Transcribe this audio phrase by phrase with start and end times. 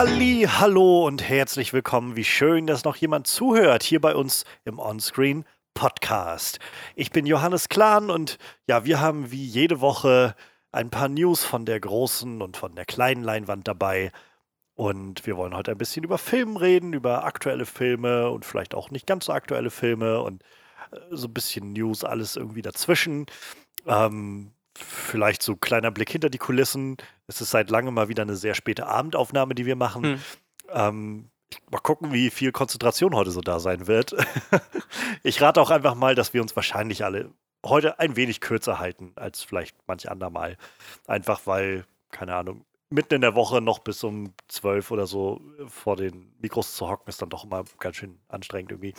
[0.00, 2.16] Halli, hallo und herzlich willkommen.
[2.16, 5.44] Wie schön, dass noch jemand zuhört hier bei uns im Onscreen
[5.74, 6.58] Podcast.
[6.96, 10.34] Ich bin Johannes Klahn und ja, wir haben wie jede Woche
[10.72, 14.10] ein paar News von der großen und von der kleinen Leinwand dabei.
[14.74, 18.90] Und wir wollen heute ein bisschen über Film reden, über aktuelle Filme und vielleicht auch
[18.90, 20.42] nicht ganz so aktuelle Filme und
[20.92, 23.26] äh, so ein bisschen News, alles irgendwie dazwischen.
[23.86, 24.52] Ähm,
[24.84, 26.96] vielleicht so kleiner Blick hinter die Kulissen.
[27.26, 30.04] Es ist seit langem mal wieder eine sehr späte Abendaufnahme, die wir machen.
[30.04, 30.20] Hm.
[30.72, 31.30] Ähm,
[31.70, 34.14] mal gucken, wie viel Konzentration heute so da sein wird.
[35.22, 37.30] ich rate auch einfach mal, dass wir uns wahrscheinlich alle
[37.64, 40.56] heute ein wenig kürzer halten als vielleicht manch andermal.
[41.06, 45.96] Einfach weil, keine Ahnung, mitten in der Woche noch bis um zwölf oder so vor
[45.96, 48.94] den Mikros zu hocken, ist dann doch immer ganz schön anstrengend irgendwie.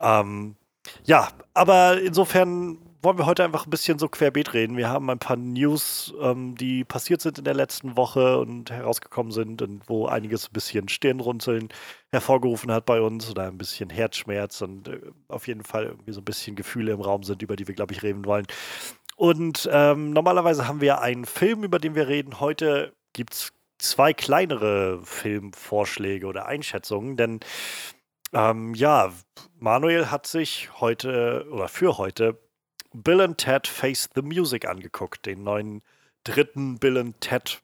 [0.00, 0.56] Ähm,
[1.04, 4.76] ja, aber insofern wollen wir heute einfach ein bisschen so querbeet reden.
[4.76, 9.32] Wir haben ein paar News, ähm, die passiert sind in der letzten Woche und herausgekommen
[9.32, 11.68] sind und wo einiges ein bisschen Stirnrunzeln
[12.10, 16.20] hervorgerufen hat bei uns oder ein bisschen Herzschmerz und äh, auf jeden Fall irgendwie so
[16.20, 18.46] ein bisschen Gefühle im Raum sind, über die wir, glaube ich, reden wollen.
[19.16, 22.40] Und ähm, normalerweise haben wir einen Film, über den wir reden.
[22.40, 27.40] Heute gibt es zwei kleinere Filmvorschläge oder Einschätzungen, denn
[28.32, 29.12] ähm, ja,
[29.58, 32.38] Manuel hat sich heute oder für heute
[32.92, 35.82] Bill and Ted Face the Music angeguckt, den neuen
[36.24, 37.60] dritten Bill and Ted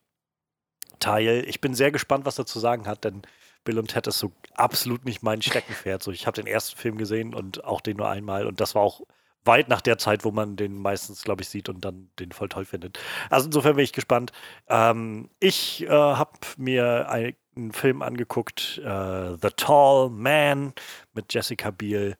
[0.98, 1.44] Teil.
[1.46, 3.22] Ich bin sehr gespannt, was er zu sagen hat, denn
[3.64, 6.02] Bill und Ted ist so absolut nicht mein Steckenpferd.
[6.02, 8.82] So, ich habe den ersten Film gesehen und auch den nur einmal und das war
[8.82, 9.00] auch
[9.44, 12.48] weit nach der Zeit, wo man den meistens, glaube ich, sieht und dann den voll
[12.48, 12.98] toll findet.
[13.30, 14.32] Also insofern bin ich gespannt.
[14.68, 20.72] Ähm, ich äh, habe mir einen Film angeguckt, äh, The Tall Man
[21.12, 22.16] mit Jessica Biel,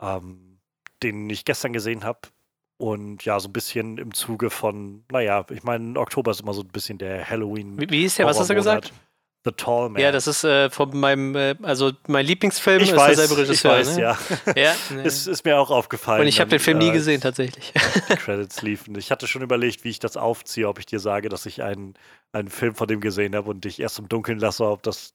[0.00, 0.58] ähm,
[1.02, 2.20] den ich gestern gesehen habe.
[2.78, 6.60] Und ja, so ein bisschen im Zuge von, naja, ich meine, Oktober ist immer so
[6.60, 7.80] ein bisschen der Halloween.
[7.80, 8.92] Wie, wie ist der, was hast du gesagt?
[9.46, 10.02] The Tall Man.
[10.02, 13.80] Ja, das ist äh, von meinem, äh, also mein Lieblingsfilm ich ist weiß, derselbe Regisseur.
[13.80, 14.02] Ich weiß, ne?
[14.02, 14.18] ja.
[14.56, 15.02] ja ne.
[15.04, 16.22] ist, ist mir auch aufgefallen.
[16.22, 17.72] Und ich habe den Film nie äh, gesehen, tatsächlich.
[18.08, 18.96] Credits liefen.
[18.98, 21.94] Ich hatte schon überlegt, wie ich das aufziehe, ob ich dir sage, dass ich einen,
[22.32, 25.14] einen Film von dem gesehen habe und dich erst im Dunkeln lasse, ob das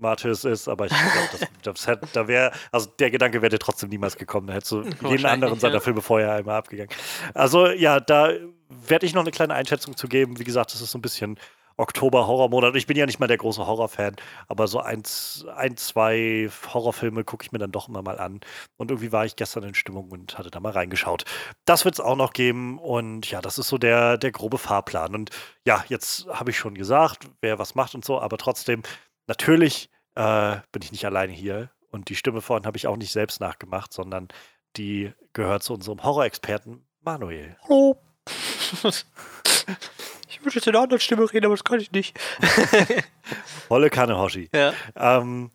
[0.00, 3.88] Martyrs ist, aber ich glaube, das, das da wäre, also der Gedanke wäre dir trotzdem
[3.88, 4.46] niemals gekommen.
[4.46, 5.80] Da hättest du jeden anderen seiner ja.
[5.80, 6.90] Filme vorher einmal abgegangen.
[7.34, 8.32] Also ja, da
[8.68, 10.38] werde ich noch eine kleine Einschätzung zu geben.
[10.38, 11.38] Wie gesagt, das ist so ein bisschen
[11.80, 12.76] Oktober-Horrormonat.
[12.76, 14.16] Ich bin ja nicht mal der große Horrorfan,
[14.48, 15.02] aber so ein,
[15.56, 18.40] ein zwei Horrorfilme gucke ich mir dann doch immer mal an.
[18.76, 21.24] Und irgendwie war ich gestern in Stimmung und hatte da mal reingeschaut.
[21.64, 25.14] Das wird es auch noch geben und ja, das ist so der, der grobe Fahrplan.
[25.14, 25.30] Und
[25.66, 28.82] ja, jetzt habe ich schon gesagt, wer was macht und so, aber trotzdem,
[29.30, 33.12] natürlich äh, bin ich nicht alleine hier und die Stimme vorhin habe ich auch nicht
[33.12, 34.26] selbst nachgemacht, sondern
[34.76, 37.56] die gehört zu unserem Horrorexperten Manuel.
[37.62, 37.96] Hallo.
[40.28, 42.18] Ich würde jetzt in einer anderen Stimme reden, aber das kann ich nicht.
[43.68, 44.48] Volle Kanne, Hoshi.
[44.54, 44.72] Ja.
[44.96, 45.50] Ähm,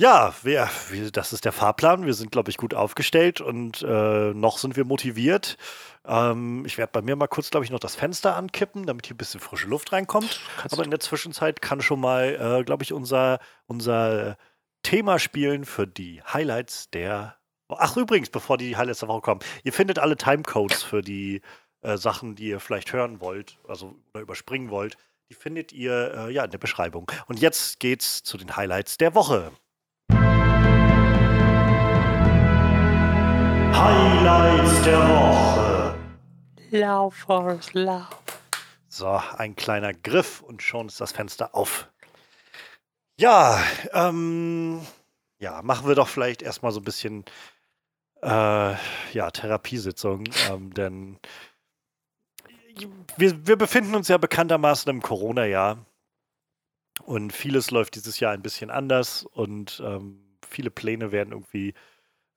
[0.00, 2.06] ja, wir, wir, das ist der Fahrplan.
[2.06, 5.58] Wir sind, glaube ich, gut aufgestellt und äh, noch sind wir motiviert.
[6.06, 9.14] Ähm, ich werde bei mir mal kurz, glaube ich, noch das Fenster ankippen, damit hier
[9.14, 10.40] ein bisschen frische Luft reinkommt.
[10.56, 14.38] Kannst Aber in der Zwischenzeit kann schon mal, äh, glaube ich, unser, unser
[14.82, 17.36] Thema spielen für die Highlights der.
[17.68, 21.42] Ach, übrigens, bevor die Highlights der Woche kommen, ihr findet alle Timecodes für die
[21.82, 24.96] äh, Sachen, die ihr vielleicht hören wollt, also oder überspringen wollt,
[25.28, 27.12] die findet ihr äh, ja in der Beschreibung.
[27.26, 29.52] Und jetzt geht's zu den Highlights der Woche.
[33.72, 35.98] Highlights der Woche.
[36.70, 38.08] Lauf, Forrest, lauf.
[38.88, 41.88] So, ein kleiner Griff und schon ist das Fenster auf.
[43.18, 44.80] Ja, ähm,
[45.38, 47.24] ja, machen wir doch vielleicht erstmal so ein bisschen
[48.22, 48.74] äh,
[49.12, 51.18] ja, Therapiesitzung, ähm, denn
[53.16, 55.84] wir, wir befinden uns ja bekanntermaßen im Corona-Jahr.
[57.04, 61.74] Und vieles läuft dieses Jahr ein bisschen anders und ähm, viele Pläne werden irgendwie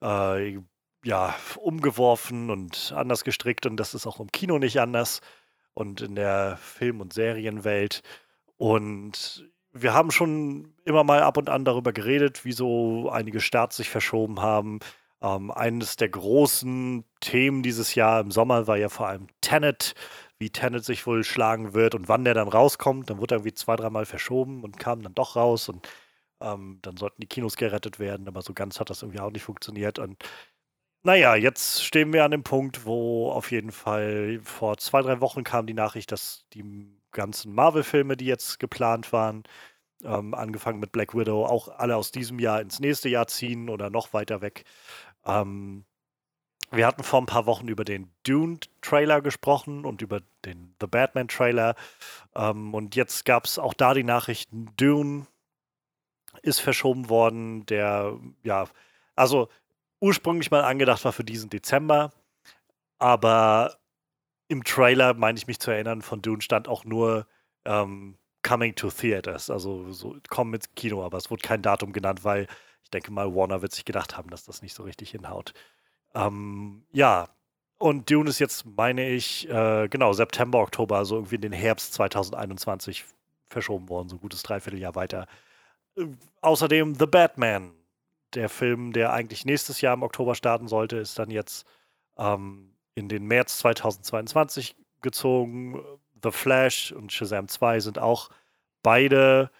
[0.02, 0.60] äh,
[1.04, 5.22] ja, umgeworfen und anders gestrickt und das ist auch im Kino nicht anders
[5.74, 8.02] und in der Film- und Serienwelt.
[8.58, 13.90] Und wir haben schon immer mal ab und an darüber geredet, wieso einige Starts sich
[13.90, 14.80] verschoben haben.
[15.22, 19.96] Ähm, eines der großen Themen dieses Jahr im Sommer war ja vor allem Tenet,
[20.38, 23.10] wie Tenet sich wohl schlagen wird und wann der dann rauskommt.
[23.10, 25.88] Dann wurde er irgendwie zwei, dreimal verschoben und kam dann doch raus und
[26.42, 29.44] ähm, dann sollten die Kinos gerettet werden, aber so ganz hat das irgendwie auch nicht
[29.44, 29.98] funktioniert.
[30.00, 30.18] Und
[31.04, 35.44] naja, jetzt stehen wir an dem Punkt, wo auf jeden Fall vor zwei, drei Wochen
[35.44, 36.64] kam die Nachricht, dass die
[37.12, 39.44] ganzen Marvel-Filme, die jetzt geplant waren,
[40.04, 43.90] ähm, angefangen mit Black Widow, auch alle aus diesem Jahr ins nächste Jahr ziehen oder
[43.90, 44.66] noch weiter weg.
[45.26, 45.86] Ähm,
[46.72, 51.76] wir hatten vor ein paar Wochen über den Dune-Trailer gesprochen und über den The Batman-Trailer.
[52.36, 55.28] Ähm, und jetzt gab es auch da die Nachrichten, Dune
[56.42, 57.66] ist verschoben worden.
[57.68, 58.68] Der, ja,
[59.16, 59.50] also
[60.04, 62.12] ursprünglich mal angedacht war für diesen Dezember,
[63.00, 63.78] aber
[64.50, 67.26] im Trailer, meine ich mich zu erinnern, von Dune stand auch nur
[67.64, 72.26] ähm, Coming to Theaters, also so kommen ins Kino, aber es wurde kein Datum genannt,
[72.26, 72.48] weil
[72.84, 75.54] ich denke mal, Warner wird sich gedacht haben, dass das nicht so richtig hinhaut.
[76.14, 77.30] Ähm, ja,
[77.78, 81.94] und Dune ist jetzt, meine ich, äh, genau, September, Oktober, also irgendwie in den Herbst
[81.94, 83.06] 2021
[83.48, 85.28] verschoben worden, so ein gutes Dreivierteljahr weiter.
[85.96, 86.08] Äh,
[86.42, 87.72] außerdem The Batman,
[88.36, 91.66] der Film, der eigentlich nächstes Jahr im Oktober starten sollte, ist dann jetzt
[92.18, 95.82] ähm, in den März 2022 gezogen.
[96.22, 98.30] The Flash und Shazam 2 sind auch
[98.82, 99.52] beide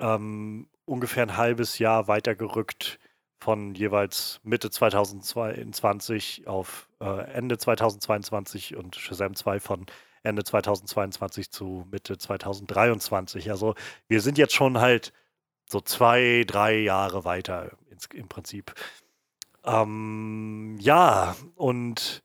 [0.00, 2.98] ähm, ungefähr ein halbes Jahr weitergerückt
[3.38, 9.86] von jeweils Mitte 2022 auf äh, Ende 2022 und Shazam 2 von
[10.22, 13.50] Ende 2022 zu Mitte 2023.
[13.50, 13.74] Also
[14.06, 15.12] wir sind jetzt schon halt
[15.68, 17.72] so zwei, drei Jahre weiter
[18.12, 18.74] im Prinzip.
[19.64, 22.22] Ähm, ja, und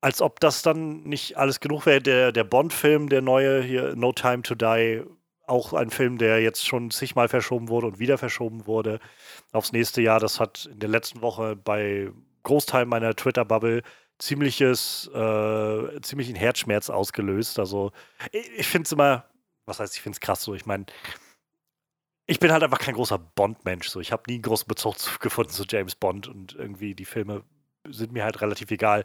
[0.00, 4.12] als ob das dann nicht alles genug wäre, der, der Bond-Film, der neue hier, No
[4.12, 5.02] Time to Die,
[5.46, 9.00] auch ein Film, der jetzt schon zigmal verschoben wurde und wieder verschoben wurde
[9.52, 10.20] aufs nächste Jahr.
[10.20, 12.10] Das hat in der letzten Woche bei
[12.42, 13.82] Großteil meiner Twitter-Bubble
[14.18, 17.58] ziemliches, äh, ziemlichen Herzschmerz ausgelöst.
[17.58, 17.92] Also
[18.30, 19.24] ich, ich finde es immer,
[19.64, 20.54] was heißt, ich finde es krass so.
[20.54, 20.86] Ich meine,
[22.28, 23.88] ich bin halt einfach kein großer Bond-Mensch.
[23.88, 24.00] So.
[24.00, 27.42] Ich habe nie einen großen Bezug gefunden zu James Bond und irgendwie die Filme
[27.88, 29.04] sind mir halt relativ egal.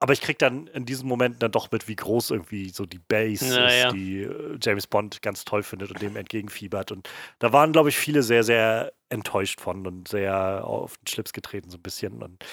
[0.00, 3.00] Aber ich kriege dann in diesem Moment dann doch mit, wie groß irgendwie so die
[3.00, 3.92] Base Ja, ist, ja.
[3.92, 6.92] die äh, James Bond ganz toll findet und dem entgegenfiebert.
[6.92, 7.08] Und
[7.40, 11.70] da waren, glaube ich, viele sehr, sehr enttäuscht von und sehr auf den Schlips getreten,
[11.70, 12.22] so ein bisschen.
[12.22, 12.44] Und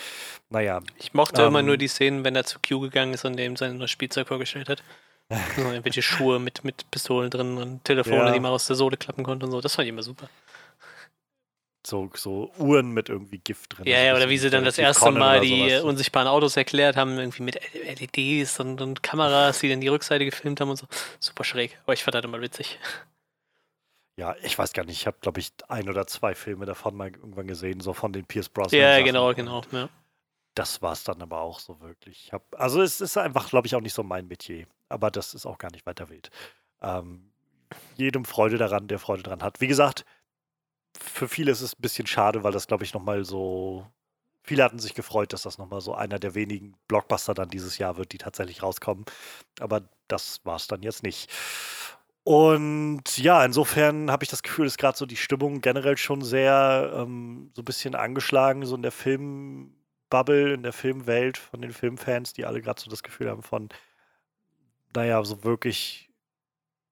[0.50, 1.68] naja, Ich mochte immer Ähm.
[1.68, 4.84] nur die Szenen, wenn er zu Q gegangen ist und dem sein Spielzeug vorgestellt hat.
[5.30, 8.32] So irgendwelche Schuhe mit, mit Pistolen drin und Telefone, Ja.
[8.32, 9.60] die man aus der Sohle klappen konnte und so.
[9.62, 10.30] Das fand ich immer super.
[11.86, 13.86] so, so Uhren mit irgendwie Gift drin.
[13.88, 15.84] Ja, ja, oder wie sie dann das erste Conan Mal die sowas.
[15.84, 20.62] unsichtbaren Autos erklärt haben, irgendwie mit LEDs und, und Kameras, die dann die Rückseite gefilmt
[20.62, 20.88] haben und so.
[21.20, 21.78] Super schräg.
[21.84, 22.80] Aber ich fand das immer witzig.
[24.18, 24.98] Ja, ich weiß gar nicht.
[25.00, 28.26] Ich habe, glaube ich, ein oder zwei Filme davon mal irgendwann gesehen, so von den
[28.26, 28.80] Pierce Brosnan.
[28.80, 29.06] Ja, Sachen.
[29.06, 29.62] genau, genau.
[29.72, 29.90] Ja.
[30.56, 32.26] Das war es dann aber auch so wirklich.
[32.28, 34.66] Ich hab, also es ist einfach, glaube ich, auch nicht so mein Metier.
[34.90, 36.30] Aber das ist auch gar nicht weiter wild.
[36.82, 37.32] Ähm,
[37.96, 39.62] jedem Freude daran, der Freude daran hat.
[39.62, 40.06] Wie gesagt,
[41.00, 43.86] für viele ist es ein bisschen schade, weil das, glaube ich, nochmal so.
[44.44, 47.98] Viele hatten sich gefreut, dass das nochmal so einer der wenigen Blockbuster dann dieses Jahr
[47.98, 49.06] wird, die tatsächlich rauskommen.
[49.60, 51.32] Aber das war es dann jetzt nicht.
[52.24, 56.92] Und ja, insofern habe ich das Gefühl, ist gerade so die Stimmung generell schon sehr
[56.96, 62.34] ähm, so ein bisschen angeschlagen, so in der Filmbubble, in der Filmwelt von den Filmfans,
[62.34, 63.70] die alle gerade so das Gefühl haben von,
[64.96, 66.10] naja, so wirklich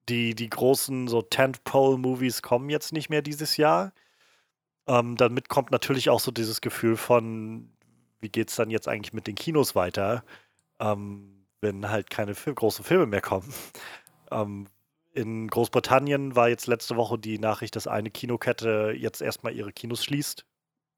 [0.10, 3.94] die, die großen so Tentpole-Movies kommen jetzt nicht mehr dieses Jahr.
[4.88, 7.72] Ähm, damit kommt natürlich auch so dieses Gefühl von,
[8.20, 10.24] wie geht es dann jetzt eigentlich mit den Kinos weiter,
[10.80, 13.54] ähm, wenn halt keine Fil großen Filme mehr kommen.
[14.32, 14.68] Ähm,
[15.12, 20.04] in Großbritannien war jetzt letzte Woche die Nachricht, dass eine Kinokette jetzt erstmal ihre Kinos
[20.04, 20.44] schließt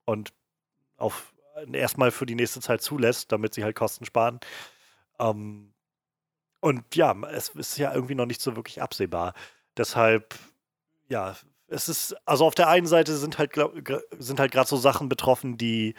[0.05, 0.31] und
[0.95, 1.33] auf
[1.73, 4.39] erstmal für die nächste Zeit zulässt, damit sie halt Kosten sparen.
[5.19, 5.74] Ähm,
[6.65, 9.36] und ja, es ist ja irgendwie noch nicht so wirklich absehbar.
[9.77, 10.34] Deshalb,
[11.10, 11.36] ja,
[11.67, 13.75] es ist, also auf der einen Seite sind halt, glaub,
[14.17, 15.93] sind halt gerade so Sachen betroffen, die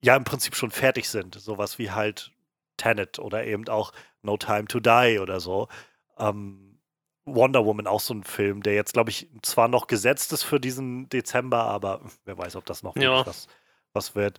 [0.00, 1.34] ja im Prinzip schon fertig sind.
[1.34, 2.32] Sowas wie halt
[2.78, 3.92] Tenet oder eben auch
[4.22, 5.68] No Time to Die oder so.
[6.16, 6.78] Ähm,
[7.26, 10.60] Wonder Woman auch so ein Film, der jetzt, glaube ich, zwar noch gesetzt ist für
[10.60, 13.26] diesen Dezember, aber wer weiß, ob das noch Ja.
[13.26, 13.48] was,
[13.92, 14.38] was wird.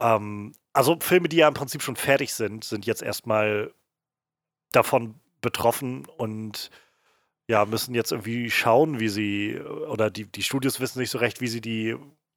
[0.00, 3.74] Ähm, also Filme, die ja im Prinzip schon fertig sind, sind jetzt erstmal
[4.72, 6.70] davon betroffen und
[7.48, 11.40] ja, müssen jetzt irgendwie schauen, wie sie, oder die, die Studios wissen nicht so recht,
[11.40, 11.96] wie sie die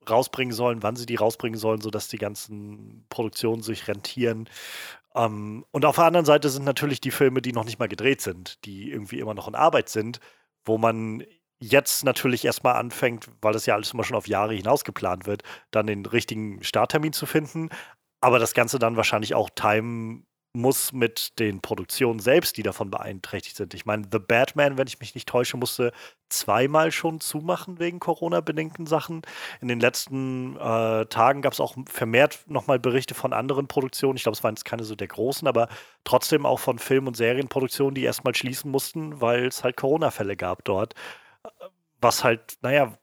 [0.10, 4.50] rausbringen sollen, wann sie die rausbringen sollen, sodass die ganzen Produktionen sich rentieren.
[5.16, 8.22] Ähm, und auf der anderen Seite sind natürlich die Filme, die noch nicht mal gedreht
[8.22, 10.20] sind, die irgendwie immer noch in Arbeit sind,
[10.66, 11.24] wo man
[11.60, 15.44] jetzt natürlich erstmal anfängt, weil das ja alles immer schon auf Jahre hinaus geplant wird,
[15.72, 17.70] dann den richtigen Starttermin zu finden.
[18.22, 23.58] Aber das Ganze dann wahrscheinlich auch timen muss mit den Produktionen selbst, die davon beeinträchtigt
[23.58, 23.74] sind.
[23.74, 25.92] Ich meine, The Batman, wenn ich mich nicht täusche, musste
[26.30, 29.22] zweimal schon zumachen wegen Corona-bedingten Sachen.
[29.62, 34.18] In den letzten äh, Tagen gab es auch vermehrt nochmal Berichte von anderen Produktionen.
[34.18, 35.68] Ich glaube, es waren jetzt keine so der großen, aber
[36.04, 40.64] trotzdem auch von Film- und Serienproduktionen, die erstmal schließen mussten, weil es halt Corona-Fälle gab
[40.66, 40.96] dort.
[42.02, 42.98] Was halt, naja,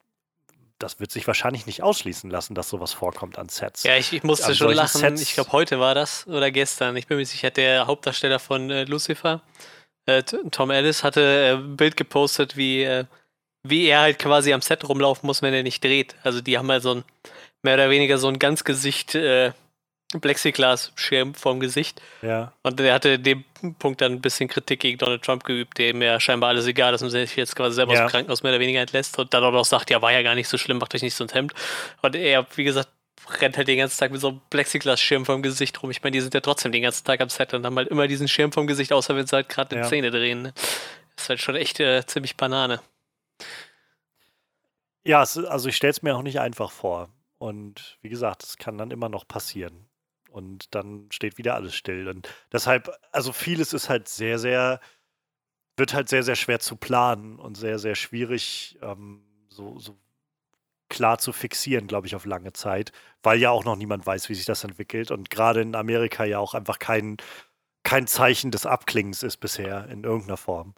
[0.83, 3.83] das wird sich wahrscheinlich nicht ausschließen lassen, dass sowas vorkommt an Sets.
[3.85, 5.01] Ja, ich, ich musste An schon lachen.
[5.01, 6.97] Sets- Ich glaube, heute war das oder gestern.
[6.97, 9.41] Ich bin mir sicher, der Hauptdarsteller von äh, Lucifer,
[10.07, 13.05] äh, Tom Ellis, hatte äh, ein Bild gepostet, wie, äh,
[13.67, 16.17] wie er halt quasi am Set rumlaufen muss, wenn er nicht dreht.
[16.23, 17.05] Also die haben halt so ein,
[17.63, 19.53] mehr oder weniger so ein ganz Gesicht, äh,
[20.21, 22.01] Plexiglas-Schirm vorm Gesicht.
[22.21, 22.53] Ja.
[22.63, 23.45] Und er hatte in dem
[23.79, 27.03] Punkt dann ein bisschen Kritik gegen Donald Trump geübt, dem ja scheinbar alles egal ist
[27.03, 28.07] und sich jetzt quasi selber aus Ja.
[28.07, 30.35] dem Krankenhaus mehr oder weniger entlässt und dann auch noch sagt, ja, war ja gar
[30.35, 31.55] nicht so schlimm, macht euch nicht so ins Hemd.
[32.03, 32.89] Und er, wie gesagt,
[33.41, 35.91] rennt halt den ganzen Tag mit so einem Plexiglas-Schirm vom Gesicht rum.
[35.91, 38.09] Ich meine, die sind ja trotzdem den ganzen Tag am Set und haben halt immer
[38.09, 39.87] diesen Schirm vom Gesicht, außer wenn sie halt gerade eine Ja.
[39.87, 40.43] Szene drehen.
[40.43, 40.55] Ne?
[41.17, 42.81] Ist halt schon echt äh, ziemlich Banane.
[45.05, 47.09] Ja, es, also ich stelle es mir auch nicht einfach vor.
[47.39, 49.87] Und wie gesagt, es kann dann immer noch passieren.
[50.33, 52.09] Und dann steht wieder alles still.
[52.09, 54.81] Und deshalb, also vieles ist halt sehr, sehr,
[55.77, 59.99] wird halt sehr, sehr schwer zu planen und sehr, sehr schwierig, ähm, so, so
[60.89, 64.35] klar zu fixieren, glaube ich, auf lange Zeit, weil ja auch noch niemand weiß, wie
[64.35, 65.11] sich das entwickelt.
[65.11, 67.17] Und gerade in Amerika ja auch einfach kein,
[67.83, 70.75] kein Zeichen des Abklingens ist bisher in irgendeiner Form.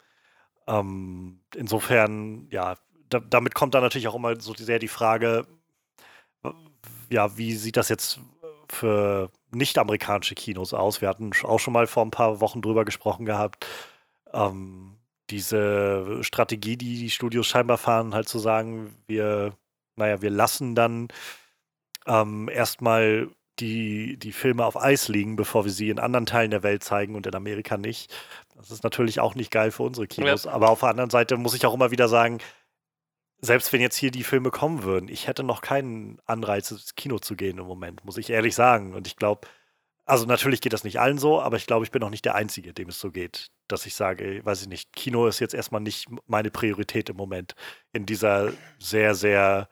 [0.66, 2.76] Ähm, insofern, ja,
[3.08, 5.46] da, damit kommt dann natürlich auch immer so sehr die Frage,
[7.10, 8.20] ja, wie sieht das jetzt
[8.68, 11.00] für nicht-amerikanische Kinos aus?
[11.00, 13.66] Wir hatten auch schon mal vor ein paar Wochen drüber gesprochen gehabt.
[14.32, 14.96] Ähm,
[15.30, 19.54] diese Strategie, die die Studios scheinbar fahren, halt zu sagen, wir,
[19.96, 21.08] naja, wir lassen dann
[22.06, 23.28] ähm, erstmal
[23.60, 27.14] die, die Filme auf Eis liegen, bevor wir sie in anderen Teilen der Welt zeigen
[27.14, 28.12] und in Amerika nicht.
[28.56, 30.46] Das ist natürlich auch nicht geil für unsere Kinos.
[30.46, 32.38] Aber auf der anderen Seite muss ich auch immer wieder sagen,
[33.44, 37.18] selbst wenn jetzt hier die Filme kommen würden, ich hätte noch keinen Anreiz, ins Kino
[37.18, 38.94] zu gehen im Moment, muss ich ehrlich sagen.
[38.94, 39.46] Und ich glaube,
[40.06, 42.34] also natürlich geht das nicht allen so, aber ich glaube, ich bin auch nicht der
[42.34, 45.80] Einzige, dem es so geht, dass ich sage, weiß ich nicht, Kino ist jetzt erstmal
[45.80, 47.54] nicht meine Priorität im Moment
[47.92, 49.68] in dieser sehr, sehr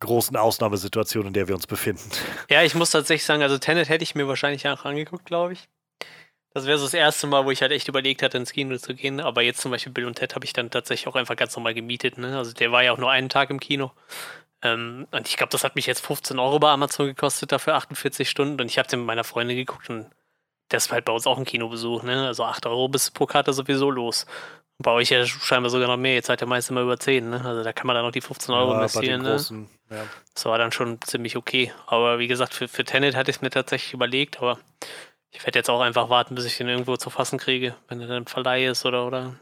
[0.00, 2.10] großen Ausnahmesituation, in der wir uns befinden.
[2.48, 5.68] Ja, ich muss tatsächlich sagen, also Tenet hätte ich mir wahrscheinlich auch angeguckt, glaube ich.
[6.52, 8.94] Das wäre so das erste Mal, wo ich halt echt überlegt hatte, ins Kino zu
[8.94, 9.20] gehen.
[9.20, 11.74] Aber jetzt zum Beispiel Bill und Ted habe ich dann tatsächlich auch einfach ganz normal
[11.74, 12.18] gemietet.
[12.18, 12.36] Ne?
[12.36, 13.92] Also der war ja auch nur einen Tag im Kino.
[14.62, 18.28] Ähm, und ich glaube, das hat mich jetzt 15 Euro bei Amazon gekostet, dafür 48
[18.28, 18.60] Stunden.
[18.60, 20.06] Und ich habe den mit meiner Freundin geguckt und
[20.68, 22.02] das ist halt bei uns auch ein Kinobesuch.
[22.02, 22.26] Ne?
[22.26, 24.26] Also 8 Euro bist du pro Karte sowieso los.
[24.78, 26.14] Und bei euch ja scheinbar sogar noch mehr.
[26.14, 27.30] Jetzt seid ihr meist immer über 10.
[27.30, 27.42] Ne?
[27.44, 29.22] Also da kann man dann noch die 15 Euro Ja, investieren.
[29.22, 29.30] Ne?
[29.30, 30.04] großen, ja.
[30.34, 31.72] Das war dann schon ziemlich okay.
[31.86, 34.58] Aber wie gesagt, für, für Tenet hatte ich es mir tatsächlich überlegt, aber
[35.30, 38.08] ich werde jetzt auch einfach warten, bis ich den irgendwo zu fassen kriege, wenn er
[38.08, 39.36] dann im Verleih ist oder oder.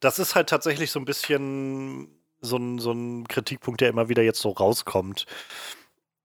[0.00, 4.22] Das ist halt tatsächlich so ein bisschen so ein, so ein Kritikpunkt, der immer wieder
[4.22, 5.26] jetzt so rauskommt.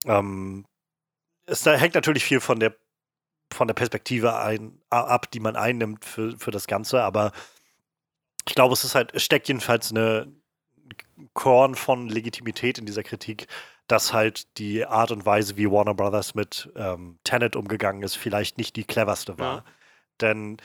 [0.06, 0.66] Ähm,
[1.46, 2.76] es da hängt natürlich viel von der,
[3.52, 7.32] von der Perspektive ein, ab, die man einnimmt für, für das Ganze, aber
[8.48, 10.32] ich glaube, es ist halt, steckt jedenfalls eine
[11.34, 13.48] Korn von Legitimität in dieser Kritik,
[13.88, 18.58] dass halt die Art und Weise, wie Warner Brothers mit ähm, Tenet umgegangen ist, vielleicht
[18.58, 19.58] nicht die cleverste war.
[19.58, 19.66] Ja.
[20.22, 20.58] Denn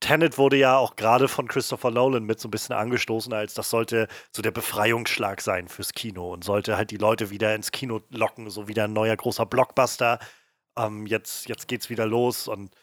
[0.00, 3.70] Tenet wurde ja auch gerade von Christopher Nolan mit so ein bisschen angestoßen, als das
[3.70, 8.00] sollte so der Befreiungsschlag sein fürs Kino und sollte halt die Leute wieder ins Kino
[8.10, 10.18] locken, so wieder ein neuer großer Blockbuster.
[10.76, 12.74] Ähm, jetzt, jetzt geht's wieder los und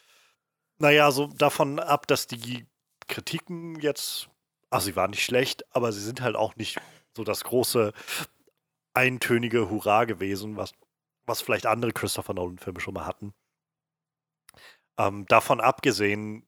[0.78, 2.66] naja, so davon ab, dass die
[3.08, 4.28] Kritiken jetzt,
[4.70, 6.78] also sie waren nicht schlecht, aber sie sind halt auch nicht
[7.16, 7.92] so das große
[8.94, 10.72] eintönige Hurra gewesen, was,
[11.26, 13.34] was vielleicht andere Christopher Nolan-Filme schon mal hatten.
[14.98, 16.46] Ähm, davon abgesehen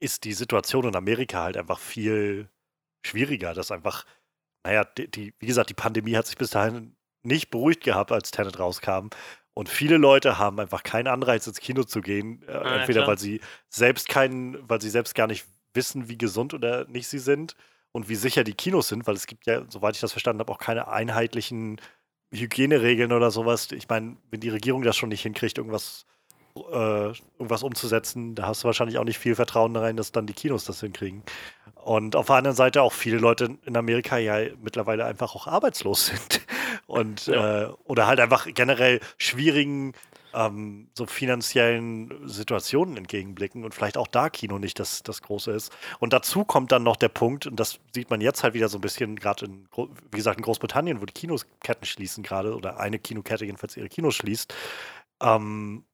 [0.00, 2.48] ist die Situation in Amerika halt einfach viel
[3.04, 3.54] schwieriger.
[3.54, 4.06] Das einfach,
[4.64, 8.30] naja, die, die, wie gesagt, die Pandemie hat sich bis dahin nicht beruhigt gehabt, als
[8.30, 9.08] Tenet rauskam.
[9.54, 12.44] Und viele Leute haben einfach keinen Anreiz, ins Kino zu gehen.
[12.46, 13.08] Äh, ja, entweder klar.
[13.08, 17.18] weil sie selbst keinen, weil sie selbst gar nicht wissen, wie gesund oder nicht sie
[17.18, 17.56] sind
[17.98, 20.52] und wie sicher die Kinos sind, weil es gibt ja, soweit ich das verstanden habe,
[20.52, 21.80] auch keine einheitlichen
[22.32, 23.72] Hygieneregeln oder sowas.
[23.72, 26.06] Ich meine, wenn die Regierung das schon nicht hinkriegt, irgendwas,
[26.56, 30.32] äh, irgendwas umzusetzen, da hast du wahrscheinlich auch nicht viel Vertrauen rein, dass dann die
[30.34, 31.22] Kinos das hinkriegen.
[31.74, 36.06] Und auf der anderen Seite auch viele Leute in Amerika ja mittlerweile einfach auch arbeitslos
[36.08, 36.40] sind
[36.86, 37.62] und Ja.
[37.64, 39.94] äh, oder halt einfach generell schwierigen
[40.38, 45.76] ähm, so finanziellen Situationen entgegenblicken und vielleicht auch da Kino nicht das, das Große ist.
[45.98, 48.78] Und dazu kommt dann noch der Punkt, und das sieht man jetzt halt wieder so
[48.78, 53.00] ein bisschen, gerade in, wie gesagt, in Großbritannien, wo die Kinosketten schließen gerade, oder eine
[53.00, 54.54] Kinokette jedenfalls ihre Kinos schließt,
[55.20, 55.84] ähm,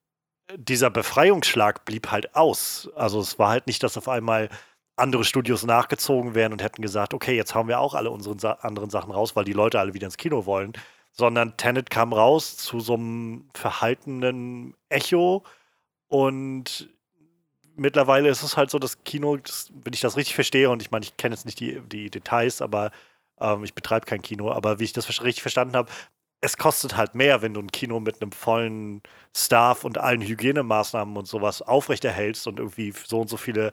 [0.54, 2.90] dieser Befreiungsschlag blieb halt aus.
[2.94, 4.50] Also es war halt nicht, dass auf einmal
[4.96, 8.90] andere Studios nachgezogen wären und hätten gesagt, okay, jetzt hauen wir auch alle unsere anderen
[8.90, 10.74] Sachen raus, weil die Leute alle wieder ins Kino wollen,
[11.14, 15.44] sondern Tenet kam raus zu so einem verhaltenen Echo
[16.08, 16.90] und
[17.76, 20.90] mittlerweile ist es halt so, das Kino, das, wenn ich das richtig verstehe, und ich
[20.90, 22.90] meine, ich kenne jetzt nicht die, die Details, aber
[23.40, 25.90] Ähm, ich betreibe kein Kino, aber wie ich das richtig verstanden habe,
[26.40, 29.02] es kostet halt mehr, wenn du ein Kino mit einem vollen
[29.36, 33.72] Staff und allen Hygienemaßnahmen und sowas aufrechterhältst und irgendwie so und so viele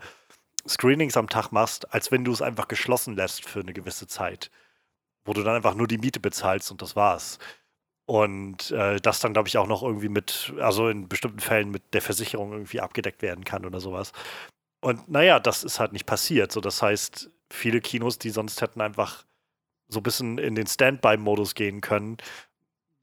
[0.68, 4.50] Screenings am Tag machst, als wenn du es einfach geschlossen lässt für eine gewisse Zeit,
[5.26, 7.40] wo du dann einfach nur die Miete bezahlst und das war's.
[8.06, 11.94] Und äh, das dann, glaube ich, auch noch irgendwie mit, also in bestimmten Fällen mit
[11.94, 14.12] der Versicherung irgendwie abgedeckt werden kann oder sowas.
[14.82, 16.52] Und naja, das ist halt nicht passiert.
[16.52, 19.26] So, das heißt, viele Kinos, die sonst hätten einfach
[19.88, 22.18] so ein bisschen in den Standby-Modus gehen können,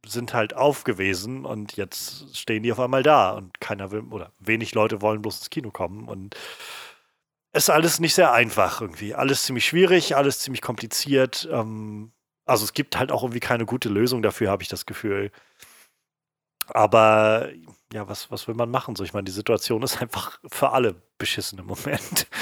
[0.07, 4.75] sind halt aufgewesen und jetzt stehen die auf einmal da und keiner will, oder wenig
[4.75, 6.35] Leute wollen bloß ins Kino kommen und
[7.53, 9.15] ist alles nicht sehr einfach irgendwie.
[9.15, 11.49] Alles ziemlich schwierig, alles ziemlich kompliziert.
[11.51, 12.13] Ähm,
[12.47, 15.31] also es gibt halt auch irgendwie keine gute Lösung dafür, habe ich das Gefühl.
[16.69, 17.49] Aber
[17.93, 18.95] ja, was, was will man machen?
[18.97, 22.27] So, ich meine, die Situation ist einfach für alle beschissen im Moment.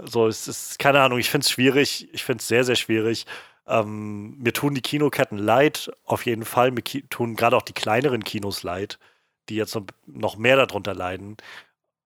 [0.00, 2.08] So, es ist, keine Ahnung, ich finde es schwierig.
[2.12, 3.26] Ich finde es sehr, sehr schwierig.
[3.66, 6.70] Ähm, mir tun die Kinoketten leid, auf jeden Fall.
[6.70, 9.00] Mir tun gerade auch die kleineren Kinos leid,
[9.48, 11.36] die jetzt noch mehr darunter leiden.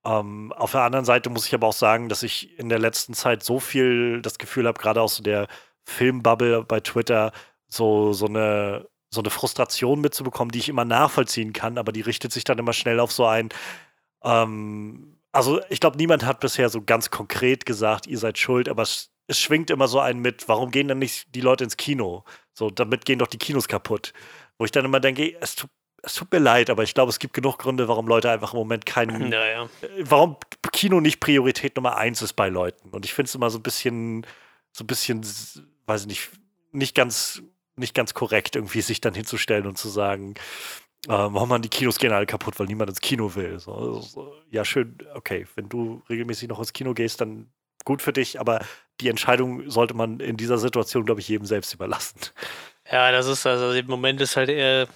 [0.04, 3.14] Ähm, auf der anderen Seite muss ich aber auch sagen, dass ich in der letzten
[3.14, 5.46] Zeit so viel das Gefühl habe, gerade aus so der
[5.84, 7.32] Filmbubble bei Twitter,
[7.68, 12.32] so, so, eine, so eine Frustration mitzubekommen, die ich immer nachvollziehen kann, aber die richtet
[12.32, 13.50] sich dann immer schnell auf so ein.
[14.24, 18.82] Ähm, also, ich glaube, niemand hat bisher so ganz konkret gesagt, ihr seid schuld, aber
[18.82, 22.24] es, es schwingt immer so ein mit, warum gehen dann nicht die Leute ins Kino?
[22.54, 24.12] So, damit gehen doch die Kinos kaputt.
[24.58, 25.70] Wo ich dann immer denke, es tut
[26.02, 28.58] es tut mir leid, aber ich glaube, es gibt genug Gründe, warum Leute einfach im
[28.58, 29.28] Moment keinen.
[29.28, 29.68] Naja.
[30.00, 30.36] Warum
[30.72, 32.90] Kino nicht Priorität Nummer eins ist bei Leuten.
[32.90, 34.26] Und ich finde es immer so ein bisschen,
[34.72, 35.24] so ein bisschen,
[35.86, 36.30] weiß ich nicht,
[36.72, 37.42] nicht ganz,
[37.76, 40.34] nicht ganz korrekt, irgendwie sich dann hinzustellen und zu sagen,
[41.06, 43.60] äh, warum man die Kinos gehen alle kaputt, weil niemand ins Kino will.
[43.60, 47.52] So, so, ja, schön, okay, wenn du regelmäßig noch ins Kino gehst, dann
[47.84, 48.64] gut für dich, aber
[49.00, 52.20] die Entscheidung sollte man in dieser Situation, glaube ich, jedem selbst überlassen.
[52.90, 54.88] Ja, das ist also im Moment ist halt eher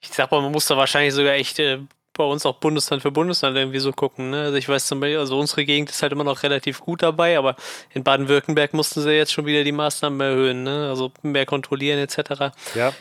[0.00, 1.78] ich sag mal, man muss da wahrscheinlich sogar echt äh,
[2.12, 4.30] bei uns auch Bundesland für Bundesland irgendwie so gucken.
[4.30, 4.42] Ne?
[4.42, 7.38] Also ich weiß zum Beispiel, also unsere Gegend ist halt immer noch relativ gut dabei,
[7.38, 7.56] aber
[7.94, 10.88] in Baden-Württemberg mussten sie jetzt schon wieder die Maßnahmen erhöhen, ne?
[10.88, 12.54] Also mehr kontrollieren etc.
[12.74, 12.92] Ja.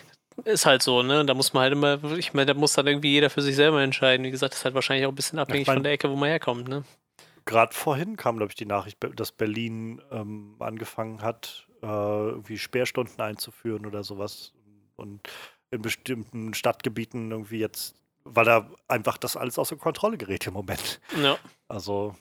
[0.45, 1.26] Ist halt so, ne?
[1.26, 3.82] Da muss man halt immer, ich meine, da muss dann irgendwie jeder für sich selber
[3.82, 4.26] entscheiden.
[4.26, 6.15] Wie gesagt, das ist halt wahrscheinlich auch ein bisschen abhängig mein, von der Ecke, wo
[6.15, 6.84] man herkommt, ne?
[7.45, 13.19] Gerade vorhin kam, glaube ich, die Nachricht, dass Berlin ähm, angefangen hat, äh, irgendwie Sperrstunden
[13.19, 14.54] einzuführen oder sowas.
[14.95, 15.22] Und
[15.71, 20.99] in bestimmten Stadtgebieten irgendwie jetzt, weil da einfach das alles außer Kontrolle gerät im Moment.
[21.21, 21.38] Ja.
[21.67, 22.15] Also,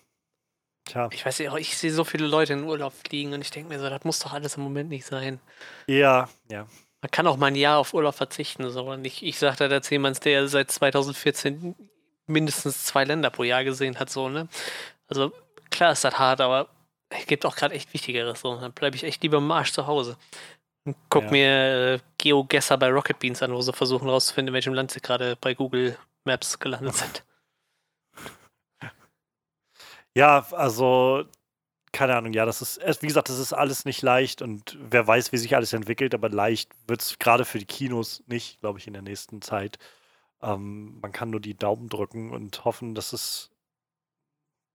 [0.84, 1.08] tja.
[1.12, 3.80] Ich weiß nicht, ich sehe so viele Leute in Urlaub fliegen und ich denke mir
[3.80, 5.40] so, das muss doch alles im Moment nicht sein.
[5.86, 6.66] Ja, ja.
[7.02, 8.68] Man kann auch mal ein Jahr auf Urlaub verzichten.
[8.70, 8.84] So.
[8.90, 11.74] Und ich, ich sage da der Zehmanns, der seit 2014
[12.26, 14.48] mindestens zwei Länder pro Jahr gesehen hat, so, ne?
[15.08, 15.32] Also,
[15.70, 16.68] klar ist das hart, aber
[17.08, 18.40] es gibt auch gerade echt Wichtigeres.
[18.40, 18.54] So.
[18.54, 20.16] Dann bleibe ich echt lieber im Arsch zu Hause.
[21.10, 21.30] Guck ja.
[21.30, 25.00] mir äh, GeoGuessr bei Rocket Beans an, wo sie versuchen rauszufinden, in welchem Land sie
[25.00, 27.24] gerade bei Google Maps gelandet sind.
[30.12, 31.24] Ja, also
[31.92, 35.32] keine Ahnung, ja, das ist, wie gesagt, das ist alles nicht leicht und wer weiß,
[35.32, 38.86] wie sich alles entwickelt, aber leicht wird es gerade für die Kinos nicht, glaube ich,
[38.86, 39.78] in der nächsten Zeit.
[40.40, 43.50] Ähm, man kann nur die Daumen drücken und hoffen, dass es,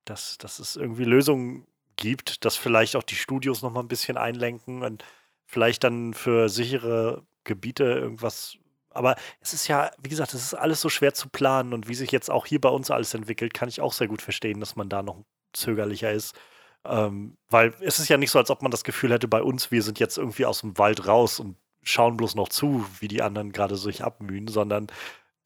[0.04, 1.65] dass, dass es irgendwie Lösungen
[1.96, 5.04] gibt, dass vielleicht auch die Studios noch mal ein bisschen einlenken und
[5.45, 8.58] vielleicht dann für sichere Gebiete irgendwas.
[8.89, 11.95] Aber es ist ja, wie gesagt, es ist alles so schwer zu planen und wie
[11.95, 14.75] sich jetzt auch hier bei uns alles entwickelt, kann ich auch sehr gut verstehen, dass
[14.75, 16.36] man da noch zögerlicher ist.
[16.86, 19.71] Ähm, weil es ist ja nicht so, als ob man das Gefühl hätte, bei uns,
[19.71, 23.21] wir sind jetzt irgendwie aus dem Wald raus und schauen bloß noch zu, wie die
[23.21, 24.88] anderen gerade sich abmühen, sondern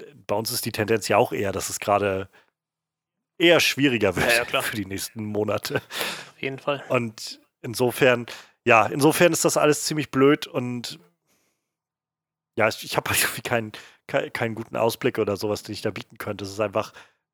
[0.01, 2.29] äh, bei uns ist die Tendenz ja auch eher, dass es gerade
[3.37, 5.75] eher schwieriger wird ja, ja, für die nächsten Monate.
[5.75, 6.83] Auf jeden Fall.
[6.89, 8.25] Und insofern,
[8.65, 10.99] ja, insofern ist das alles ziemlich blöd und
[12.55, 13.71] ja, ich, ich habe halt irgendwie keinen,
[14.07, 16.43] keinen, keinen guten Ausblick oder sowas, den ich da bieten könnte.
[16.43, 16.93] Es ist einfach,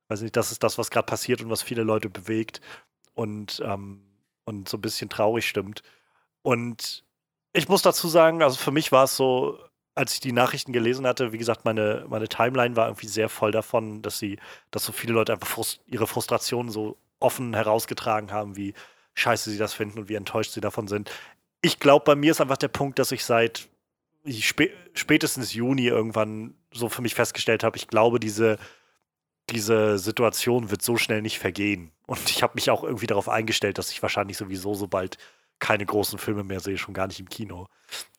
[0.09, 2.61] weiß nicht, das ist das, was gerade passiert und was viele Leute bewegt
[3.13, 4.01] und, ähm,
[4.45, 5.81] und so ein bisschen traurig stimmt.
[6.43, 7.03] Und
[7.53, 9.57] ich muss dazu sagen, also für mich war es so,
[9.95, 13.51] als ich die Nachrichten gelesen hatte, wie gesagt, meine, meine Timeline war irgendwie sehr voll
[13.51, 14.37] davon, dass sie,
[14.69, 18.73] dass so viele Leute einfach frust ihre Frustration so offen herausgetragen haben, wie
[19.15, 21.11] scheiße sie das finden und wie enttäuscht sie davon sind.
[21.61, 23.69] Ich glaube, bei mir ist einfach der Punkt, dass ich seit
[24.39, 28.57] spä spätestens Juni irgendwann so für mich festgestellt habe, ich glaube, diese,
[29.49, 31.91] diese Situation wird so schnell nicht vergehen.
[32.07, 35.17] Und ich habe mich auch irgendwie darauf eingestellt, dass ich wahrscheinlich sowieso so bald
[35.59, 37.67] keine großen Filme mehr sehe, schon gar nicht im Kino.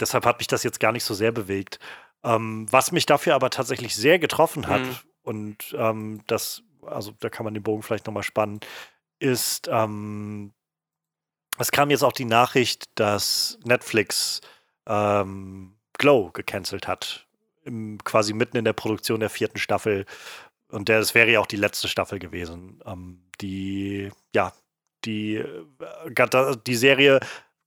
[0.01, 1.79] Deshalb hat mich das jetzt gar nicht so sehr bewegt.
[2.25, 4.97] Ähm, was mich dafür aber tatsächlich sehr getroffen hat, mhm.
[5.23, 8.61] und ähm, das, also da kann man den Bogen vielleicht nochmal spannen,
[9.19, 10.53] ist, ähm,
[11.59, 14.41] es kam jetzt auch die Nachricht, dass Netflix
[14.87, 17.27] ähm, Glow gecancelt hat.
[17.65, 20.07] Im, quasi mitten in der Produktion der vierten Staffel.
[20.71, 22.81] Und das wäre ja auch die letzte Staffel gewesen.
[22.87, 24.53] Ähm, die, ja,
[25.05, 27.21] die, äh, die Serie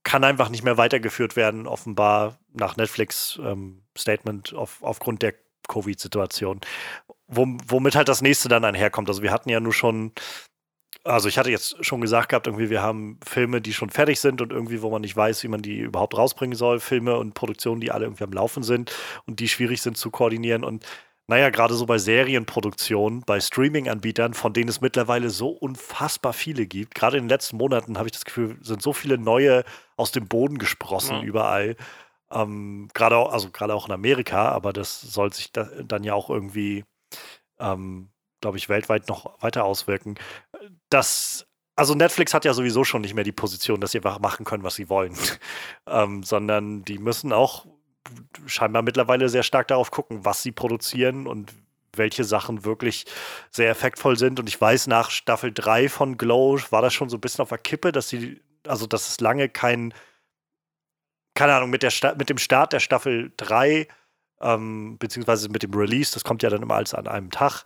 [0.03, 5.33] kann einfach nicht mehr weitergeführt werden, offenbar nach Netflix ähm, Statement auf, aufgrund der
[5.67, 6.61] Covid-Situation.
[7.27, 9.07] Womit halt das nächste dann einherkommt.
[9.07, 10.13] Also wir hatten ja nur schon
[11.03, 14.41] also ich hatte jetzt schon gesagt gehabt, irgendwie wir haben Filme, die schon fertig sind
[14.41, 17.81] und irgendwie, wo man nicht weiß, wie man die überhaupt rausbringen soll, Filme und Produktionen,
[17.81, 18.91] die alle irgendwie am Laufen sind
[19.25, 20.85] und die schwierig sind zu koordinieren und
[21.29, 26.95] naja, gerade so bei Serienproduktionen, bei Streaming-Anbietern, von denen es mittlerweile so unfassbar viele gibt.
[26.95, 29.63] Gerade in den letzten Monaten habe ich das Gefühl, sind so viele neue
[29.95, 31.21] aus dem Boden gesprossen ja.
[31.21, 31.75] überall.
[32.31, 36.15] Ähm, gerade auch, also gerade auch in Amerika, aber das soll sich da, dann ja
[36.15, 36.83] auch irgendwie
[37.59, 38.09] ähm,
[38.41, 40.15] glaube ich, weltweit noch weiter auswirken.
[40.89, 44.63] Das, also Netflix hat ja sowieso schon nicht mehr die Position, dass sie machen können,
[44.63, 45.15] was sie wollen,
[45.87, 47.65] ähm, sondern die müssen auch
[48.45, 51.53] scheinbar mittlerweile sehr stark darauf gucken, was sie produzieren und
[51.95, 53.05] welche Sachen wirklich
[53.51, 54.39] sehr effektvoll sind.
[54.39, 57.49] Und ich weiß, nach Staffel 3 von Glow war das schon so ein bisschen auf
[57.49, 59.93] der Kippe, dass sie, also dass es lange kein,
[61.35, 63.87] keine Ahnung, mit, der mit dem Start der Staffel 3,
[64.41, 67.63] ähm, beziehungsweise mit dem Release, das kommt ja dann immer als an einem Tag,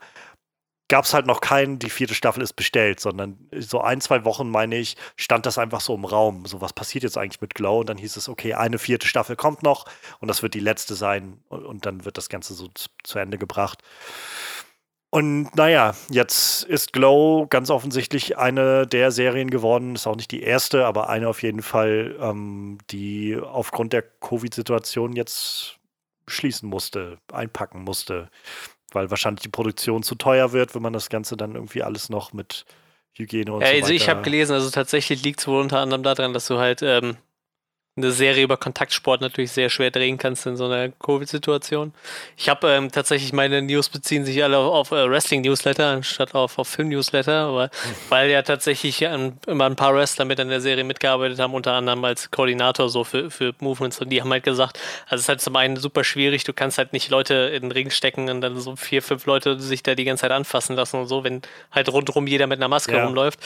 [0.89, 4.49] gab es halt noch keinen, die vierte Staffel ist bestellt, sondern so ein, zwei Wochen,
[4.49, 6.45] meine ich, stand das einfach so im Raum.
[6.45, 7.79] So, was passiert jetzt eigentlich mit Glow?
[7.79, 9.85] Und dann hieß es, okay, eine vierte Staffel kommt noch
[10.19, 13.19] und das wird die letzte sein und, und dann wird das Ganze so zu, zu
[13.19, 13.81] Ende gebracht.
[15.09, 20.41] Und naja, jetzt ist Glow ganz offensichtlich eine der Serien geworden, ist auch nicht die
[20.41, 25.77] erste, aber eine auf jeden Fall, ähm, die aufgrund der Covid-Situation jetzt
[26.27, 28.29] schließen musste, einpacken musste
[28.95, 32.33] weil wahrscheinlich die Produktion zu teuer wird, wenn man das Ganze dann irgendwie alles noch
[32.33, 32.65] mit
[33.13, 33.83] Hygiene und ja, so weiter.
[33.83, 36.81] Also ich habe gelesen, also tatsächlich liegt es wohl unter anderem daran, dass du halt
[36.81, 37.17] ähm,
[37.95, 41.93] eine Serie über Kontaktsport natürlich sehr schwer drehen kannst in so einer Covid-Situation.
[42.35, 46.57] Ich habe ähm, tatsächlich meine News beziehen sich alle auf, auf äh, Wrestling-Newsletter anstatt auf,
[46.57, 47.95] auf Film-Newsletter, aber mhm.
[48.09, 51.73] weil ja tatsächlich ähm, immer ein paar Wrestler mit an der Serie mitgearbeitet haben, unter
[51.73, 55.29] anderem als Koordinator so für, für Movements und die haben halt gesagt, also es ist
[55.29, 58.41] halt zum einen super schwierig, du kannst halt nicht Leute in den Ring stecken und
[58.41, 61.43] dann so vier, fünf Leute sich da die ganze Zeit anfassen lassen und so, wenn
[61.71, 63.05] halt rundherum jeder mit einer Maske ja.
[63.05, 63.39] rumläuft.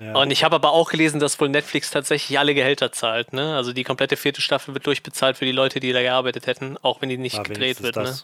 [0.00, 0.14] Ja.
[0.14, 3.32] Und ich habe aber auch gelesen, dass wohl Netflix tatsächlich alle Gehälter zahlt.
[3.32, 3.56] Ne?
[3.56, 7.02] Also die komplette vierte Staffel wird durchbezahlt für die Leute, die da gearbeitet hätten, auch
[7.02, 7.96] wenn die nicht ja, gedreht wird.
[7.96, 8.16] Ne?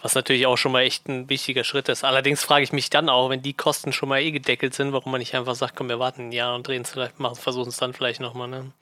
[0.00, 2.04] Was natürlich auch schon mal echt ein wichtiger Schritt ist.
[2.04, 5.12] Allerdings frage ich mich dann auch, wenn die Kosten schon mal eh gedeckelt sind, warum
[5.12, 7.76] man nicht einfach sagt, komm, wir warten ein Jahr und drehen es vielleicht, versuchen es
[7.76, 8.48] dann vielleicht nochmal.
[8.48, 8.72] Ne?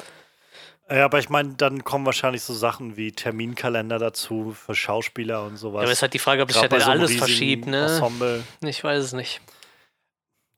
[0.89, 5.57] Ja, aber ich meine, dann kommen wahrscheinlich so Sachen wie Terminkalender dazu für Schauspieler und
[5.57, 5.81] sowas.
[5.81, 7.83] Ja, aber es ist halt die Frage, ob sich halt so alles verschiebt, ne?
[7.83, 8.45] Ensemble.
[8.63, 9.41] Ich weiß es nicht.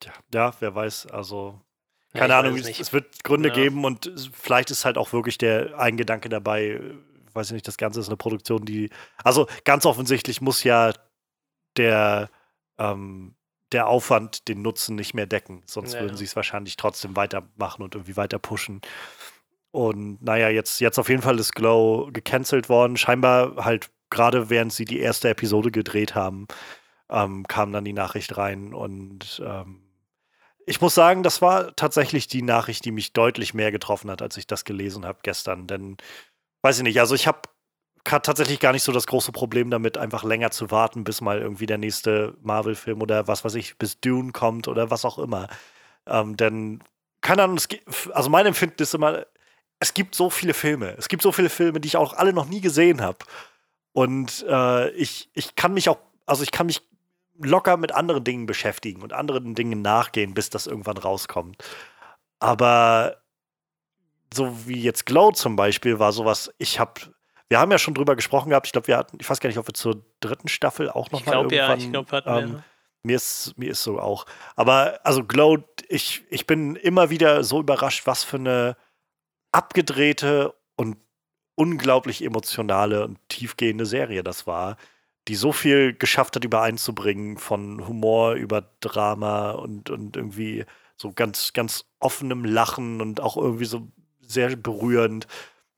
[0.03, 1.59] Ja, ja, wer weiß, also
[2.13, 3.55] keine ja, Ahnung, es, es, wird Gründe ja.
[3.55, 6.81] geben und vielleicht ist halt auch wirklich der ein Gedanke dabei,
[7.33, 8.89] weiß ich nicht, das Ganze ist eine Produktion, die,
[9.23, 10.93] also ganz offensichtlich muss ja
[11.77, 12.29] der,
[12.77, 13.35] ähm,
[13.71, 16.01] der Aufwand den Nutzen nicht mehr decken, sonst ja.
[16.01, 18.81] würden sie es wahrscheinlich trotzdem weitermachen und irgendwie weiter pushen.
[19.71, 22.97] Und naja, jetzt, jetzt auf jeden Fall ist Glow gecancelt worden.
[22.97, 26.47] Scheinbar halt gerade während sie die erste Episode gedreht haben,
[27.09, 29.81] ähm, kam dann die Nachricht rein und ähm,
[30.65, 34.37] ich muss sagen, das war tatsächlich die Nachricht, die mich deutlich mehr getroffen hat, als
[34.37, 35.67] ich das gelesen habe gestern.
[35.67, 35.97] Denn,
[36.61, 37.41] weiß ich nicht, also ich habe
[38.03, 41.65] tatsächlich gar nicht so das große Problem damit, einfach länger zu warten, bis mal irgendwie
[41.65, 45.47] der nächste Marvel-Film oder was weiß ich, bis Dune kommt oder was auch immer.
[46.07, 46.83] Ähm, denn,
[47.21, 47.59] keine Ahnung,
[48.13, 49.25] also mein Empfinden ist immer,
[49.79, 50.95] es gibt so viele Filme.
[50.97, 53.19] Es gibt so viele Filme, die ich auch alle noch nie gesehen habe.
[53.93, 56.81] Und äh, ich, ich kann mich auch, also ich kann mich
[57.43, 61.63] locker mit anderen Dingen beschäftigen und anderen Dingen nachgehen, bis das irgendwann rauskommt.
[62.39, 63.17] Aber
[64.33, 67.01] so wie jetzt Glow zum Beispiel war sowas, ich habe,
[67.49, 69.59] wir haben ja schon drüber gesprochen gehabt, ich glaube, wir hatten, ich weiß gar nicht,
[69.59, 71.79] ob wir zur dritten Staffel auch noch ich glaub, mal irgendwann.
[71.79, 72.63] Ja, ich glaube, hatten ähm, wir.
[73.03, 74.27] Mir ist, mir ist so auch.
[74.55, 75.57] Aber also Glow,
[75.89, 78.77] ich, ich bin immer wieder so überrascht, was für eine
[79.51, 80.97] abgedrehte und
[81.55, 84.77] unglaublich emotionale und tiefgehende Serie das war
[85.27, 90.65] die so viel geschafft hat, übereinzubringen, von Humor über Drama und, und irgendwie
[90.97, 93.87] so ganz, ganz offenem Lachen und auch irgendwie so
[94.21, 95.27] sehr berührend.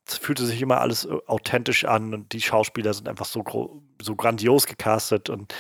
[0.06, 4.68] Es fühlte sich immer alles authentisch an und die Schauspieler sind einfach so, so grandios
[4.68, 5.54] gecastet und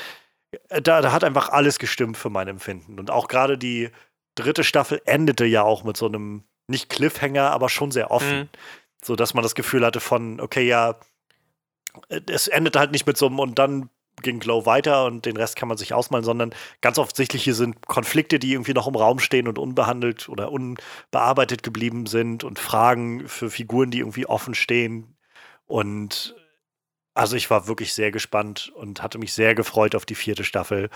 [0.69, 2.99] äh, da, da hat einfach alles gestimmt für mein Empfinden.
[2.99, 3.89] Und auch gerade die
[4.35, 8.39] dritte Staffel endete ja auch mit so einem, nicht Cliffhanger, aber schon sehr offen.
[8.39, 8.49] Mhm.
[9.03, 10.95] So dass man das Gefühl hatte von, okay, ja,
[12.09, 13.89] es endet halt nicht mit so einem und dann
[14.21, 17.87] ging Glow weiter und den Rest kann man sich ausmalen, sondern ganz offensichtlich hier sind
[17.87, 23.27] Konflikte, die irgendwie noch im Raum stehen und unbehandelt oder unbearbeitet geblieben sind und Fragen
[23.27, 25.17] für Figuren, die irgendwie offen stehen.
[25.65, 26.35] Und
[27.15, 30.89] also ich war wirklich sehr gespannt und hatte mich sehr gefreut auf die vierte Staffel.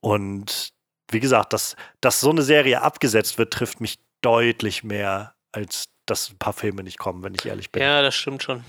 [0.00, 0.72] Und
[1.10, 6.30] wie gesagt, dass, dass so eine Serie abgesetzt wird, trifft mich deutlich mehr, als dass
[6.30, 7.82] ein paar Filme nicht kommen, wenn ich ehrlich bin.
[7.82, 8.64] Ja, das stimmt schon.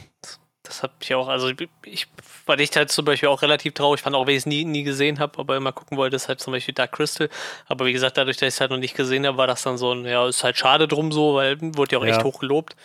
[0.68, 1.50] Das habe ich auch, also
[1.86, 2.08] ich
[2.46, 4.84] war ich halt zum Beispiel auch relativ traurig, fand auch, wenn ich es nie, nie
[4.84, 7.30] gesehen habe, aber immer gucken wollte, ist halt zum Beispiel Dark Crystal.
[7.68, 9.78] Aber wie gesagt, dadurch, dass ich es halt noch nicht gesehen habe, war das dann
[9.78, 12.16] so ein, ja, ist halt schade drum so, weil wurde ja auch ja.
[12.16, 12.76] echt hoch gelobt.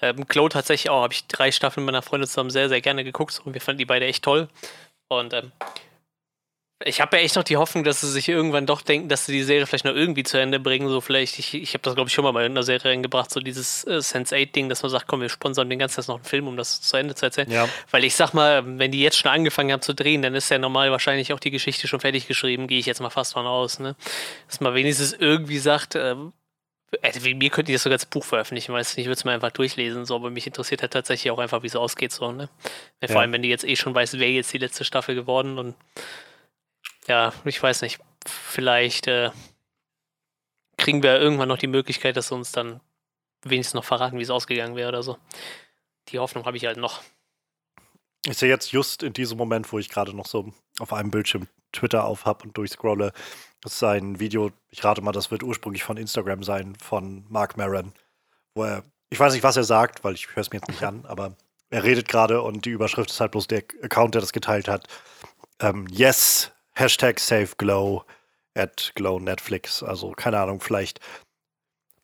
[0.00, 3.04] Ähm, Glow tatsächlich auch, habe ich drei Staffeln mit meiner Freundin zusammen sehr, sehr gerne
[3.04, 4.48] geguckt und wir fanden die beide echt toll.
[5.08, 5.52] Und ähm,
[6.84, 9.32] ich habe ja echt noch die Hoffnung, dass sie sich irgendwann doch denken, dass sie
[9.32, 10.88] die Serie vielleicht noch irgendwie zu Ende bringen.
[10.88, 13.40] So vielleicht, ich, ich habe das glaube ich schon mal bei einer Serie reingebracht, so
[13.40, 16.48] dieses äh, Sense8-Ding, dass man sagt, komm, wir sponsern den ganzen Tag noch einen Film,
[16.48, 17.50] um das zu Ende zu erzählen.
[17.50, 17.68] Ja.
[17.90, 20.58] Weil ich sag mal, wenn die jetzt schon angefangen haben zu drehen, dann ist ja
[20.58, 23.78] normal wahrscheinlich auch die Geschichte schon fertig geschrieben, gehe ich jetzt mal fast von aus.
[23.78, 23.96] Ne?
[24.48, 26.32] Dass man wenigstens irgendwie sagt, ähm,
[27.00, 29.32] also mir könnte ich das sogar als Buch veröffentlichen, weißt du, ich würde es mir
[29.32, 32.50] einfach durchlesen, so, aber mich interessiert halt tatsächlich auch einfach, wie es ausgeht, so, ne?
[33.00, 33.20] Vor ja.
[33.20, 35.74] allem, wenn du jetzt eh schon weißt, wer jetzt die letzte Staffel geworden und
[37.06, 39.30] ja, ich weiß nicht, vielleicht äh,
[40.76, 42.80] kriegen wir irgendwann noch die Möglichkeit, dass sie uns dann
[43.44, 45.18] wenigstens noch verraten, wie es ausgegangen wäre oder so.
[46.08, 47.02] Die Hoffnung habe ich halt noch.
[48.24, 51.48] Ich sehe jetzt just in diesem Moment, wo ich gerade noch so auf einem Bildschirm
[51.72, 53.12] Twitter auf habe und durchscrolle,
[53.62, 57.56] das ist ein Video, ich rate mal, das wird ursprünglich von Instagram sein, von Mark
[57.56, 57.92] Maron,
[58.54, 60.82] wo er, ich weiß nicht, was er sagt, weil ich höre es mir jetzt nicht
[60.82, 61.36] an, aber
[61.70, 64.86] er redet gerade und die Überschrift ist halt bloß der Account, der das geteilt hat.
[65.58, 68.04] Ähm, yes, Hashtag SaveGlow
[68.54, 69.82] at Glow Netflix.
[69.82, 71.00] Also keine Ahnung, vielleicht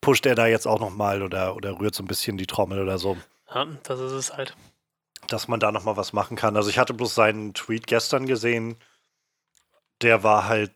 [0.01, 2.99] pusht er da jetzt auch nochmal oder, oder rührt so ein bisschen die Trommel oder
[2.99, 3.17] so.
[3.53, 4.57] Ja, das ist es halt.
[5.29, 6.57] Dass man da nochmal was machen kann.
[6.57, 8.77] Also ich hatte bloß seinen Tweet gestern gesehen.
[10.01, 10.73] Der war halt,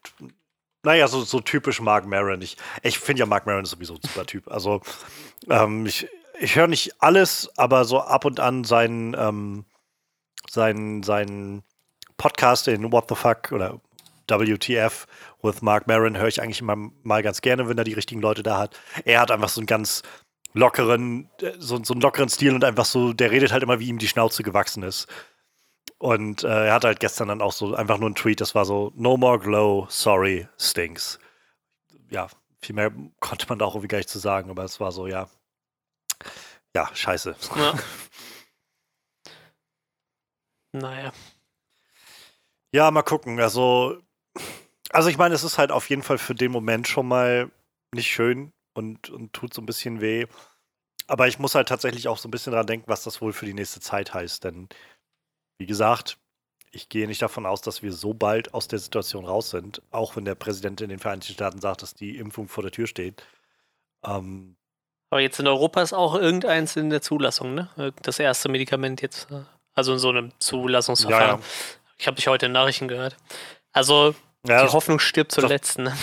[0.83, 2.41] naja, so, so typisch Mark Maron.
[2.41, 4.51] Ich, ich finde ja Mark Maron sowieso ein super Typ.
[4.51, 4.81] Also
[5.49, 6.07] ähm, ich,
[6.39, 9.65] ich höre nicht alles, aber so ab und an seinen, ähm,
[10.49, 11.63] seinen, seinen
[12.17, 13.79] Podcast in What the Fuck oder
[14.29, 15.05] WTF
[15.41, 18.41] with Mark Maron höre ich eigentlich immer mal ganz gerne, wenn er die richtigen Leute
[18.41, 18.79] da hat.
[19.05, 20.01] Er hat einfach so einen ganz
[20.53, 23.97] lockeren, so, so einen lockeren Stil und einfach so, der redet halt immer, wie ihm
[23.97, 25.07] die Schnauze gewachsen ist.
[25.97, 28.65] Und äh, er hat halt gestern dann auch so einfach nur einen Tweet, das war
[28.65, 31.19] so, no more glow, sorry, stinks.
[32.09, 32.27] Ja,
[32.61, 35.07] viel mehr konnte man da auch irgendwie gar nicht zu sagen, aber es war so,
[35.07, 35.27] ja,
[36.75, 37.35] ja, scheiße.
[37.55, 37.73] Ja.
[40.73, 41.11] naja.
[42.73, 43.39] Ja, mal gucken.
[43.39, 44.01] Also,
[44.89, 47.51] also ich meine, es ist halt auf jeden Fall für den Moment schon mal
[47.93, 50.25] nicht schön und, und tut so ein bisschen weh.
[51.07, 53.45] Aber ich muss halt tatsächlich auch so ein bisschen dran denken, was das wohl für
[53.45, 54.43] die nächste Zeit heißt.
[54.43, 54.69] Denn,
[55.59, 56.17] wie gesagt,
[56.71, 60.15] ich gehe nicht davon aus, dass wir so bald aus der Situation raus sind, auch
[60.15, 63.23] wenn der Präsident in den Vereinigten Staaten sagt, dass die Impfung vor der Tür steht.
[64.03, 64.55] Ähm,
[65.11, 67.93] Aber jetzt in Europa ist auch irgendeins in der Zulassung, ne?
[68.01, 69.29] Das erste Medikament jetzt.
[69.29, 69.43] Äh,
[69.75, 71.41] also in so einem Zulassungsverfahren.
[71.41, 71.82] Ja, ja.
[71.97, 73.15] Ich habe dich heute in Nachrichten gehört.
[73.71, 75.79] Also, ja, die Hoffnung stirbt zuletzt.
[75.79, 75.95] Ne?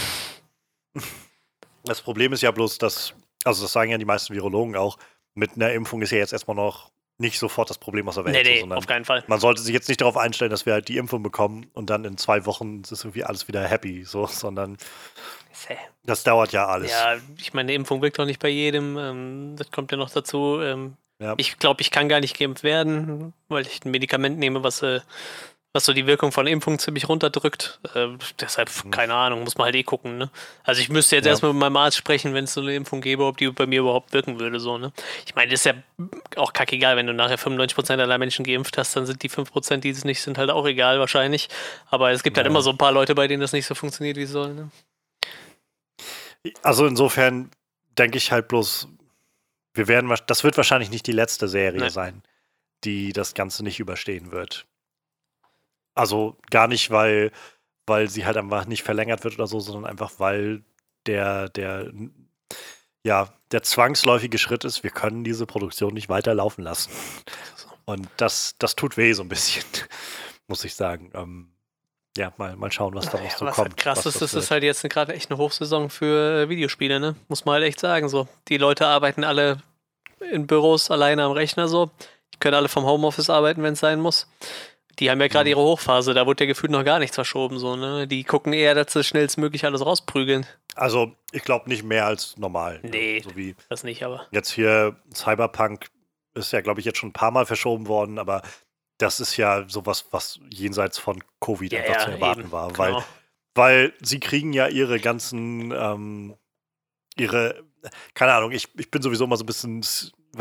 [1.85, 4.99] Das Problem ist ja bloß, dass, also das sagen ja die meisten Virologen auch,
[5.35, 8.35] mit einer Impfung ist ja jetzt erstmal noch nicht sofort das Problem aus der Welt.
[8.45, 9.23] Nee, nee, auf keinen Fall.
[9.27, 12.05] Man sollte sich jetzt nicht darauf einstellen, dass wir halt die Impfung bekommen und dann
[12.05, 14.79] in zwei Wochen ist irgendwie alles wieder happy, so, sondern
[16.05, 16.91] das dauert ja alles.
[16.91, 18.97] Ja, ich meine, eine Impfung wirkt doch nicht bei jedem.
[18.97, 20.61] Ähm, das kommt ja noch dazu.
[20.63, 21.35] Ähm, ja.
[21.37, 25.01] Ich glaube, ich kann gar nicht geimpft werden, weil ich ein Medikament nehme, was äh,
[25.73, 27.79] was so die Wirkung von Impfungen ziemlich runterdrückt.
[27.95, 28.09] Äh,
[28.41, 28.91] deshalb, mhm.
[28.91, 30.31] keine Ahnung, muss man halt eh gucken, ne?
[30.65, 31.31] Also ich müsste jetzt ja.
[31.31, 33.81] erstmal mit meinem Arzt sprechen, wenn es so eine Impfung gäbe, ob die bei mir
[33.81, 34.93] überhaupt wirken würde, so, ne?
[35.27, 35.75] Ich meine, das ist ja
[36.37, 39.91] auch kackegal, wenn du nachher 95% aller Menschen geimpft hast, dann sind die 5%, die
[39.91, 41.49] es nicht sind, halt auch egal wahrscheinlich.
[41.89, 42.49] Aber es gibt halt ja.
[42.49, 44.55] halt immer so ein paar Leute, bei denen das nicht so funktioniert, wie es soll,
[44.55, 44.71] ne?
[46.63, 47.51] Also insofern
[47.99, 48.89] denke ich halt bloß,
[49.75, 51.89] wir werden, das wird wahrscheinlich nicht die letzte Serie nee.
[51.91, 52.23] sein,
[52.83, 54.67] die das Ganze nicht überstehen wird.
[55.95, 57.33] Also gar nicht, weil,
[57.87, 60.63] weil sie halt einfach nicht verlängert wird oder so, sondern einfach, weil
[61.07, 61.93] der, der,
[63.05, 66.91] ja, der zwangsläufige Schritt ist, wir können diese Produktion nicht weiterlaufen lassen.
[67.85, 69.65] Und das, das tut weh so ein bisschen,
[70.49, 71.11] muss ich sagen.
[71.15, 71.53] Ähm,
[72.17, 73.69] ja, mal, mal schauen, was da noch so was kommt.
[73.71, 77.15] Halt krass ist, das ist halt jetzt gerade echt eine Hochsaison für Videospiele, ne?
[77.29, 78.09] Muss man halt echt sagen.
[78.09, 78.29] So.
[78.49, 79.63] Die Leute arbeiten alle
[80.33, 81.91] in Büros alleine am Rechner so.
[82.35, 84.27] Die können alle vom Homeoffice arbeiten, wenn es sein muss.
[85.01, 87.75] Die haben ja gerade ihre Hochphase, da wurde ja gefühlt noch gar nichts verschoben, so,
[87.75, 88.07] ne?
[88.07, 90.47] Die gucken eher, dass sie schnellstmöglich alles rausprügeln.
[90.75, 92.81] Also, ich glaube nicht mehr als normal.
[92.83, 92.91] Ne?
[92.91, 94.27] Nee, so wie das nicht, aber.
[94.31, 95.87] Jetzt hier Cyberpunk
[96.35, 98.43] ist ja, glaube ich, jetzt schon ein paar Mal verschoben worden, aber
[98.99, 102.77] das ist ja sowas, was jenseits von Covid Ja, einfach ja, zu erwarten eben, war.
[102.77, 103.05] Weil, genau.
[103.55, 106.37] weil sie kriegen ja ihre ganzen, ähm,
[107.17, 107.65] ihre,
[108.13, 109.83] keine Ahnung, ich, ich bin sowieso immer so ein bisschen,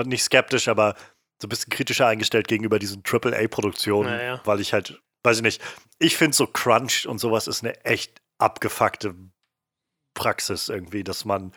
[0.06, 0.96] nicht skeptisch, aber
[1.42, 4.42] so ein bisschen kritischer eingestellt gegenüber diesen AAA-Produktionen, Ja, ja.
[4.46, 5.62] weil ich halt, weiß ich nicht,
[6.00, 9.16] ich finde so Crunch und sowas ist eine echt abgefuckte
[10.14, 11.54] Praxis irgendwie, dass man,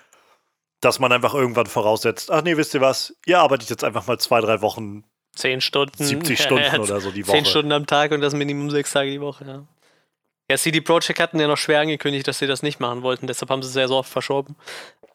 [0.81, 4.19] dass man einfach irgendwann voraussetzt, ach nee, wisst ihr was, ihr arbeitet jetzt einfach mal
[4.19, 6.05] zwei, drei Wochen, Zehn Stunden.
[6.05, 7.37] 70 Stunden oder so die Woche.
[7.37, 9.67] Zehn Stunden am Tag und das Minimum sechs Tage die Woche, ja.
[10.51, 13.51] Ja, CD Projekt hatten ja noch schwer angekündigt, dass sie das nicht machen wollten, deshalb
[13.51, 14.57] haben sie es sehr so oft verschoben.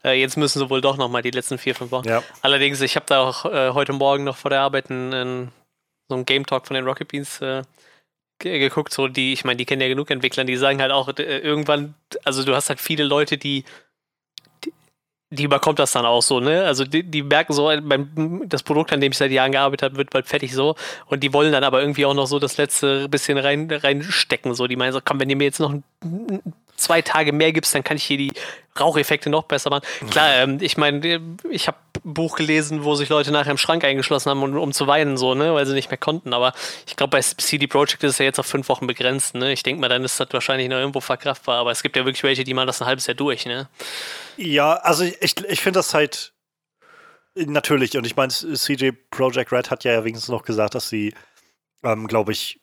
[0.03, 2.07] Äh, jetzt müssen sie wohl doch nochmal die letzten vier, fünf Wochen.
[2.07, 2.23] Ja.
[2.41, 5.51] Allerdings, ich habe da auch äh, heute Morgen noch vor der Arbeit einen, einen,
[6.07, 7.63] so einen Game Talk von den Rocket Beans äh,
[8.39, 11.09] ge- geguckt, so die, ich meine, die kennen ja genug Entwickler, die sagen halt auch
[11.17, 13.65] äh, irgendwann, also du hast halt viele Leute, die
[14.63, 14.73] die,
[15.29, 16.63] die überkommt das dann auch so, ne?
[16.63, 19.83] Also die, die merken so, äh, beim, das Produkt, an dem ich seit Jahren gearbeitet
[19.83, 20.75] habe, wird bald fertig so.
[21.07, 24.53] Und die wollen dann aber irgendwie auch noch so das letzte bisschen rein, reinstecken.
[24.53, 25.83] So, die meinen so, komm, wenn ihr mir jetzt noch ein,
[26.77, 28.31] zwei Tage mehr gibst, dann kann ich hier die
[28.79, 29.83] Raucheffekte noch besser machen.
[30.09, 33.83] Klar, ähm, ich meine, ich habe ein Buch gelesen, wo sich Leute nachher im Schrank
[33.83, 36.33] eingeschlossen haben, um, um zu weinen, so, ne, weil sie nicht mehr konnten.
[36.33, 36.53] Aber
[36.85, 39.51] ich glaube, bei CD Projekt ist es ja jetzt auf fünf Wochen begrenzt, ne?
[39.51, 41.57] Ich denke mal, dann ist das wahrscheinlich noch irgendwo verkraftbar.
[41.57, 43.67] Aber es gibt ja wirklich welche, die machen das ein halbes Jahr durch, ne?
[44.37, 46.33] Ja, also ich, ich, finde das halt
[47.35, 51.13] natürlich, und ich meine, CJ Project Red hat ja wenigstens noch gesagt, dass sie,
[51.83, 52.61] ähm, glaube ich,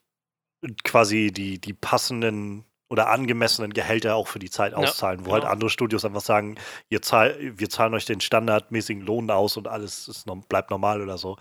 [0.85, 5.43] quasi die, die passenden oder angemessenen Gehälter auch für die Zeit Ja, auszahlen, wo halt
[5.43, 5.53] genau.
[5.53, 6.57] andere Studios einfach sagen,
[6.89, 11.19] ihr zahl, wir zahlen euch den standardmäßigen Lohn aus und alles ist, bleibt normal oder
[11.19, 11.37] so.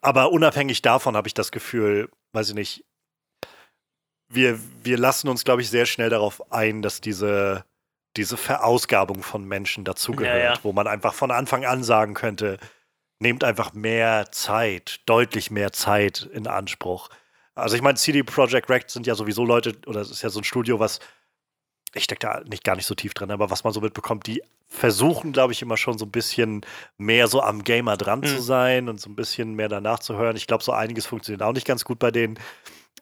[0.00, 2.84] Aber unabhängig davon habe ich das Gefühl, weiß ich nicht,
[4.28, 7.64] wir, wir lassen uns, glaube ich, sehr schnell darauf ein, dass diese,
[8.16, 10.58] diese Verausgabung von Menschen dazugehört, Ja, ja.
[10.62, 12.58] wo man einfach von Anfang an sagen könnte,
[13.20, 17.08] nehmt einfach mehr Zeit, deutlich mehr Zeit in Anspruch.
[17.58, 20.40] Also ich meine, CD Projekt Red sind ja sowieso Leute, oder es ist ja so
[20.40, 21.00] ein Studio, was,
[21.94, 24.42] ich stecke da nicht gar nicht so tief drin, aber was man so mitbekommt, die
[24.68, 26.60] versuchen, glaube ich, immer schon so ein bisschen
[26.98, 28.40] mehr so am Gamer dran zu Mhm.
[28.40, 30.36] sein und so ein bisschen mehr danach zu hören.
[30.36, 32.38] Ich glaube, so einiges funktioniert auch nicht ganz gut bei denen.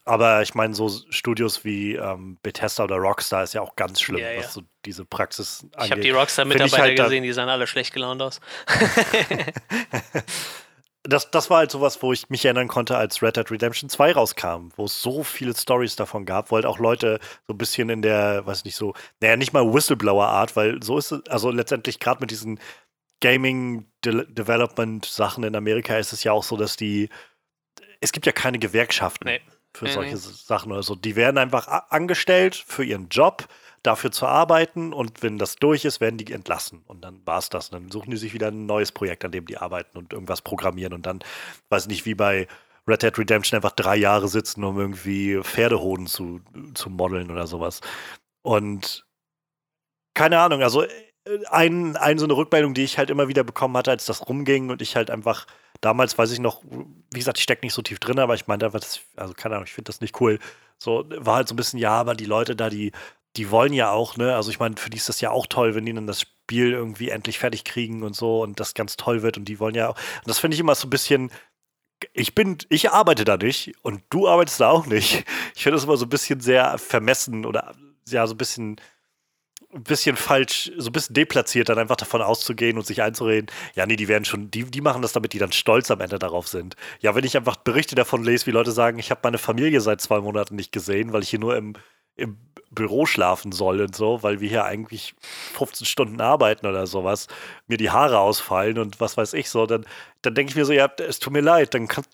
[0.04, 4.20] Aber ich meine, so Studios wie ähm, Bethesda oder Rockstar ist ja auch ganz schlimm,
[4.20, 4.38] Ja, ja.
[4.38, 6.04] was so diese Praxis Ich habe angeht.
[6.04, 8.40] die Rockstar-Mitarbeiter halt gesehen, die sahen alle schlecht gelaunt aus.
[11.08, 14.12] das, das war halt sowas, wo ich mich erinnern konnte, als Red Dead Redemption 2
[14.12, 17.88] rauskam, wo es so viele Stories davon gab, wo halt auch Leute so ein bisschen
[17.90, 22.00] in der, weiß nicht so, naja, nicht mal Whistleblower-Art, weil so ist es, also letztendlich
[22.00, 22.58] gerade mit diesen
[23.20, 27.08] Gaming-Development-Sachen in Amerika ist es ja auch so, dass die,
[28.00, 29.40] es gibt ja keine Gewerkschaften Nee.
[29.74, 30.20] für Nee, solche nee.
[30.20, 30.94] Sachen oder so.
[30.94, 33.46] Die werden einfach angestellt für ihren Job,
[33.87, 36.83] dafür zu arbeiten und wenn das durch ist, werden die entlassen.
[36.87, 37.70] Und dann war es das.
[37.70, 40.42] Und dann suchen die sich wieder ein neues Projekt, an dem die arbeiten und irgendwas
[40.42, 41.20] programmieren und dann,
[41.70, 42.49] weiß nicht, wie bei
[42.88, 46.40] Red Dead Redemption einfach drei Jahre sitzen, um irgendwie Pferdehoden zu,
[46.75, 47.81] zu modeln oder sowas.
[48.42, 49.07] Und
[50.14, 50.88] keine Ahnung, also äh,
[51.51, 54.70] ein, ein so eine Rückmeldung, die ich halt immer wieder bekommen hatte, als das rumging
[54.70, 55.46] und ich halt einfach
[55.81, 58.66] damals, weiß ich noch, wie gesagt, ich stecke nicht so tief drin, aber ich meinte
[58.66, 60.38] einfach, das, also keine Ahnung, ich finde das nicht cool.
[60.79, 62.92] So war halt so ein bisschen, ja, aber die Leute da, die,
[63.37, 64.35] die wollen ja auch, ne?
[64.35, 66.72] Also ich meine, für die ist das ja auch toll, wenn die dann das Spiel
[66.72, 69.88] irgendwie endlich fertig kriegen und so und das ganz toll wird und die wollen ja
[69.88, 69.96] auch.
[69.96, 71.31] Und das finde ich immer so ein bisschen.
[72.12, 75.25] Ich bin, ich arbeite da nicht und du arbeitest da auch nicht.
[75.55, 77.75] Ich finde das immer so ein bisschen sehr vermessen oder
[78.09, 78.77] ja, so ein bisschen,
[79.72, 83.87] ein bisschen falsch, so ein bisschen deplatziert, dann einfach davon auszugehen und sich einzureden, ja,
[83.87, 86.49] nee, die werden schon, die, die machen das, damit die dann stolz am Ende darauf
[86.49, 86.77] sind.
[87.01, 90.01] Ja, wenn ich einfach Berichte davon lese, wie Leute sagen, ich habe meine Familie seit
[90.01, 91.75] zwei Monaten nicht gesehen, weil ich hier nur im,
[92.16, 92.38] im
[92.76, 95.16] Büro schlafen soll und so, weil wir hier eigentlich
[95.54, 97.26] 15 Stunden arbeiten oder sowas,
[97.66, 99.84] mir die Haare ausfallen und was weiß ich so, dann,
[100.22, 102.04] dann denke ich mir so, ja, es tut mir leid, dann kann,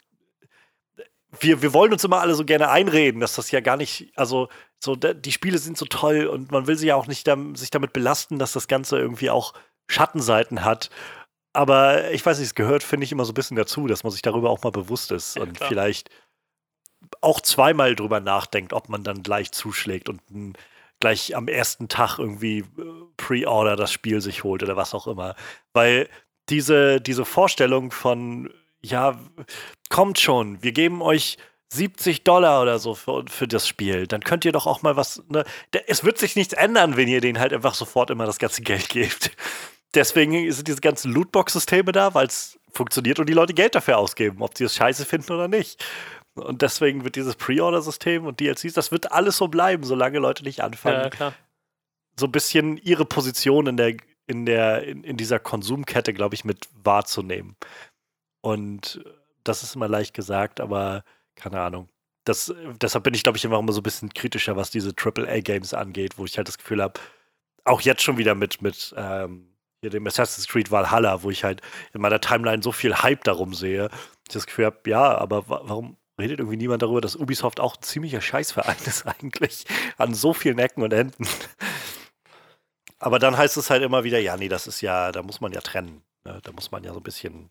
[1.41, 4.49] wir, wir wollen uns immer alle so gerne einreden, dass das ja gar nicht, also
[4.79, 7.93] so, die Spiele sind so toll und man will sich ja auch nicht sich damit
[7.93, 9.55] belasten, dass das Ganze irgendwie auch
[9.87, 10.91] Schattenseiten hat.
[11.55, 14.11] Aber ich weiß nicht, es gehört, finde ich, immer so ein bisschen dazu, dass man
[14.11, 15.69] sich darüber auch mal bewusst ist Ja, und klar.
[15.69, 16.11] vielleicht
[17.21, 20.55] auch zweimal drüber nachdenkt, ob man dann gleich zuschlägt und n-
[21.01, 22.65] gleich am ersten Tag irgendwie äh,
[23.17, 25.35] Pre-Order das Spiel sich holt oder was auch immer.
[25.73, 26.09] Weil
[26.49, 28.51] diese, diese Vorstellung von,
[28.83, 29.19] ja,
[29.89, 31.39] kommt schon, wir geben euch
[31.73, 35.23] 70 Dollar oder so für, für das Spiel, dann könnt ihr doch auch mal was.
[35.29, 35.45] Ne?
[35.87, 38.89] Es wird sich nichts ändern, wenn ihr denen halt einfach sofort immer das ganze Geld
[38.91, 39.31] gebt.
[39.95, 44.41] Deswegen sind diese ganzen Lootbox-Systeme da, weil es funktioniert und die Leute Geld dafür ausgeben,
[44.43, 45.85] ob sie es scheiße finden oder nicht.
[46.35, 50.63] Und deswegen wird dieses Pre-Order-System und DLCs, das wird alles so bleiben, solange Leute nicht
[50.63, 51.35] anfangen, Ja,
[52.19, 56.45] so ein bisschen ihre Position in der, in der, in, in dieser Konsumkette, glaube ich,
[56.45, 57.57] mit wahrzunehmen.
[58.41, 59.05] Und
[59.45, 61.05] das ist immer leicht gesagt, aber
[61.35, 61.89] keine Ahnung.
[62.25, 66.19] Das, deshalb bin ich, glaube ich, immer so ein bisschen kritischer, was diese AAA-Games angeht,
[66.19, 67.01] wo ich halt das Gefühl habe,
[67.65, 71.61] auch jetzt schon wieder mit, mit ähm, hier dem Assassin's Creed Valhalla, wo ich halt
[71.93, 73.91] in meiner Timeline so viel Hype darum sehe,
[74.27, 77.83] ich das Gefühl habe, ja, aber warum redet irgendwie niemand darüber, dass Ubisoft auch ein
[77.83, 79.67] ziemlicher Scheißverein ist eigentlich
[79.99, 81.27] an so vielen Ecken und Enden.
[82.99, 85.53] Aber dann heißt es halt immer wieder, ja, nee, das ist ja, da muss man
[85.53, 86.03] ja trennen.
[86.25, 86.41] Ne?
[86.43, 87.51] Da muss man ja so ein bisschen,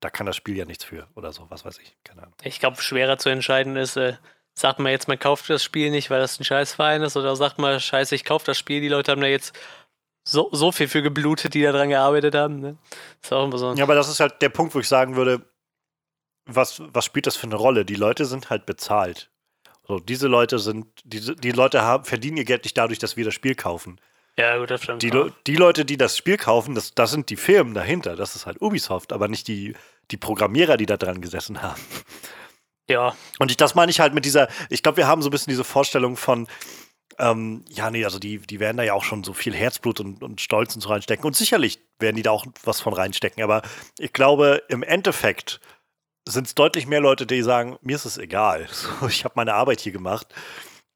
[0.00, 2.34] da kann das Spiel ja nichts für oder so, was weiß ich, keine Ahnung.
[2.44, 4.14] Ich glaube, schwerer zu entscheiden ist, äh,
[4.54, 7.58] sagt man jetzt, man kauft das Spiel nicht, weil das ein Scheißverein ist, oder sagt
[7.58, 9.58] man, scheiße, ich kaufe das Spiel, die Leute haben da jetzt
[10.24, 12.60] so, so viel für geblutet, die da dran gearbeitet haben.
[12.60, 12.76] Ne?
[13.22, 13.72] Ist auch immer so.
[13.74, 15.42] Ja, aber das ist halt der Punkt, wo ich sagen würde,
[16.48, 17.84] was, was spielt das für eine Rolle?
[17.84, 19.30] Die Leute sind halt bezahlt.
[19.86, 23.24] So, diese Leute sind, die, die Leute haben, verdienen ihr Geld nicht dadurch, dass wir
[23.24, 24.00] das Spiel kaufen.
[24.38, 25.02] Ja, gut, das stimmt.
[25.02, 25.10] Die,
[25.46, 28.14] die Leute, die das Spiel kaufen, das, das sind die Firmen dahinter.
[28.14, 29.74] Das ist halt Ubisoft, aber nicht die,
[30.10, 31.80] die Programmierer, die da dran gesessen haben.
[32.88, 33.14] Ja.
[33.38, 35.50] Und ich, das meine ich halt mit dieser, ich glaube, wir haben so ein bisschen
[35.50, 36.46] diese Vorstellung von,
[37.18, 40.22] ähm, ja, nee, also die, die werden da ja auch schon so viel Herzblut und,
[40.22, 41.24] und Stolz und so reinstecken.
[41.24, 43.42] Und sicherlich werden die da auch was von reinstecken.
[43.42, 43.62] Aber
[43.98, 45.60] ich glaube, im Endeffekt
[46.32, 48.68] sind es deutlich mehr Leute, die sagen, mir ist es egal.
[48.72, 50.28] So, ich habe meine Arbeit hier gemacht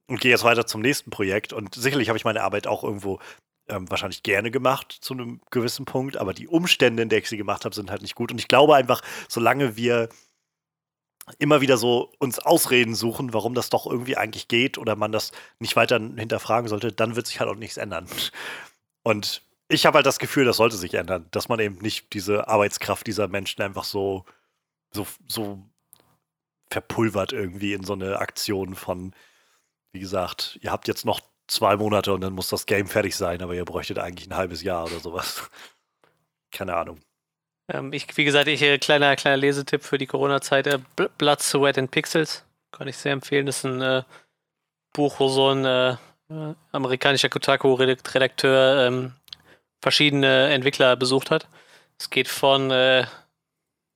[0.06, 1.52] und gehe jetzt weiter zum nächsten Projekt.
[1.52, 3.18] Und sicherlich habe ich meine Arbeit auch irgendwo
[3.68, 7.36] ähm, wahrscheinlich gerne gemacht zu einem gewissen Punkt, aber die Umstände, in denen ich sie
[7.36, 8.32] gemacht habe, sind halt nicht gut.
[8.32, 10.08] Und ich glaube einfach, solange wir
[11.38, 15.32] immer wieder so uns Ausreden suchen, warum das doch irgendwie eigentlich geht oder man das
[15.60, 18.06] nicht weiter hinterfragen sollte, dann wird sich halt auch nichts ändern.
[19.04, 22.48] Und ich habe halt das Gefühl, das sollte sich ändern, dass man eben nicht diese
[22.48, 24.24] Arbeitskraft dieser Menschen einfach so,
[24.92, 25.62] so, so
[26.70, 29.14] verpulvert irgendwie in so eine Aktion von,
[29.92, 33.42] wie gesagt, ihr habt jetzt noch zwei Monate und dann muss das Game fertig sein,
[33.42, 35.50] aber ihr bräuchtet eigentlich ein halbes Jahr oder sowas.
[36.50, 37.00] Keine Ahnung.
[37.68, 40.78] Ähm, ich, wie gesagt, ich, äh, kleiner, kleiner Lesetipp für die Corona-Zeit: äh,
[41.18, 42.44] Blood, Sweat and Pixels.
[42.70, 43.46] Kann ich sehr empfehlen.
[43.46, 44.02] Das ist ein äh,
[44.92, 45.92] Buch, wo so ein äh,
[46.30, 49.12] äh amerikanischer Kotaku-Redakteur ähm,
[49.80, 51.48] verschiedene Entwickler besucht hat.
[51.98, 53.04] Es geht von äh,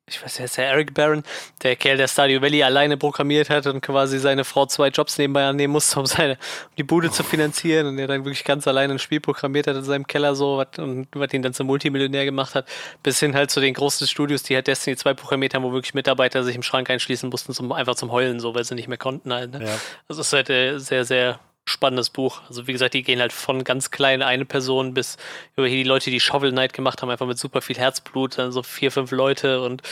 [0.08, 1.24] ich weiß ist der Eric Barron,
[1.64, 5.44] der Kerl, der Stardew Valley alleine programmiert hat und quasi seine Frau zwei Jobs nebenbei
[5.44, 8.92] annehmen musste, um seine, um die Bude zu finanzieren und der dann wirklich ganz alleine
[8.92, 12.24] ein Spiel programmiert hat in seinem Keller so wat, und was ihn dann zum Multimillionär
[12.24, 12.68] gemacht hat,
[13.02, 15.94] bis hin halt zu den großen Studios, die halt Destiny 2 programmiert haben, wo wirklich
[15.94, 18.98] Mitarbeiter sich im Schrank einschließen mussten, zum, einfach zum Heulen, so, weil sie nicht mehr
[18.98, 19.50] konnten halt.
[19.50, 19.64] Ne?
[19.64, 19.72] Ja.
[20.06, 22.40] Also es ist halt äh, sehr, sehr spannendes Buch.
[22.48, 25.16] Also wie gesagt, die gehen halt von ganz klein eine Person bis
[25.56, 28.62] über die Leute, die Shovel Knight gemacht haben, einfach mit super viel Herzblut, dann so
[28.62, 29.82] vier, fünf Leute und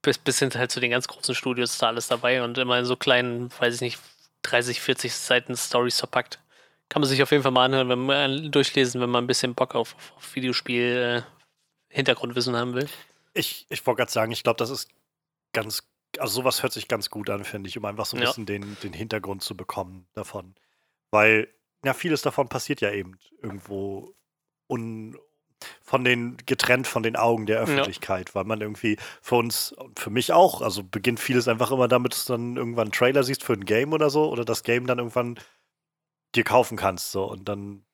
[0.00, 2.78] bis, bis hin halt zu den ganz großen Studios ist da alles dabei und immer
[2.78, 3.98] in so kleinen, weiß ich nicht,
[4.42, 6.38] 30, 40 Seiten Stories verpackt.
[6.88, 9.54] Kann man sich auf jeden Fall mal anhören, wenn man durchlesen, wenn man ein bisschen
[9.54, 12.88] Bock auf, auf Videospiel äh, Hintergrundwissen haben will.
[13.32, 14.90] Ich, ich wollte gerade sagen, ich glaube, das ist
[15.52, 15.82] ganz,
[16.18, 18.28] also sowas hört sich ganz gut an, finde ich, um einfach so ein ja.
[18.28, 20.54] bisschen den, den Hintergrund zu bekommen davon.
[21.14, 21.46] Weil
[21.84, 24.16] ja, vieles davon passiert ja eben irgendwo
[24.66, 25.16] un,
[25.80, 28.34] von den getrennt von den Augen der Öffentlichkeit, ja.
[28.34, 32.24] weil man irgendwie für uns für mich auch, also beginnt vieles einfach immer damit, dass
[32.24, 34.98] du dann irgendwann einen Trailer siehst für ein Game oder so oder das Game dann
[34.98, 35.38] irgendwann
[36.34, 37.84] dir kaufen kannst so und dann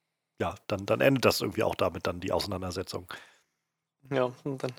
[0.40, 3.06] ja, dann, dann endet das irgendwie auch damit dann die Auseinandersetzung.
[4.10, 4.72] Ja, und dann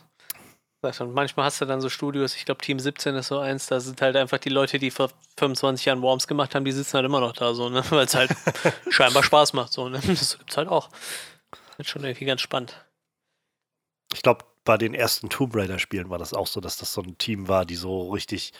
[0.83, 3.79] und manchmal hast du dann so Studios, ich glaube Team 17 ist so eins, da
[3.79, 7.05] sind halt einfach die Leute, die vor 25 Jahren Worms gemacht haben, die sitzen halt
[7.05, 7.83] immer noch da, so, ne?
[7.91, 8.31] Weil es halt
[8.89, 10.01] scheinbar Spaß macht, so, ne?
[10.07, 10.89] Das gibt's halt auch.
[11.51, 12.83] Das ist schon irgendwie ganz spannend.
[14.13, 17.17] Ich glaube, bei den ersten Tomb Raider-Spielen war das auch so, dass das so ein
[17.17, 18.53] Team war, die so richtig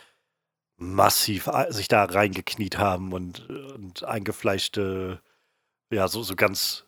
[0.78, 5.22] massiv sich da reingekniet haben und, und eingefleischte,
[5.92, 6.86] ja, so, so ganz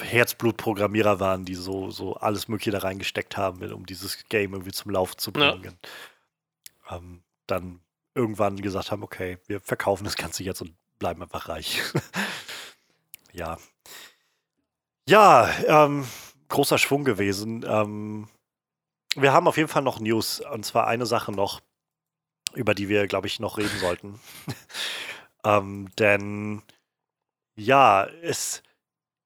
[0.00, 4.90] Herzblutprogrammierer waren, die so, so alles Mögliche da reingesteckt haben, um dieses Game irgendwie zum
[4.90, 5.78] Lauf zu bringen.
[6.90, 6.96] Ja.
[6.96, 7.80] Ähm, dann
[8.14, 11.80] irgendwann gesagt haben, okay, wir verkaufen das Ganze jetzt und bleiben einfach reich.
[13.32, 13.58] ja.
[15.08, 16.06] Ja, ähm,
[16.48, 17.64] großer Schwung gewesen.
[17.66, 18.28] Ähm,
[19.16, 21.60] wir haben auf jeden Fall noch News, und zwar eine Sache noch,
[22.54, 24.20] über die wir, glaube ich, noch reden sollten.
[25.44, 26.62] ähm, denn
[27.54, 28.62] ja, es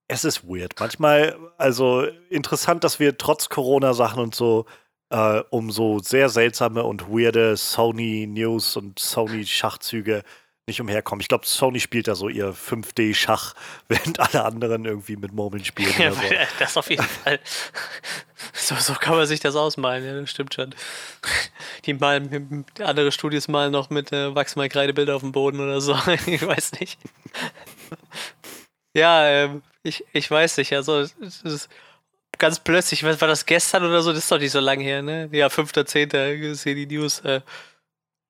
[0.09, 0.75] es ist weird.
[0.79, 4.67] Manchmal, also interessant, dass wir trotz Corona-Sachen und so
[5.11, 10.23] äh, um so sehr seltsame und weirde Sony-News und Sony-Schachzüge
[10.69, 11.21] nicht umherkommen.
[11.21, 13.55] Ich glaube, Sony spielt da so ihr 5D-Schach,
[13.89, 15.95] während alle anderen irgendwie mit Murmeln spielen.
[15.99, 16.21] Ja, so.
[16.59, 17.39] Das auf jeden Fall.
[18.53, 20.75] So, so, kann man sich das ausmalen, ja, das stimmt schon.
[21.85, 25.97] Die malen, andere Studios malen noch mit äh, Wachsmalkreidebilder auf dem Boden oder so.
[26.27, 26.99] ich weiß nicht.
[28.95, 31.69] Ja, ähm, ich, ich weiß nicht, also es ist
[32.39, 35.29] ganz plötzlich, war das gestern oder so, das ist doch nicht so lange her, ne?
[35.33, 36.55] Ja, 5.10.
[36.55, 37.21] sehe die News.
[37.21, 37.41] Äh,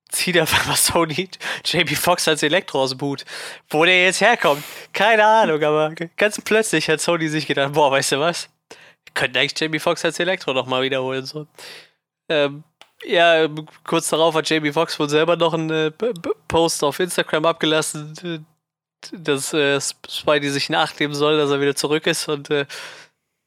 [0.09, 1.29] zieht einfach mal Sony
[1.65, 3.25] JB Fox als Elektro aus dem Hut.
[3.71, 8.13] Wo der jetzt herkommt, keine Ahnung, aber ganz plötzlich hat Sony sich gedacht, boah, weißt
[8.13, 8.49] du was?
[9.05, 11.25] Wir könnten eigentlich JB Fox als Elektro nochmal wiederholen.
[11.25, 11.47] So.
[12.29, 12.65] Ähm,
[13.05, 13.49] ja,
[13.85, 15.91] kurz darauf hat JB Fox wohl selber noch einen äh,
[16.49, 18.47] Post auf Instagram abgelassen,
[19.13, 22.67] dass äh, Spidey sich nachgeben soll, dass er wieder zurück ist und äh,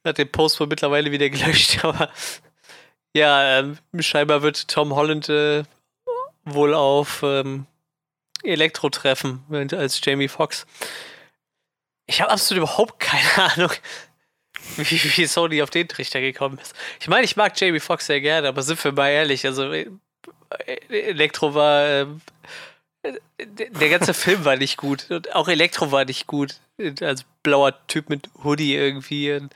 [0.04, 2.10] hat den Post wohl mittlerweile wieder gelöscht, aber
[3.14, 5.64] ja, ähm, scheinbar wird Tom Holland äh,
[6.44, 7.66] wohl auf ähm,
[8.42, 10.66] Elektro treffen als Jamie Foxx.
[12.06, 13.72] Ich habe absolut überhaupt keine Ahnung,
[14.76, 16.74] wie, wie Sony auf den Trichter gekommen ist.
[17.00, 19.90] Ich meine, ich mag Jamie Foxx sehr gerne, aber sind wir mal ehrlich, also äh,
[20.88, 21.86] Elektro war.
[21.86, 22.06] Äh,
[23.38, 25.10] der ganze Film war nicht gut.
[25.10, 26.56] Und auch Elektro war nicht gut.
[27.00, 29.32] Als blauer Typ mit Hoodie irgendwie.
[29.32, 29.54] Und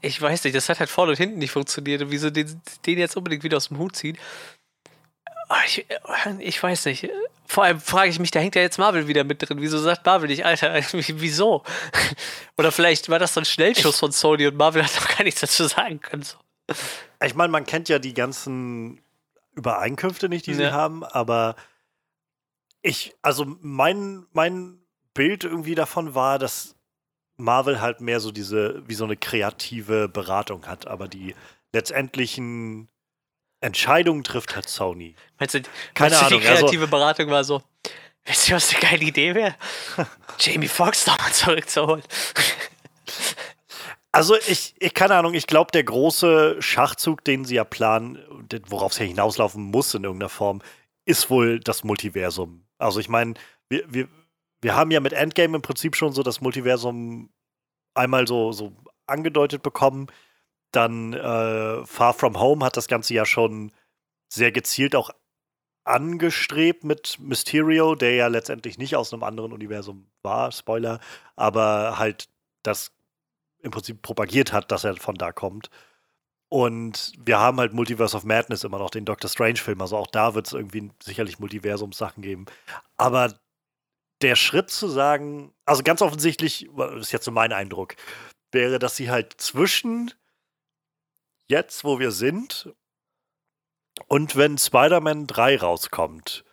[0.00, 2.02] ich weiß nicht, das hat halt vorne und hinten nicht funktioniert.
[2.02, 4.16] Und wieso den, den jetzt unbedingt wieder aus dem Hut ziehen?
[5.48, 5.84] Ah, ich,
[6.38, 7.10] ich weiß nicht.
[7.46, 9.60] Vor allem frage ich mich, da hängt ja jetzt Marvel wieder mit drin.
[9.60, 11.64] Wieso sagt Marvel nicht, Alter, wieso?
[12.56, 15.40] Oder vielleicht war das so ein Schnellschuss von Sony und Marvel hat doch gar nichts
[15.40, 16.24] dazu sagen können.
[17.22, 19.02] Ich meine, man kennt ja die ganzen
[19.54, 20.56] Übereinkünfte nicht, die ja.
[20.56, 21.56] sie haben, aber
[22.82, 24.78] ich, also mein, mein
[25.14, 26.76] Bild irgendwie davon war, dass
[27.36, 31.34] Marvel halt mehr so diese, wie so eine kreative Beratung hat, aber die
[31.72, 32.88] letztendlichen
[33.60, 35.14] Entscheidungen trifft halt Sony.
[35.38, 35.62] Meinst du,
[35.94, 37.62] Keine meinst Ahnung, die also kreative also, Beratung war so,
[38.24, 39.54] wisst ihr, was eine geile Idee wäre?
[40.38, 42.04] Jamie Foxx nochmal zurückzuholen.
[44.14, 48.18] Also ich, ich keine Ahnung, ich glaube, der große Schachzug, den sie ja planen,
[48.68, 50.60] worauf es ja hinauslaufen muss in irgendeiner Form,
[51.06, 52.61] ist wohl das Multiversum.
[52.82, 53.34] Also ich meine,
[53.68, 54.08] wir, wir,
[54.60, 57.30] wir haben ja mit Endgame im Prinzip schon so das Multiversum
[57.94, 58.72] einmal so, so
[59.06, 60.06] angedeutet bekommen.
[60.72, 63.72] Dann äh, Far From Home hat das Ganze ja schon
[64.32, 65.10] sehr gezielt auch
[65.84, 71.00] angestrebt mit Mysterio, der ja letztendlich nicht aus einem anderen Universum war, Spoiler,
[71.34, 72.28] aber halt
[72.62, 72.92] das
[73.58, 75.70] im Prinzip propagiert hat, dass er von da kommt.
[76.52, 79.80] Und wir haben halt Multiverse of Madness immer noch, den Doctor Strange-Film.
[79.80, 82.44] Also auch da wird es irgendwie sicherlich Multiversums-Sachen geben.
[82.98, 83.32] Aber
[84.20, 87.96] der Schritt zu sagen, also ganz offensichtlich, das ist jetzt so mein Eindruck,
[88.50, 90.12] wäre, dass sie halt zwischen
[91.48, 92.74] jetzt, wo wir sind,
[94.08, 96.44] und wenn Spider-Man 3 rauskommt,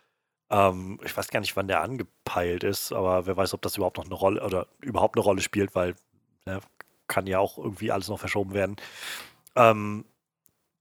[0.50, 3.98] ähm, ich weiß gar nicht, wann der angepeilt ist, aber wer weiß, ob das überhaupt
[3.98, 5.98] noch eine Rolle oder überhaupt eine Rolle spielt, weil
[6.46, 6.62] ne,
[7.10, 8.78] kann ja auch irgendwie alles noch verschoben werden.
[9.60, 10.06] Ähm,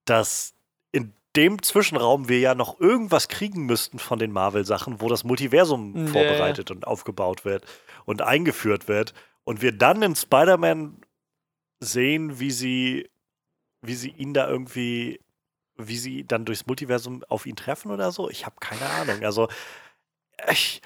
[0.05, 0.55] dass
[0.93, 5.93] in dem Zwischenraum wir ja noch irgendwas kriegen müssten von den Marvel-Sachen, wo das Multiversum
[5.93, 6.07] nee.
[6.09, 7.65] vorbereitet und aufgebaut wird
[8.07, 9.15] und eingeführt wird.
[9.45, 11.01] Und wir dann in Spider-Man
[11.81, 13.09] sehen, wie sie,
[13.83, 15.21] wie sie ihn da irgendwie,
[15.77, 18.31] wie sie dann durchs Multiversum auf ihn treffen oder so.
[18.31, 19.25] Ich habe keine Ahnung.
[19.25, 19.49] Also,
[20.51, 20.83] ich,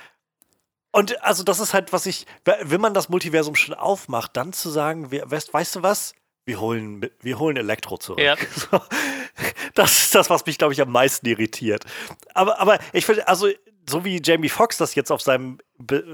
[0.92, 4.68] und also das ist halt, was ich, wenn man das Multiversum schon aufmacht, dann zu
[4.68, 6.14] sagen, weißt, weißt du was?
[6.44, 8.20] Wir holen, wir holen Elektro zurück.
[8.20, 8.36] Ja.
[9.74, 11.86] Das ist das, was mich, glaube ich, am meisten irritiert.
[12.34, 13.48] Aber, aber ich finde, also,
[13.88, 15.58] so wie Jamie Foxx das jetzt auf seinem,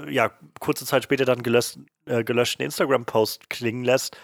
[0.07, 4.17] ja, kurze Zeit später dann gelöscht, äh, gelöschten Instagram-Post klingen lässt,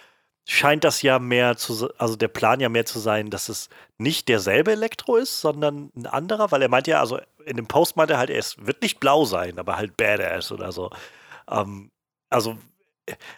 [0.48, 4.28] scheint das ja mehr zu, also der Plan ja mehr zu sein, dass es nicht
[4.28, 8.10] derselbe Elektro ist, sondern ein anderer, weil er meint ja, also in dem Post meint
[8.10, 10.90] er halt, es wird nicht blau sein, aber halt badass oder so.
[11.50, 11.90] Ähm,
[12.30, 12.56] also,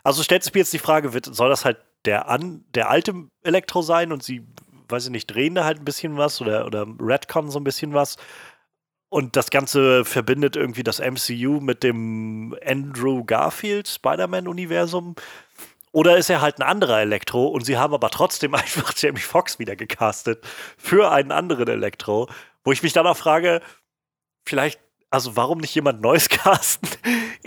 [0.03, 3.15] also stellt sich mir jetzt die Frage, wird, soll das halt der, an, der alte
[3.43, 4.47] Elektro sein und sie
[4.89, 7.95] weiß ich nicht, drehen da halt ein bisschen was oder, oder Redcon so ein bisschen
[7.95, 8.17] was.
[9.11, 15.15] Und das Ganze verbindet irgendwie das MCU mit dem Andrew Garfield Spider-Man-Universum.
[15.93, 19.59] Oder ist er halt ein anderer Elektro und sie haben aber trotzdem einfach Jamie Foxx
[19.59, 20.47] wieder gecastet
[20.77, 22.29] für einen anderen Elektro,
[22.65, 23.63] wo ich mich dann auch frage,
[24.45, 24.81] vielleicht
[25.11, 26.89] also warum nicht jemand Neues casten?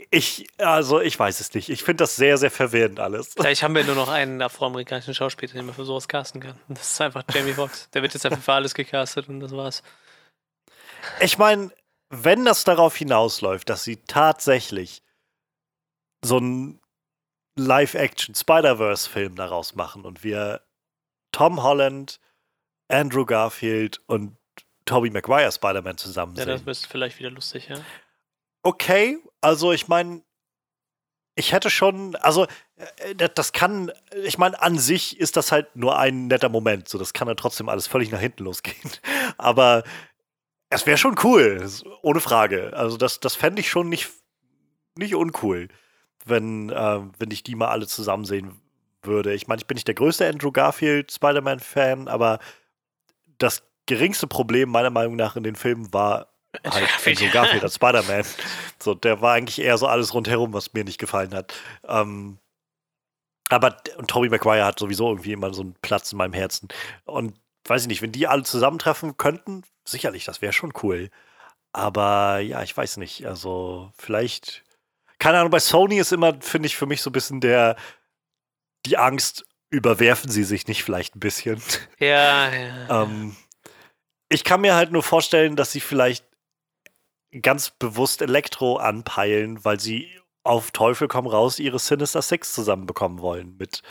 [0.09, 1.69] Ich, also ich weiß es nicht.
[1.69, 3.33] Ich finde das sehr, sehr verwirrend alles.
[3.37, 6.59] Vielleicht haben wir nur noch einen afroamerikanischen Schauspieler, den man für sowas casten kann.
[6.69, 7.89] Das ist einfach Jamie Foxx.
[7.91, 9.83] Der wird jetzt einfach für alles gecastet und das war's.
[11.19, 11.71] Ich meine,
[12.09, 15.01] wenn das darauf hinausläuft, dass sie tatsächlich
[16.23, 16.81] so einen
[17.55, 20.61] Live-Action Spider-Verse-Film daraus machen und wir
[21.31, 22.19] Tom Holland,
[22.87, 24.37] Andrew Garfield und
[24.85, 26.47] Tobey Maguire Spider-Man zusammen sehen.
[26.47, 27.77] Ja, das ist vielleicht wieder lustig, ja.
[28.63, 30.21] Okay, also ich meine,
[31.35, 32.45] ich hätte schon, also
[32.97, 33.91] äh, das kann,
[34.23, 36.87] ich meine, an sich ist das halt nur ein netter Moment.
[36.87, 38.91] So, das kann dann trotzdem alles völlig nach hinten losgehen.
[39.37, 39.83] Aber
[40.69, 41.67] es wäre schon cool,
[42.01, 42.73] ohne Frage.
[42.73, 44.09] Also das, das fände ich schon nicht,
[44.95, 45.69] nicht uncool,
[46.25, 48.61] wenn, äh, wenn ich die mal alle zusammen sehen
[49.01, 49.33] würde.
[49.33, 52.39] Ich meine, ich bin nicht der größte Andrew Garfield Spider-Man-Fan, aber
[53.37, 56.27] das geringste Problem meiner Meinung nach in den Filmen war
[56.65, 58.25] halt Andrew Garfield als Spider-Man.
[58.81, 61.53] So, der war eigentlich eher so alles rundherum, was mir nicht gefallen hat.
[61.87, 62.39] Ähm,
[63.47, 66.69] aber und Tobey Maguire hat sowieso irgendwie immer so einen Platz in meinem Herzen.
[67.05, 67.35] Und
[67.67, 71.11] weiß ich nicht, wenn die alle zusammentreffen könnten, sicherlich, das wäre schon cool.
[71.73, 73.27] Aber ja, ich weiß nicht.
[73.27, 74.63] Also, vielleicht.
[75.19, 77.75] Keine Ahnung, bei Sony ist immer, finde ich, für mich so ein bisschen der
[78.85, 81.61] die Angst, überwerfen sie sich nicht vielleicht ein bisschen.
[81.99, 83.03] Ja, ja.
[83.03, 83.35] ähm,
[84.31, 86.25] ich kann mir halt nur vorstellen, dass sie vielleicht
[87.41, 90.07] ganz bewusst Elektro anpeilen, weil sie
[90.43, 93.81] auf Teufel komm raus ihre Sinister Six zusammenbekommen wollen mit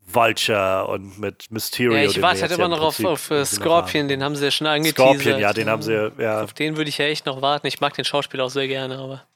[0.00, 1.96] Vulture und mit Mysterio.
[1.96, 4.66] Ja, ich warte halt immer noch auf, auf uh, Scorpion, den haben sie ja schon
[4.66, 5.20] angeteasert.
[5.20, 6.42] Scorpion, ja, den haben sie, ja.
[6.42, 7.66] Auf den würde ich ja echt noch warten.
[7.66, 9.26] Ich mag den Schauspieler auch sehr gerne, aber.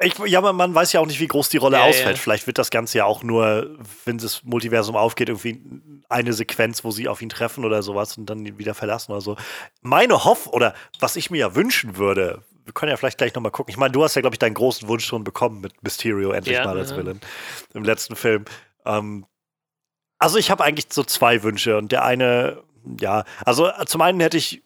[0.00, 2.16] Ich, ja, man weiß ja auch nicht, wie groß die Rolle Ja, ausfällt.
[2.16, 2.22] ja.
[2.22, 5.60] Vielleicht wird das Ganze ja auch nur, wenn das Multiversum aufgeht, irgendwie
[6.08, 9.20] eine Sequenz, wo sie auf ihn treffen oder sowas und dann ihn wieder verlassen oder
[9.20, 9.36] so.
[9.82, 13.50] Meine Hoff oder was ich mir ja wünschen würde, wir können ja vielleicht gleich nochmal
[13.50, 13.70] gucken.
[13.72, 16.56] Ich meine, du hast ja, glaube ich, deinen großen Wunsch schon bekommen mit Mysterio endlich
[16.56, 16.96] Ja, mal als ja.
[16.98, 17.20] Villain
[17.74, 18.44] im letzten Film.
[18.84, 19.26] Ähm,
[20.18, 22.62] also ich habe eigentlich so zwei Wünsche und der eine,
[23.00, 24.62] ja, also zum einen hätte ich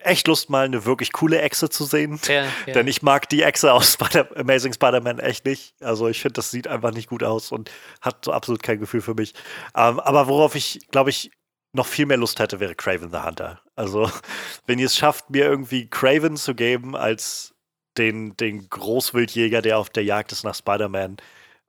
[0.00, 2.20] echt Lust, mal eine wirklich coole Echse zu sehen.
[2.26, 2.72] Ja, ja.
[2.72, 5.74] Denn ich mag die Echse aus Spider Amazing Spider-Man echt nicht.
[5.80, 7.70] Also ich finde, das sieht einfach nicht gut aus und
[8.00, 9.34] hat so absolut kein Gefühl für mich.
[9.74, 11.30] Ähm, aber worauf ich, glaube ich,
[11.72, 13.60] noch viel mehr Lust hätte, wäre Craven the Hunter.
[13.76, 14.10] Also,
[14.66, 17.54] wenn ihr es schafft, mir irgendwie Craven zu geben als
[17.96, 21.16] den, den Großwildjäger, der auf der Jagd ist nach Spider-Man,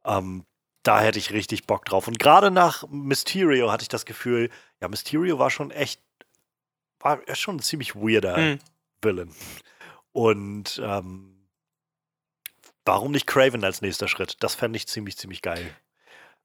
[0.05, 0.45] ähm,
[0.83, 2.07] da hätte ich richtig Bock drauf.
[2.07, 4.49] Und gerade nach Mysterio hatte ich das Gefühl,
[4.81, 6.01] ja, Mysterio war schon echt,
[7.03, 8.59] war schon ein ziemlich weirder Hm.
[9.01, 9.33] Villain.
[10.11, 11.47] Und ähm,
[12.85, 14.37] warum nicht Craven als nächster Schritt?
[14.39, 15.75] Das fände ich ziemlich, ziemlich geil.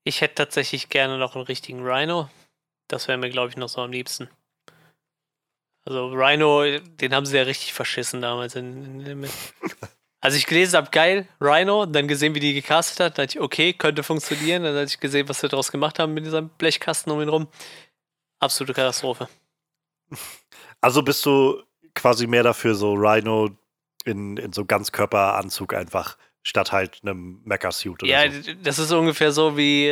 [0.04, 2.28] Ich hätte tatsächlich gerne noch einen richtigen Rhino.
[2.88, 4.28] Das wäre mir, glaube ich, noch so am liebsten.
[5.84, 8.54] Also Rhino, den haben sie ja richtig verschissen damals.
[8.54, 9.30] In, in, in,
[10.20, 13.40] als ich gelesen habe, geil, Rhino, und dann gesehen, wie die gecastet hat, dachte ich,
[13.40, 14.62] okay, könnte funktionieren.
[14.62, 17.48] Dann hatte ich gesehen, was sie daraus gemacht haben mit diesem Blechkasten um ihn rum.
[18.40, 19.28] Absolute Katastrophe.
[20.80, 21.62] Also bist du
[21.94, 23.50] quasi mehr dafür, so Rhino
[24.04, 28.40] in, in so Ganzkörperanzug einfach, statt halt einem Mecha-Suit oder Ja, so.
[28.42, 29.88] d- das ist ungefähr so wie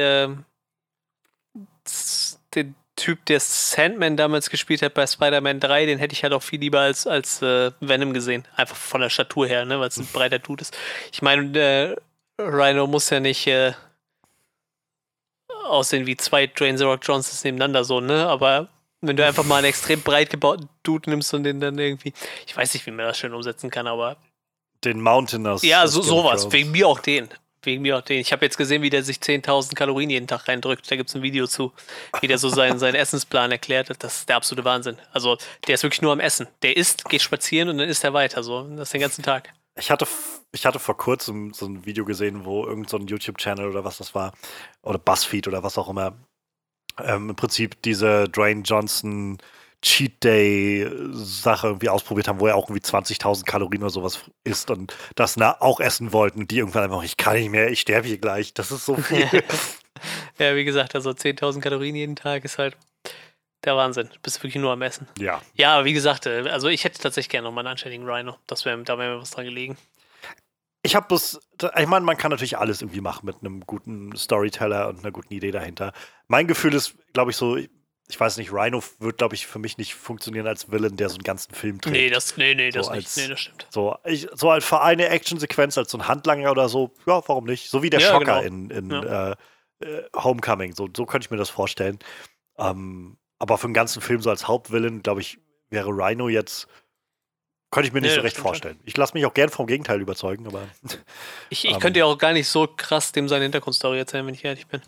[1.85, 6.33] s- den Typ, der Sandman damals gespielt hat bei Spider-Man 3, den hätte ich halt
[6.33, 8.47] auch viel lieber als, als äh, Venom gesehen.
[8.57, 10.77] Einfach von der Statur her, ne, weil es ein breiter Dude ist.
[11.13, 11.97] Ich meine, äh,
[12.41, 13.73] Rhino muss ja nicht äh,
[15.65, 18.27] aussehen wie zwei Dwayne The Rock Johnsons nebeneinander, so, ne?
[18.27, 18.69] Aber
[19.01, 22.13] wenn du einfach mal einen extrem breit gebauten Dude nimmst und den dann irgendwie,
[22.47, 24.17] ich weiß nicht, wie man das schön umsetzen kann, aber
[24.85, 26.51] Den Mountain aus ja, so, sowas.
[26.53, 27.29] Wegen mir auch den.
[27.63, 28.21] Wegen mir auch den.
[28.21, 30.89] Ich habe jetzt gesehen, wie der sich 10.000 Kalorien jeden Tag reindrückt.
[30.91, 31.73] Da gibt es ein Video zu,
[32.21, 33.91] wie der so seinen, seinen Essensplan erklärt.
[33.99, 34.99] Das ist der absolute Wahnsinn.
[35.13, 35.37] Also,
[35.67, 36.47] der ist wirklich nur am Essen.
[36.63, 38.45] Der isst, geht spazieren und dann isst er weiter.
[38.45, 39.53] So, das den ganzen Tag.
[39.79, 40.07] Ich hatte,
[40.53, 43.99] ich hatte vor kurzem so ein Video gesehen, wo irgendein so ein YouTube-Channel oder was
[43.99, 44.33] das war,
[44.83, 46.17] oder Buzzfeed oder was auch immer,
[47.05, 49.39] ähm, im Prinzip diese Dwayne Johnson
[49.83, 54.71] Cheat Day Sache irgendwie ausprobiert haben, wo er auch irgendwie 20.000 Kalorien oder sowas isst
[54.71, 57.81] und das na, auch essen wollten und die irgendwann einfach, ich kann nicht mehr, ich
[57.81, 59.29] sterbe hier gleich, das ist so viel.
[60.39, 62.77] ja, wie gesagt, also 10.000 Kalorien jeden Tag ist halt
[63.65, 64.09] der Wahnsinn.
[64.13, 65.09] Du bist wirklich nur am Essen.
[65.19, 65.41] ja.
[65.55, 68.37] Ja, wie gesagt, äh, also ich hätte tatsächlich gerne noch mal einen anständigen Rhino.
[68.47, 69.77] Das wär, da wäre mir was dran gelegen.
[70.87, 71.41] Ich habe bloß,
[71.79, 75.33] ich meine, man kann natürlich alles irgendwie machen mit einem guten Storyteller und einer guten
[75.35, 75.93] Idee dahinter.
[76.29, 79.79] Mein Gefühl ist, glaube ich, so, ich weiß nicht, Rhino wird, glaube ich, für mich
[79.79, 81.93] nicht funktionieren als Villain, der so einen ganzen Film trägt.
[81.97, 83.17] Nee, das, nee, nee, So das als- nicht.
[83.17, 83.67] Nee, das stimmt.
[83.71, 87.45] So, ich, so als für eine Actionsequenz, als so ein Handlanger oder so, ja, warum
[87.45, 87.69] nicht?
[87.69, 88.43] So wie der Ja, Schocker genau.
[88.43, 89.33] in, in Ja.
[89.33, 89.37] äh,
[89.81, 90.75] äh, Homecoming.
[90.75, 91.99] So, so könnte ich mir das vorstellen.
[92.59, 96.69] Ähm, aber für einen ganzen Film so als Hauptvillain, glaube ich, wäre Rhino jetzt.
[97.77, 98.79] Könnte ich mir nicht Ja, so recht vorstellen.
[98.85, 100.63] Ich lasse mich auch gern vom Gegenteil überzeugen, aber
[101.51, 101.79] Ich, ich Ähm.
[101.81, 104.81] könnte ja auch gar nicht so krass dem seine Hintergrundstory erzählen, wenn ich ehrlich bin.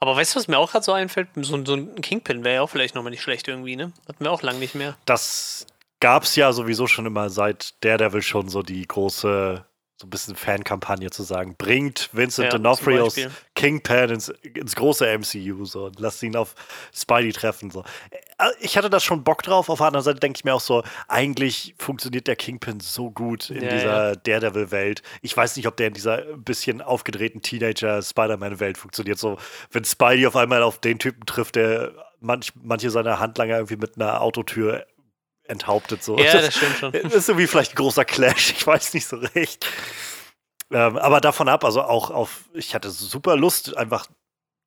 [0.00, 1.28] Aber weißt du, was mir auch gerade so einfällt?
[1.36, 3.92] So, ein- so ein Kingpin wäre ja auch vielleicht nochmal nicht schlecht irgendwie, ne?
[4.08, 4.96] Hatten wir auch lang nicht mehr.
[5.06, 5.66] das
[5.98, 9.64] gab es ja sowieso schon immer seit Daredevil schon so die große,
[9.98, 13.30] so ein bisschen Fankampagne zu sagen, bringt Vincent Ja, D'Onofrio zum aus Beispiel.
[13.54, 16.54] Kingpin ins, ins große MCU so und lasst ihn auf
[16.94, 17.70] Spidey treffen.
[17.70, 17.82] So.
[18.10, 20.60] Äh, Ich hatte da schon Bock drauf, auf der anderen Seite denke ich mir auch
[20.60, 25.00] so, eigentlich funktioniert der Kingpin so gut in Ja, dieser Daredevil-Welt.
[25.22, 29.18] Ich weiß nicht, ob der in dieser bisschen aufgedrehten Teenager-Spider-Man-Welt funktioniert.
[29.18, 29.38] So,
[29.70, 33.96] wenn Spidey auf einmal auf den Typen trifft, der manch, manche seiner Handlanger irgendwie mit
[33.96, 34.86] einer Autotür
[35.48, 36.02] enthauptet.
[36.02, 36.18] So.
[36.18, 36.92] Ja, das stimmt schon.
[36.92, 39.66] Das ist irgendwie vielleicht ein großer Clash, ich weiß nicht so recht.
[40.70, 44.08] Ähm, aber davon ab, also auch auf, ich hatte super Lust, einfach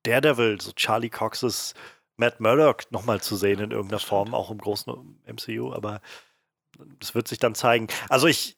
[0.04, 1.74] Daredevil, so Charlie Coxes
[2.16, 6.02] Matt Murdock nochmal zu sehen in irgendeiner Form, auch im großen MCU, aber
[7.00, 7.88] das wird sich dann zeigen.
[8.10, 8.58] Also ich,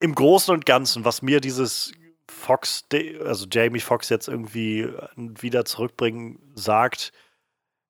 [0.00, 1.92] im Großen und Ganzen, was mir dieses
[2.30, 2.84] Fox,
[3.24, 7.12] also Jamie Fox jetzt irgendwie wieder zurückbringen sagt,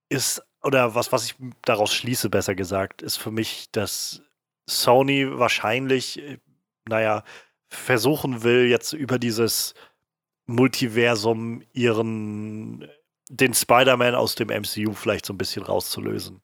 [0.08, 4.22] ist, oder was, was ich daraus schließe, besser gesagt, ist für mich, dass
[4.68, 6.20] Sony wahrscheinlich,
[6.88, 7.22] naja,
[7.68, 9.74] versuchen will, jetzt über dieses
[10.46, 12.88] Multiversum ihren
[13.28, 16.40] den Spider-Man aus dem MCU vielleicht so ein bisschen rauszulösen.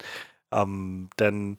[0.52, 1.58] Ähm, denn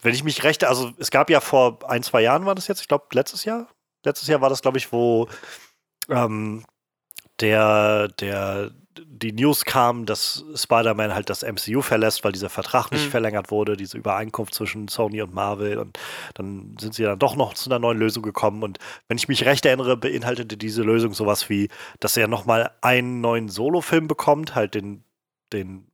[0.00, 2.80] wenn ich mich recht, also es gab ja vor ein, zwei Jahren war das jetzt,
[2.80, 3.68] ich glaube letztes Jahr,
[4.04, 5.28] letztes Jahr war das, glaube ich, wo
[6.08, 6.64] ähm,
[7.40, 13.06] der, der, die News kam, dass Spider-Man halt das MCU verlässt, weil dieser Vertrag nicht
[13.06, 13.10] mhm.
[13.10, 15.78] verlängert wurde, diese Übereinkunft zwischen Sony und Marvel.
[15.78, 15.98] Und
[16.34, 18.62] dann sind sie dann doch noch zu einer neuen Lösung gekommen.
[18.62, 18.78] Und
[19.08, 21.68] wenn ich mich recht erinnere, beinhaltete diese Lösung sowas wie,
[22.00, 25.04] dass er nochmal einen neuen Solo-Film bekommt, halt den,
[25.52, 25.86] den,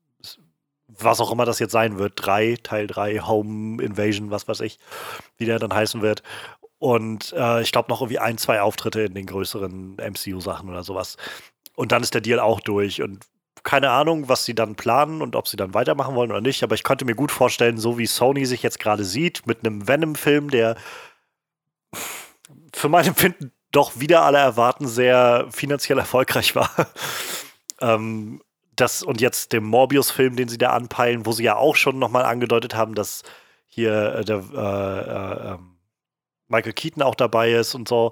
[0.86, 4.78] was auch immer das jetzt sein wird, drei, Teil 3, Home Invasion, was weiß ich,
[5.36, 6.22] wie der dann heißen wird.
[6.78, 11.16] Und äh, ich glaube noch irgendwie ein, zwei Auftritte in den größeren MCU-Sachen oder sowas.
[11.78, 13.02] Und dann ist der Deal auch durch.
[13.02, 13.24] Und
[13.62, 16.64] keine Ahnung, was sie dann planen und ob sie dann weitermachen wollen oder nicht.
[16.64, 19.86] Aber ich könnte mir gut vorstellen, so wie Sony sich jetzt gerade sieht, mit einem
[19.86, 20.74] Venom-Film, der
[22.74, 26.68] für mein Empfinden doch wieder alle erwarten sehr finanziell erfolgreich war.
[27.80, 28.42] ähm,
[28.74, 32.24] das und jetzt dem Morbius-Film, den sie da anpeilen, wo sie ja auch schon nochmal
[32.24, 33.22] angedeutet haben, dass
[33.68, 35.78] hier äh, der äh, äh, ähm,
[36.48, 38.10] Michael Keaton auch dabei ist und so.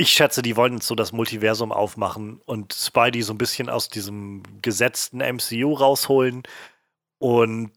[0.00, 4.44] Ich schätze, die wollen so das Multiversum aufmachen und Spidey so ein bisschen aus diesem
[4.62, 6.44] gesetzten MCU rausholen
[7.18, 7.72] und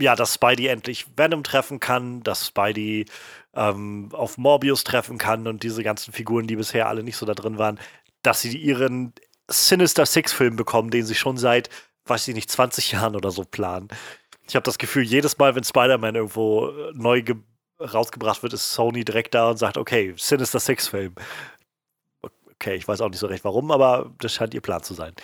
[0.00, 3.04] ja, dass Spidey endlich Venom treffen kann, dass Spidey
[3.52, 7.34] ähm, auf Morbius treffen kann und diese ganzen Figuren, die bisher alle nicht so da
[7.34, 7.78] drin waren,
[8.22, 9.12] dass sie ihren
[9.48, 11.68] Sinister Six-Film bekommen, den sie schon seit,
[12.06, 13.88] weiß ich nicht, 20 Jahren oder so planen.
[14.48, 17.36] Ich habe das Gefühl, jedes Mal, wenn Spider-Man irgendwo neu ge
[17.80, 21.14] rausgebracht wird, ist Sony direkt da und sagt, okay, Sinister Six-Film.
[22.54, 25.14] Okay, ich weiß auch nicht so recht warum, aber das scheint ihr Plan zu sein.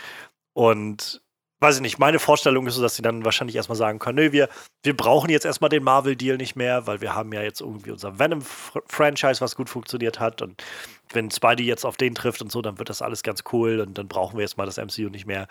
[0.53, 1.21] Und
[1.61, 4.33] weiß ich nicht, meine Vorstellung ist so, dass sie dann wahrscheinlich erstmal sagen können, nö,
[4.33, 4.49] wir,
[4.83, 8.19] wir brauchen jetzt erstmal den Marvel-Deal nicht mehr, weil wir haben ja jetzt irgendwie unser
[8.19, 10.43] Venom-Franchise, was gut funktioniert hat.
[10.43, 10.63] Und
[11.11, 13.99] wenn Spidey jetzt auf den trifft und so, dann wird das alles ganz cool und
[13.99, 15.49] dann brauchen wir jetzt mal das MCU nicht mehr.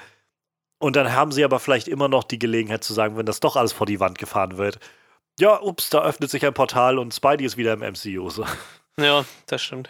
[0.79, 3.55] Und dann haben sie aber vielleicht immer noch die Gelegenheit zu sagen, wenn das doch
[3.55, 4.79] alles vor die Wand gefahren wird,
[5.39, 8.29] ja, ups, da öffnet sich ein Portal und Spidey ist wieder im MCU.
[8.29, 8.45] So.
[8.97, 9.89] Ja, das stimmt.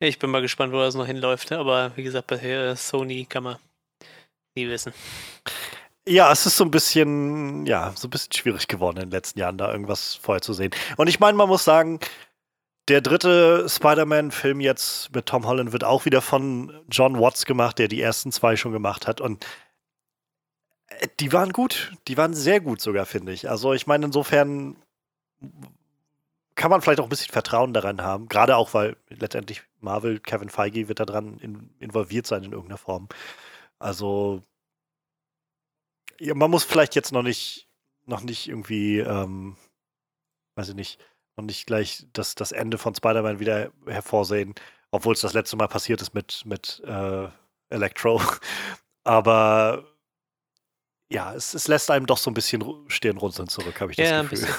[0.00, 3.56] Ich bin mal gespannt, wo das noch hinläuft, aber wie gesagt, bei Sony kann man
[4.56, 4.92] nie wissen.
[6.08, 9.38] Ja, es ist so ein bisschen, ja, so ein bisschen schwierig geworden in den letzten
[9.38, 10.72] Jahren, da irgendwas vorher zu sehen.
[10.96, 12.00] Und ich meine, man muss sagen,
[12.88, 17.86] der dritte Spider-Man-Film jetzt mit Tom Holland wird auch wieder von John Watts gemacht, der
[17.86, 19.20] die ersten zwei schon gemacht hat.
[19.20, 19.46] Und
[21.20, 21.92] die waren gut.
[22.08, 23.48] Die waren sehr gut sogar, finde ich.
[23.48, 24.76] Also ich meine, insofern
[26.54, 28.28] kann man vielleicht auch ein bisschen Vertrauen daran haben.
[28.28, 33.08] Gerade auch, weil letztendlich Marvel, Kevin Feige wird daran in, involviert sein in irgendeiner Form.
[33.78, 34.42] Also
[36.20, 37.68] ja, man muss vielleicht jetzt noch nicht,
[38.06, 39.56] noch nicht irgendwie, ähm,
[40.54, 41.00] weiß ich nicht,
[41.36, 44.54] noch nicht gleich das, das Ende von Spider-Man wieder hervorsehen,
[44.90, 47.28] obwohl es das letzte Mal passiert ist mit, mit äh,
[47.70, 48.20] Electro.
[49.04, 49.91] Aber
[51.12, 54.22] ja, es, es, lässt einem doch so ein bisschen Stirnrunzeln zurück, habe ich das ja,
[54.22, 54.48] Gefühl.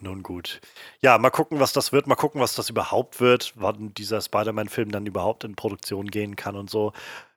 [0.00, 0.60] Nun gut.
[1.00, 2.06] Ja, mal gucken, was das wird.
[2.06, 6.54] Mal gucken, was das überhaupt wird, wann dieser Spider-Man-Film dann überhaupt in Produktion gehen kann
[6.54, 6.92] und so.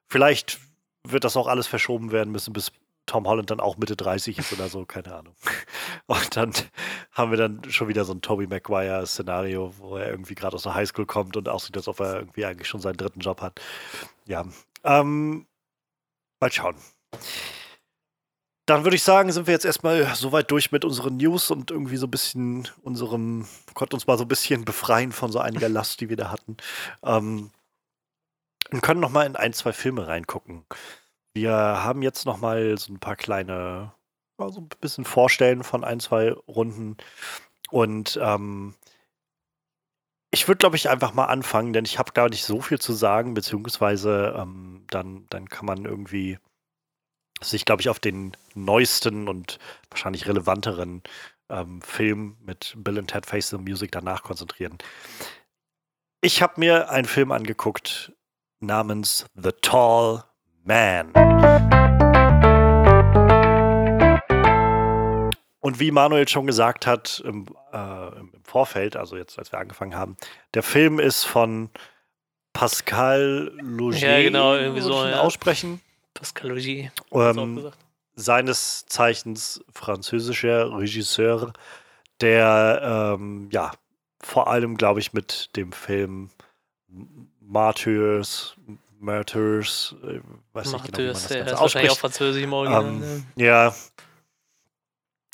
[0.08, 0.60] Vielleicht
[1.08, 2.72] wird das auch alles verschoben werden müssen, bis
[3.06, 5.34] Tom Holland dann auch Mitte 30 ist oder so, keine Ahnung.
[6.06, 6.54] Und dann
[7.12, 10.76] haben wir dann schon wieder so ein Tobey Maguire-Szenario, wo er irgendwie gerade aus der
[10.76, 13.60] Highschool kommt und aussieht, als ob er irgendwie eigentlich schon seinen dritten Job hat.
[14.26, 14.46] Ja.
[14.84, 15.48] Ähm,
[16.40, 16.76] Mal schauen.
[18.66, 21.98] Dann würde ich sagen, sind wir jetzt erstmal soweit durch mit unseren News und irgendwie
[21.98, 26.02] so ein bisschen unserem, konnten uns mal so ein bisschen befreien von so einiger Last,
[26.02, 26.58] die wir da hatten.
[27.04, 27.50] Ähm,
[28.72, 30.66] und können noch mal in ein, zwei Filme reingucken.
[31.34, 33.94] Wir haben jetzt noch mal so ein paar kleine,
[34.38, 36.98] so ein bisschen Vorstellen von ein, zwei Runden.
[37.72, 38.76] Und ähm,
[40.32, 42.94] ich würde, glaube ich, einfach mal anfangen, denn ich habe gar nicht so viel zu
[42.94, 46.38] sagen, beziehungsweise ähm, dann, dann kann man irgendwie
[47.42, 49.60] sich, glaube ich, auf den neuesten und
[49.90, 51.02] wahrscheinlich relevanteren
[51.50, 54.78] ähm, Film mit Bill and Ted Face the Music danach konzentrieren.
[56.22, 58.12] Ich habe mir einen Film angeguckt
[58.60, 60.24] namens The Tall
[60.64, 61.14] Man.
[65.62, 69.96] Und wie Manuel schon gesagt hat im, äh, im, Vorfeld, also jetzt als wir angefangen
[69.96, 70.16] haben,
[70.54, 71.70] der Film ist von
[72.54, 74.18] Pascal Logier.
[74.18, 75.06] Ja, genau, irgendwie so.
[75.06, 75.20] Ja.
[75.22, 75.82] Aussprechen.
[76.14, 76.92] Pascal Logier.
[77.12, 77.72] Ähm,
[78.16, 81.54] seines Zeichens französischer Regisseur,
[82.22, 83.72] der ähm, ja
[84.22, 86.30] vor allem, glaube ich, mit dem Film
[87.40, 88.56] Martyrs,
[89.00, 90.20] Martyrs, äh,
[90.54, 91.92] weiß nicht genau, wie man das ja, Ganze ausspricht.
[91.92, 92.86] auch französisch im Original.
[92.86, 93.74] Ähm, ja.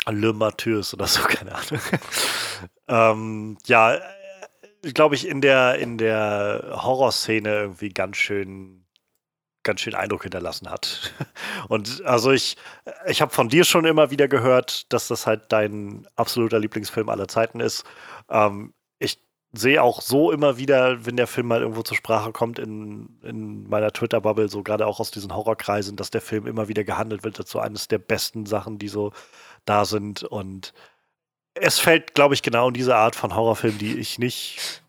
[0.09, 1.81] Le Martyrs oder so, keine Ahnung.
[2.87, 3.99] ähm, ja,
[4.93, 8.85] glaube ich, in der, in der Horrorszene irgendwie ganz schön
[9.65, 11.11] ganz schön Eindruck hinterlassen hat.
[11.67, 12.55] Und also ich,
[13.07, 17.27] ich habe von dir schon immer wieder gehört, dass das halt dein absoluter Lieblingsfilm aller
[17.27, 17.83] Zeiten ist.
[18.29, 19.19] Ähm, ich
[19.51, 23.67] sehe auch so immer wieder, wenn der Film mal irgendwo zur Sprache kommt in, in
[23.67, 27.39] meiner Twitter-Bubble, so gerade auch aus diesen Horrorkreisen, dass der Film immer wieder gehandelt wird
[27.39, 29.11] dazu eines der besten Sachen, die so
[29.65, 30.23] da sind.
[30.23, 30.73] Und
[31.53, 34.83] es fällt, glaube ich, genau in diese Art von Horrorfilm, die ich nicht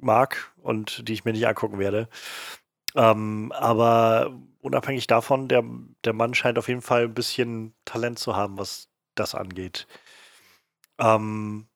[0.00, 2.08] mag und die ich mir nicht angucken werde.
[2.94, 5.64] Ähm, aber unabhängig davon, der,
[6.04, 9.86] der Mann scheint auf jeden Fall ein bisschen Talent zu haben, was das angeht.
[10.98, 11.66] Ähm,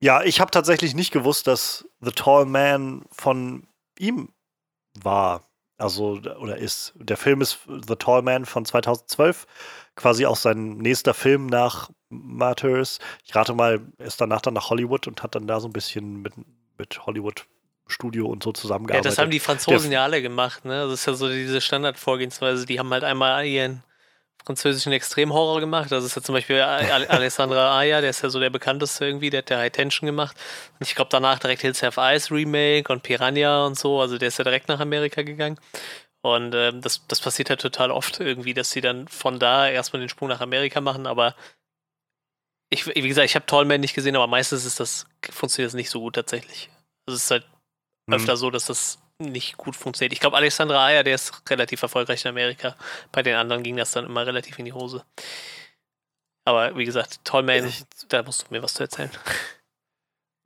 [0.00, 3.66] ja, ich habe tatsächlich nicht gewusst, dass The Tall Man von
[3.98, 4.32] ihm
[4.94, 5.42] war.
[5.78, 6.94] Also, oder ist.
[6.96, 9.46] Der Film ist The Tall Man von 2012.
[9.96, 12.98] Quasi auch sein nächster Film nach Martyrs.
[13.24, 15.72] Ich rate mal, er ist danach dann nach Hollywood und hat dann da so ein
[15.72, 16.34] bisschen mit,
[16.78, 17.46] mit Hollywood
[17.88, 19.04] Studio und so zusammengearbeitet.
[19.04, 20.84] Ja, das haben die Franzosen Der, ja alle gemacht, ne?
[20.84, 22.66] Das ist ja so diese Standardvorgehensweise.
[22.66, 23.82] Die haben halt einmal ihren
[24.44, 25.90] französischen Extremhorror gemacht.
[25.90, 26.60] Das ist ja zum Beispiel
[27.08, 30.36] Alessandra Aya, der ist ja so der bekannteste irgendwie, der hat ja High Tension gemacht.
[30.78, 34.00] Und ich glaube danach direkt Hills Have Ice Remake und Piranha und so.
[34.00, 35.58] Also der ist ja direkt nach Amerika gegangen.
[36.26, 40.00] Und ähm, das, das passiert halt total oft irgendwie, dass sie dann von da erstmal
[40.00, 41.06] den Sprung nach Amerika machen.
[41.06, 41.36] Aber
[42.68, 45.88] ich, wie gesagt, ich habe Tallman nicht gesehen, aber meistens ist das, funktioniert das nicht
[45.88, 46.68] so gut tatsächlich.
[47.06, 47.46] Also es ist halt
[48.08, 48.14] mhm.
[48.14, 50.12] öfter so, dass das nicht gut funktioniert.
[50.12, 52.74] Ich glaube, Alexandra Aya, der ist relativ erfolgreich in Amerika.
[53.12, 55.04] Bei den anderen ging das dann immer relativ in die Hose.
[56.44, 59.12] Aber wie gesagt, Tollman, ich, da musst du mir was zu erzählen.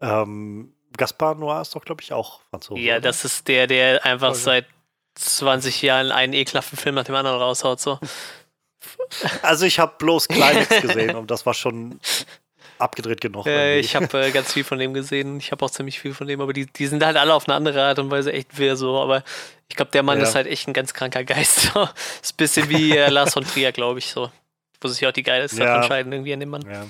[0.02, 2.80] Ähm, Gaspar Noir ist doch, glaube ich, auch Franzose.
[2.80, 3.00] Ja, oder?
[3.00, 4.66] das ist der, der einfach seit
[5.14, 7.80] 20 Jahren einen ekelhaften Film nach dem anderen raushaut.
[7.80, 7.98] So.
[9.42, 12.00] Also ich habe bloß Climax gesehen und das war schon
[12.78, 13.46] abgedreht genug.
[13.46, 15.38] Äh, ich habe äh, ganz viel von dem gesehen.
[15.38, 17.54] Ich habe auch ziemlich viel von dem, aber die, die sind halt alle auf eine
[17.54, 18.98] andere Art und Weise echt wieder so.
[18.98, 19.22] Aber
[19.68, 20.24] ich glaube, der Mann ja.
[20.24, 21.72] ist halt echt ein ganz kranker Geist.
[22.22, 24.30] ist ein bisschen wie äh, Lars von Trier, glaube ich, so.
[24.80, 25.76] Wo sich auch die Geilste ja.
[25.76, 26.62] entscheiden irgendwie an dem Mann.
[26.62, 26.86] Ja.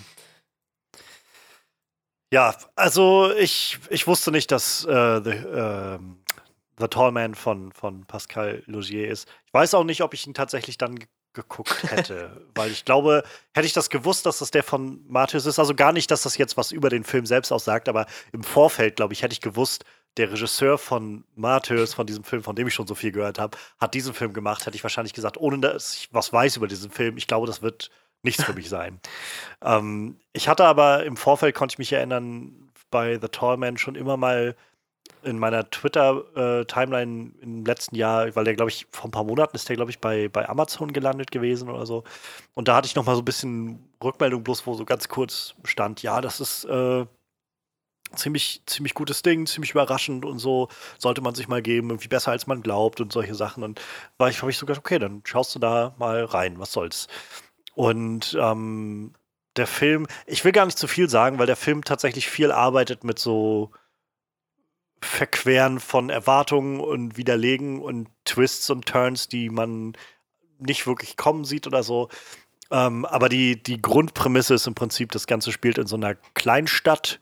[2.32, 5.98] Ja, also ich, ich wusste nicht, dass äh, The, äh,
[6.80, 9.28] The Tall Man von, von Pascal Logier ist.
[9.46, 10.98] Ich weiß auch nicht, ob ich ihn tatsächlich dann
[11.32, 12.46] geguckt hätte.
[12.54, 13.22] Weil ich glaube,
[13.54, 16.36] hätte ich das gewusst, dass das der von Matthäus ist, also gar nicht, dass das
[16.36, 19.84] jetzt was über den Film selbst aussagt, aber im Vorfeld, glaube ich, hätte ich gewusst,
[20.16, 23.56] der Regisseur von Matthäus, von diesem Film, von dem ich schon so viel gehört habe,
[23.78, 26.90] hat diesen Film gemacht, hätte ich wahrscheinlich gesagt, ohne dass ich was weiß über diesen
[26.90, 27.90] Film, ich glaube, das wird
[28.22, 29.00] nichts für mich sein.
[29.62, 33.94] ähm, ich hatte aber im Vorfeld, konnte ich mich erinnern, bei The Tall Man schon
[33.94, 34.56] immer mal
[35.22, 39.56] in meiner Twitter-Timeline äh, im letzten Jahr, weil der, glaube ich, vor ein paar Monaten
[39.56, 42.04] ist der, glaube ich, bei, bei Amazon gelandet gewesen oder so.
[42.54, 45.54] Und da hatte ich noch mal so ein bisschen Rückmeldung, bloß wo so ganz kurz
[45.64, 47.06] stand, ja, das ist äh,
[48.14, 50.68] ziemlich, ziemlich gutes Ding, ziemlich überraschend und so,
[50.98, 53.62] sollte man sich mal geben, irgendwie besser als man glaubt und solche Sachen.
[53.62, 53.80] Und
[54.18, 57.08] war ich, habe ich so gedacht, okay, dann schaust du da mal rein, was soll's.
[57.74, 59.14] Und ähm,
[59.56, 63.04] der Film, ich will gar nicht zu viel sagen, weil der Film tatsächlich viel arbeitet
[63.04, 63.70] mit so
[65.02, 69.94] Verqueren von Erwartungen und Widerlegen und Twists und Turns, die man
[70.58, 72.08] nicht wirklich kommen sieht oder so.
[72.70, 77.20] Ähm, aber die, die Grundprämisse ist im Prinzip, das Ganze spielt in so einer Kleinstadt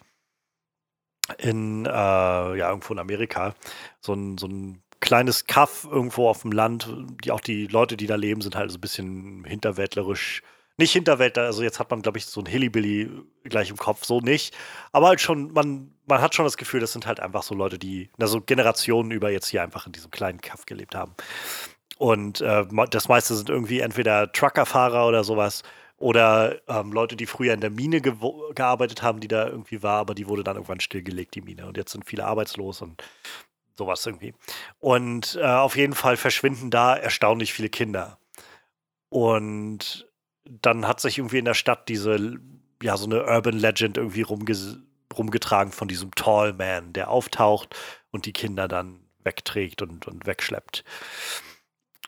[1.38, 3.54] in, äh, ja, irgendwo in Amerika.
[4.00, 6.92] So ein, so ein kleines Kaff irgendwo auf dem Land.
[7.24, 10.42] Die, auch die Leute, die da leben, sind halt so ein bisschen hinterwäldlerisch
[10.78, 13.10] nicht Hinterwäldler, also jetzt hat man, glaube ich, so ein Hillybilly
[13.42, 14.56] gleich im Kopf, so nicht.
[14.92, 17.78] Aber halt schon, man, man hat schon das Gefühl, das sind halt einfach so Leute,
[17.78, 21.14] die, also Generationen über jetzt hier einfach in diesem kleinen Kaff gelebt haben.
[21.98, 25.62] Und äh, das meiste sind irgendwie entweder Truckerfahrer oder sowas
[25.98, 28.14] oder ähm, Leute, die früher in der Mine ge
[28.54, 31.66] gearbeitet haben, die da irgendwie war, aber die wurde dann irgendwann stillgelegt, die Mine.
[31.66, 33.02] Und jetzt sind viele arbeitslos und
[33.76, 34.34] sowas irgendwie.
[34.78, 38.18] Und äh, auf jeden Fall verschwinden da erstaunlich viele Kinder.
[39.08, 40.08] Und
[40.44, 42.38] dann hat sich irgendwie in der Stadt diese,
[42.80, 44.54] ja, so eine Urban Legend irgendwie rumge
[45.16, 47.74] rumgetragen von diesem Tall Man, der auftaucht
[48.10, 50.84] und die Kinder dann wegträgt und, und wegschleppt.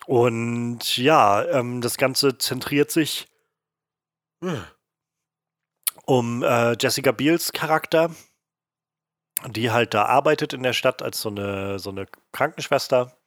[0.05, 3.27] Und ja, ähm, das Ganze zentriert sich
[6.05, 8.11] um äh, Jessica Biels Charakter,
[9.47, 13.17] die halt da arbeitet in der Stadt als so eine, so eine Krankenschwester.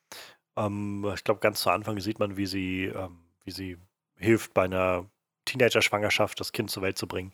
[0.56, 3.78] Ähm, ich glaube, ganz zu Anfang sieht man, wie sie, ähm, wie sie
[4.16, 5.08] hilft bei einer
[5.44, 7.30] Teenager-Schwangerschaft das Kind zur Welt zu bringen.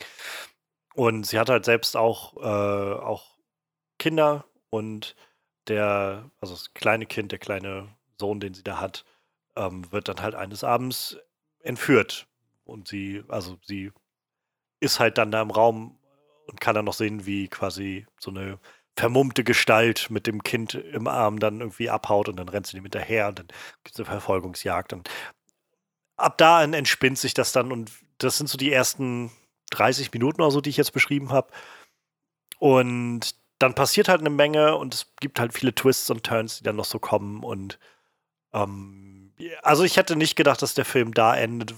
[1.00, 3.38] Und sie hat halt selbst auch, äh, auch
[3.98, 5.16] Kinder und
[5.66, 7.88] der, also das kleine Kind, der kleine
[8.18, 9.06] Sohn, den sie da hat,
[9.56, 11.16] ähm, wird dann halt eines Abends
[11.60, 12.26] entführt.
[12.64, 13.92] Und sie, also sie
[14.80, 15.98] ist halt dann da im Raum
[16.46, 18.58] und kann dann noch sehen, wie quasi so eine
[18.94, 22.82] vermummte Gestalt mit dem Kind im Arm dann irgendwie abhaut und dann rennt sie ihm
[22.82, 23.48] hinterher und dann
[23.84, 24.92] gibt es eine Verfolgungsjagd.
[24.92, 25.08] Und
[26.18, 29.30] ab da entspinnt sich das dann und das sind so die ersten
[29.70, 31.50] 30 Minuten oder so, die ich jetzt beschrieben habe.
[32.58, 36.64] Und dann passiert halt eine Menge und es gibt halt viele Twists und Turns, die
[36.64, 37.42] dann noch so kommen.
[37.42, 37.78] Und
[38.52, 41.74] ähm, also ich hätte nicht gedacht, dass der Film da endet.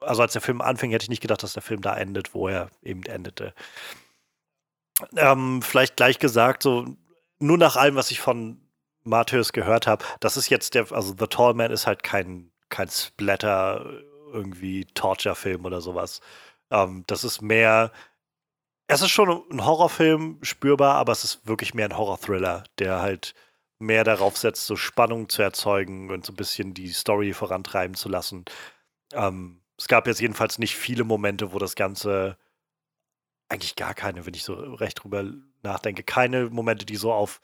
[0.00, 2.48] Also als der Film anfing, hätte ich nicht gedacht, dass der Film da endet, wo
[2.48, 3.54] er eben endete.
[5.16, 6.96] Ähm, vielleicht gleich gesagt, so
[7.38, 8.60] nur nach allem, was ich von
[9.04, 12.88] Matthäus gehört habe, das ist jetzt der, also The Tall Man ist halt kein, kein
[12.88, 13.84] Splatter,
[14.32, 16.20] irgendwie Torture-Film oder sowas.
[16.70, 17.92] Ähm, das ist mehr,
[18.88, 23.34] es ist schon ein Horrorfilm spürbar, aber es ist wirklich mehr ein Horror-Thriller, der halt
[23.78, 28.08] mehr darauf setzt, so Spannung zu erzeugen und so ein bisschen die Story vorantreiben zu
[28.08, 28.44] lassen.
[29.12, 32.38] Ähm, es gab jetzt jedenfalls nicht viele Momente, wo das Ganze
[33.48, 35.24] eigentlich gar keine, wenn ich so recht drüber
[35.62, 37.40] nachdenke, keine Momente, die so auf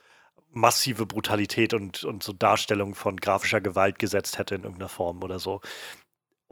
[0.50, 5.38] massive Brutalität und, und so Darstellung von grafischer Gewalt gesetzt hätte in irgendeiner Form oder
[5.38, 5.60] so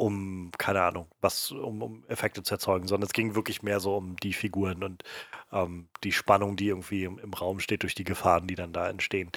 [0.01, 3.96] um, keine Ahnung, was, um, um Effekte zu erzeugen, sondern es ging wirklich mehr so
[3.96, 5.05] um die Figuren und
[5.53, 8.88] ähm, die Spannung, die irgendwie im, im, Raum steht durch die Gefahren, die dann da
[8.88, 9.30] entstehen.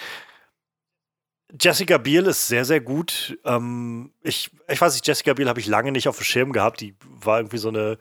[1.59, 3.37] Jessica Biel ist sehr, sehr gut.
[3.43, 6.81] Ähm, ich, ich weiß nicht, Jessica Biel habe ich lange nicht auf dem Schirm gehabt.
[6.81, 7.99] Die war irgendwie so eine,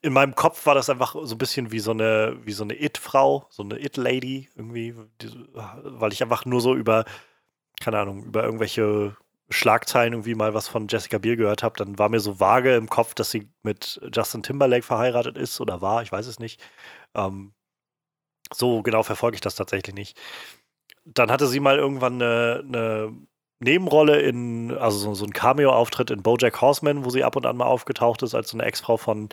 [0.00, 2.80] in meinem Kopf war das einfach so ein bisschen wie so eine, wie so eine
[2.80, 7.04] It-Frau, so eine It-Lady irgendwie, die, weil ich einfach nur so über,
[7.80, 9.16] keine Ahnung, über irgendwelche
[9.48, 12.88] Schlagzeilen irgendwie mal was von Jessica Biel gehört habe, dann war mir so vage im
[12.88, 16.60] Kopf, dass sie mit Justin Timberlake verheiratet ist oder war, ich weiß es nicht.
[17.14, 17.52] Ähm,
[18.52, 20.18] so genau verfolge ich das tatsächlich nicht.
[21.04, 23.12] Dann hatte sie mal irgendwann eine, eine
[23.60, 27.56] Nebenrolle in, also so, so ein Cameo-Auftritt in Bojack Horseman, wo sie ab und an
[27.56, 29.28] mal aufgetaucht ist, als so eine Ex-Frau von,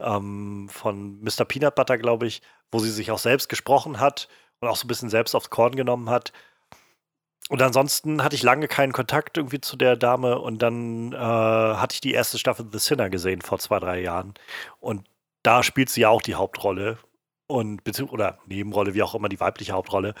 [0.00, 1.44] ähm, von Mr.
[1.46, 4.28] Peanut Butter, glaube ich, wo sie sich auch selbst gesprochen hat
[4.60, 6.32] und auch so ein bisschen selbst aufs Korn genommen hat.
[7.52, 11.92] Und ansonsten hatte ich lange keinen Kontakt irgendwie zu der Dame und dann äh, hatte
[11.92, 14.32] ich die erste Staffel The Sinner gesehen vor zwei, drei Jahren.
[14.80, 15.06] Und
[15.42, 16.96] da spielt sie ja auch die Hauptrolle
[17.48, 20.14] und oder Nebenrolle, wie auch immer, die weibliche Hauptrolle.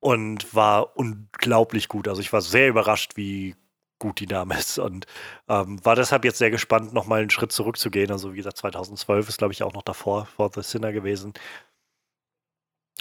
[0.00, 2.08] Und war unglaublich gut.
[2.08, 3.54] Also ich war sehr überrascht, wie
[3.98, 5.04] gut die Dame ist und
[5.50, 8.10] ähm, war deshalb jetzt sehr gespannt, nochmal einen Schritt zurückzugehen.
[8.10, 11.34] Also wie gesagt, 2012 ist, glaube ich, auch noch davor, vor The Sinner gewesen.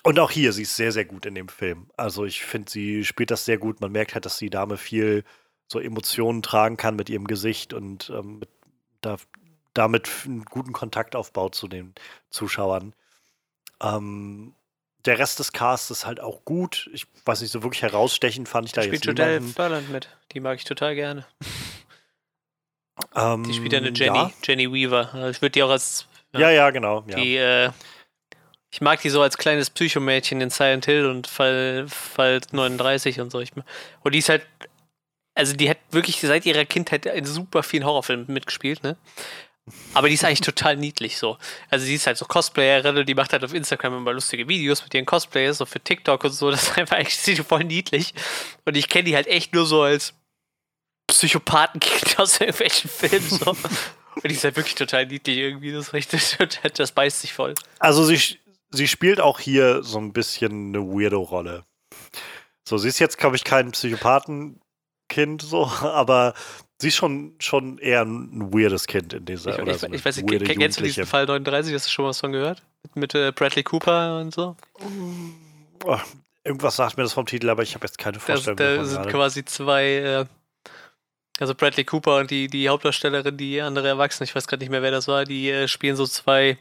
[0.04, 1.89] Und auch hier, sie ist sehr, sehr gut in dem Film.
[1.95, 3.82] Also ich finde, sie spielt das sehr gut.
[3.82, 5.24] Man merkt halt, dass die Dame viel
[5.68, 8.49] so Emotionen tragen kann mit ihrem Gesicht und ähm, mit,
[9.02, 9.18] da,
[9.74, 11.93] damit einen guten Kontakt aufbaut zu den
[12.30, 12.93] Zuschauern.
[13.82, 14.54] Ähm,
[15.06, 16.89] der Rest des Casts ist halt auch gut.
[16.93, 20.10] Ich weiß nicht, so wirklich herausstechend fand ich da, da spielt jetzt Jodelle Ferland mit.
[20.34, 21.26] Die mag ich total gerne.
[23.16, 24.32] Ähm, die spielt ja eine Jenny, ja.
[24.43, 25.30] Jenny Weaver.
[25.30, 27.02] Ich würde die auch als ja, ja, ja genau.
[27.02, 27.72] Die äh,
[28.72, 33.32] ich mag die so als kleines Psychomädchen in Silent Hill und Fall, Fall 39 und
[33.32, 33.43] so.
[34.03, 34.45] und die ist halt,
[35.36, 38.97] also die hat wirklich seit ihrer Kindheit in super vielen Horrorfilmen mitgespielt, ne?
[39.93, 41.38] Aber die ist eigentlich total niedlich so.
[41.69, 44.84] Also die ist halt so Cosplayerin und die macht halt auf Instagram immer lustige Videos
[44.84, 46.49] mit ihren Cosplayers, so für TikTok und so.
[46.49, 48.13] Das ist einfach eigentlich voll niedlich.
[48.65, 50.13] Und ich kenne die halt echt nur so als
[51.07, 53.30] Psychopathenkind aus irgendwelchen Filmen.
[53.30, 53.51] So.
[53.51, 55.72] Und die ist halt wirklich total niedlich irgendwie.
[55.72, 56.38] Das, richtig,
[56.74, 57.53] das beißt sich voll.
[57.80, 58.39] Also sie,
[58.72, 61.63] sie spielt auch hier so ein bisschen eine Weirdo-Rolle.
[62.67, 66.34] So, sie ist jetzt, glaube ich, kein Psychopathenkind, so, aber
[66.80, 69.55] sie ist schon, schon eher ein weirdes Kind in dieser.
[69.55, 71.74] Ich, oder so ich weiß nicht, kennst du diesen Fall 39?
[71.74, 72.63] Hast du schon was von gehört?
[72.84, 74.55] Mit, mit äh, Bradley Cooper und so?
[75.84, 75.99] Oh,
[76.43, 78.57] irgendwas sagt mir das vom Titel, aber ich habe jetzt keine Vorstellung.
[78.57, 79.11] Da, da sind gerade.
[79.11, 79.86] quasi zwei.
[79.86, 80.26] Äh,
[81.39, 84.84] also Bradley Cooper und die, die Hauptdarstellerin, die andere Erwachsene, ich weiß gerade nicht mehr,
[84.84, 86.59] wer das war, die äh, spielen so zwei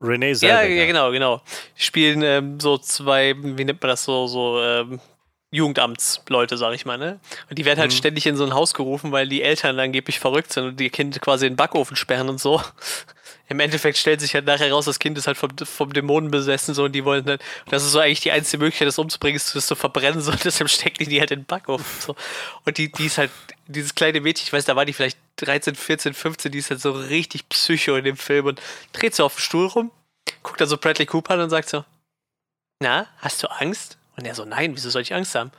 [0.00, 0.62] Renee Zellweger.
[0.62, 1.42] Ja, ja, genau, genau.
[1.76, 5.00] Die spielen ähm, so zwei, wie nennt man das so, so ähm,
[5.52, 7.18] Jugendamtsleute, sag ich mal, ne?
[7.48, 7.96] Und die werden halt mhm.
[7.96, 11.20] ständig in so ein Haus gerufen, weil die Eltern angeblich verrückt sind und die Kind
[11.20, 12.62] quasi in den Backofen sperren und so.
[13.50, 16.72] Im Endeffekt stellt sich halt nachher raus, das Kind ist halt vom, vom Dämonen besessen
[16.72, 19.56] so und die wollen halt, das ist so eigentlich die einzige Möglichkeit, das umzubringen, ist
[19.56, 21.84] das zu verbrennen, so und deshalb stecken die halt in den Backofen.
[22.00, 22.14] So.
[22.64, 23.32] Und die, die ist halt,
[23.66, 26.80] dieses kleine Mädchen, ich weiß, da war die vielleicht 13, 14, 15, die ist halt
[26.80, 28.60] so richtig psycho in dem Film und
[28.92, 29.90] dreht so auf den Stuhl rum,
[30.44, 31.84] guckt dann so Bradley Cooper an und sagt so,
[32.80, 33.98] na, hast du Angst?
[34.16, 35.50] Und er so, nein, wieso soll ich Angst haben?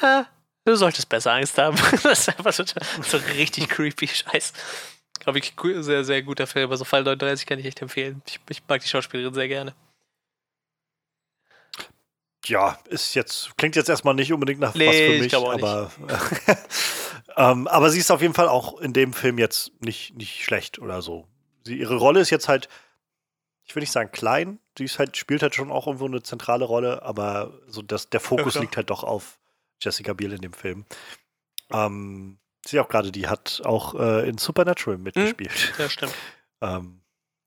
[0.00, 0.26] Ja,
[0.64, 1.78] du solltest besser Angst haben.
[2.02, 4.52] das ist einfach so, so richtig creepy Scheiß.
[5.22, 5.54] Glaube ich,
[5.84, 6.68] sehr, sehr guter Film.
[6.72, 8.22] Also Fall 39 kann ich echt empfehlen.
[8.26, 9.72] Ich, ich mag die Schauspielerin sehr gerne.
[12.46, 15.92] Ja, ist jetzt, klingt jetzt erstmal nicht unbedingt nach nee, was für mich, aber,
[17.36, 20.80] ähm, aber sie ist auf jeden Fall auch in dem Film jetzt nicht, nicht schlecht
[20.80, 21.28] oder so.
[21.64, 22.68] Sie, ihre Rolle ist jetzt halt,
[23.62, 26.64] ich will nicht sagen klein, sie ist halt, spielt halt schon auch irgendwo eine zentrale
[26.64, 29.38] Rolle, aber so das, der Fokus ja, liegt halt doch auf
[29.80, 30.84] Jessica Biel in dem Film.
[31.70, 35.02] Ähm, sie auch gerade, die hat auch äh, in Supernatural hm?
[35.02, 35.52] mitgespielt.
[35.52, 36.14] Hm, ja, stimmt.
[36.60, 37.00] ähm,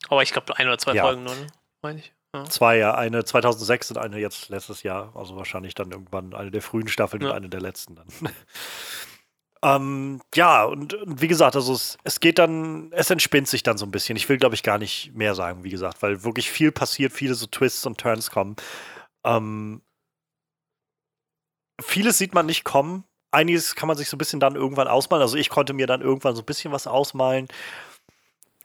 [0.09, 1.03] Aber ich glaube, ein oder zwei ja.
[1.03, 1.47] Folgen nur, ne?
[1.81, 2.13] meine ich.
[2.33, 2.45] Ja.
[2.45, 2.95] Zwei, ja.
[2.95, 5.15] Eine 2006 und eine jetzt letztes Jahr.
[5.15, 7.29] Also wahrscheinlich dann irgendwann eine der frühen Staffeln ja.
[7.29, 8.07] und eine der letzten dann.
[9.63, 13.77] ähm, ja, und, und, wie gesagt, also es, es geht dann, es entspinnt sich dann
[13.77, 14.17] so ein bisschen.
[14.17, 17.35] Ich will, glaube ich, gar nicht mehr sagen, wie gesagt, weil wirklich viel passiert, viele
[17.35, 18.57] so Twists und Turns kommen.
[19.23, 19.81] Ähm,
[21.81, 23.05] vieles sieht man nicht kommen.
[23.35, 25.21] Einiges kann man sich so ein bisschen dann irgendwann ausmalen.
[25.21, 27.47] Also ich konnte mir dann irgendwann so ein bisschen was ausmalen.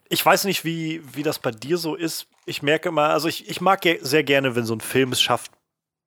[0.09, 2.27] Ich weiß nicht, wie, wie das bei dir so ist.
[2.47, 5.53] Ich merke immer, also ich, ich mag sehr gerne, wenn so ein Film es schafft,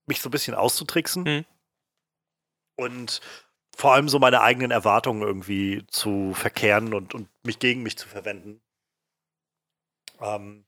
[0.08, 1.24] mich so ein bisschen auszutricksen.
[1.24, 1.46] Mhm.
[2.76, 3.22] Und
[3.76, 8.08] vor allem so meine eigenen Erwartungen irgendwie zu verkehren und, und mich gegen mich zu
[8.08, 8.62] verwenden.
[10.20, 10.66] Ähm,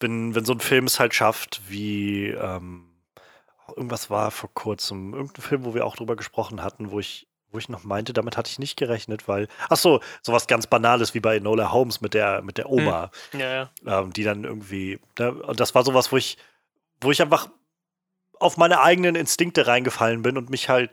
[0.00, 2.93] wenn, wenn so ein Film es halt schafft, wie ähm,
[3.76, 7.58] irgendwas war vor kurzem, irgendein Film, wo wir auch drüber gesprochen hatten, wo ich, wo
[7.58, 11.20] ich noch meinte, damit hatte ich nicht gerechnet, weil, ach so, sowas ganz Banales wie
[11.20, 13.40] bei Enola Holmes mit der, mit der Oma, hm.
[13.40, 14.00] ja, ja.
[14.00, 16.38] Ähm, die dann irgendwie, ne, und das war sowas, wo ich,
[17.00, 17.48] wo ich einfach
[18.40, 20.90] auf meine eigenen Instinkte reingefallen bin und mich halt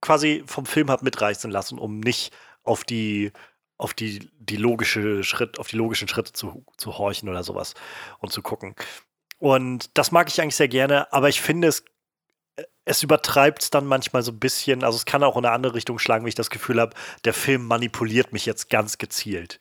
[0.00, 3.32] quasi vom Film habe mitreißen lassen, um nicht auf die
[3.78, 7.74] auf die, die logische Schritt, auf die logischen Schritte zu, zu horchen oder sowas
[8.20, 8.74] und zu gucken.
[9.38, 11.84] Und das mag ich eigentlich sehr gerne, aber ich finde, es
[12.84, 14.84] es übertreibt es dann manchmal so ein bisschen.
[14.84, 16.94] Also es kann auch in eine andere Richtung schlagen, wenn ich das Gefühl habe,
[17.24, 19.58] der Film manipuliert mich jetzt ganz gezielt.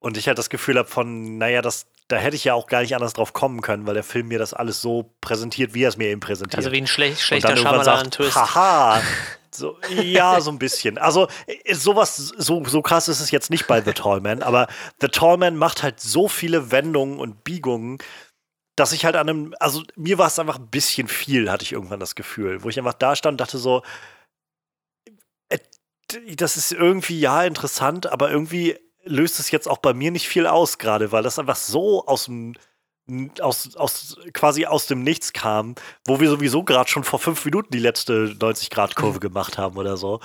[0.00, 2.82] Und ich halt das Gefühl habe von, naja, das, da hätte ich ja auch gar
[2.82, 5.88] nicht anders drauf kommen können, weil der Film mir das alles so präsentiert, wie er
[5.88, 6.56] es mir eben präsentiert.
[6.58, 8.36] Also wie ein schlecht, schlechter Shyamalan-Twist.
[8.36, 9.02] Haha,
[9.50, 10.98] so, ja, so ein bisschen.
[10.98, 14.68] Also äh, sowas, so, so krass ist es jetzt nicht bei The Tall Man, aber
[15.00, 17.98] The Tall Man macht halt so viele Wendungen und Biegungen,
[18.78, 21.72] dass ich halt an einem, also mir war es einfach ein bisschen viel, hatte ich
[21.72, 23.82] irgendwann das Gefühl, wo ich einfach da stand und dachte so,
[25.48, 25.58] äh,
[26.36, 30.46] das ist irgendwie ja interessant, aber irgendwie löst es jetzt auch bei mir nicht viel
[30.46, 32.54] aus gerade, weil das einfach so aus dem
[33.40, 37.70] aus, aus quasi aus dem Nichts kam, wo wir sowieso gerade schon vor fünf Minuten
[37.72, 40.20] die letzte 90-Grad-Kurve gemacht haben oder so,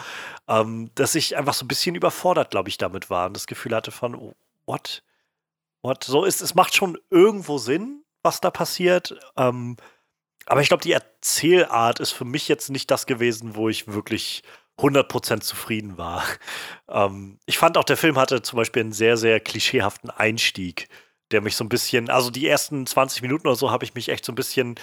[0.50, 3.74] ähm, dass ich einfach so ein bisschen überfordert, glaube ich, damit war und das Gefühl
[3.74, 4.34] hatte von, oh,
[4.66, 5.02] what?
[5.82, 6.04] What?
[6.04, 9.16] So ist, es macht schon irgendwo Sinn, was da passiert.
[9.38, 9.78] Ähm,
[10.46, 14.44] aber ich glaube, die Erzählart ist für mich jetzt nicht das gewesen, wo ich wirklich
[14.78, 16.24] 100% zufrieden war.
[16.90, 20.90] Ähm, ich fand auch, der Film hatte zum Beispiel einen sehr, sehr klischeehaften Einstieg,
[21.32, 24.10] der mich so ein bisschen, also die ersten 20 Minuten oder so habe ich mich
[24.10, 24.76] echt so ein bisschen,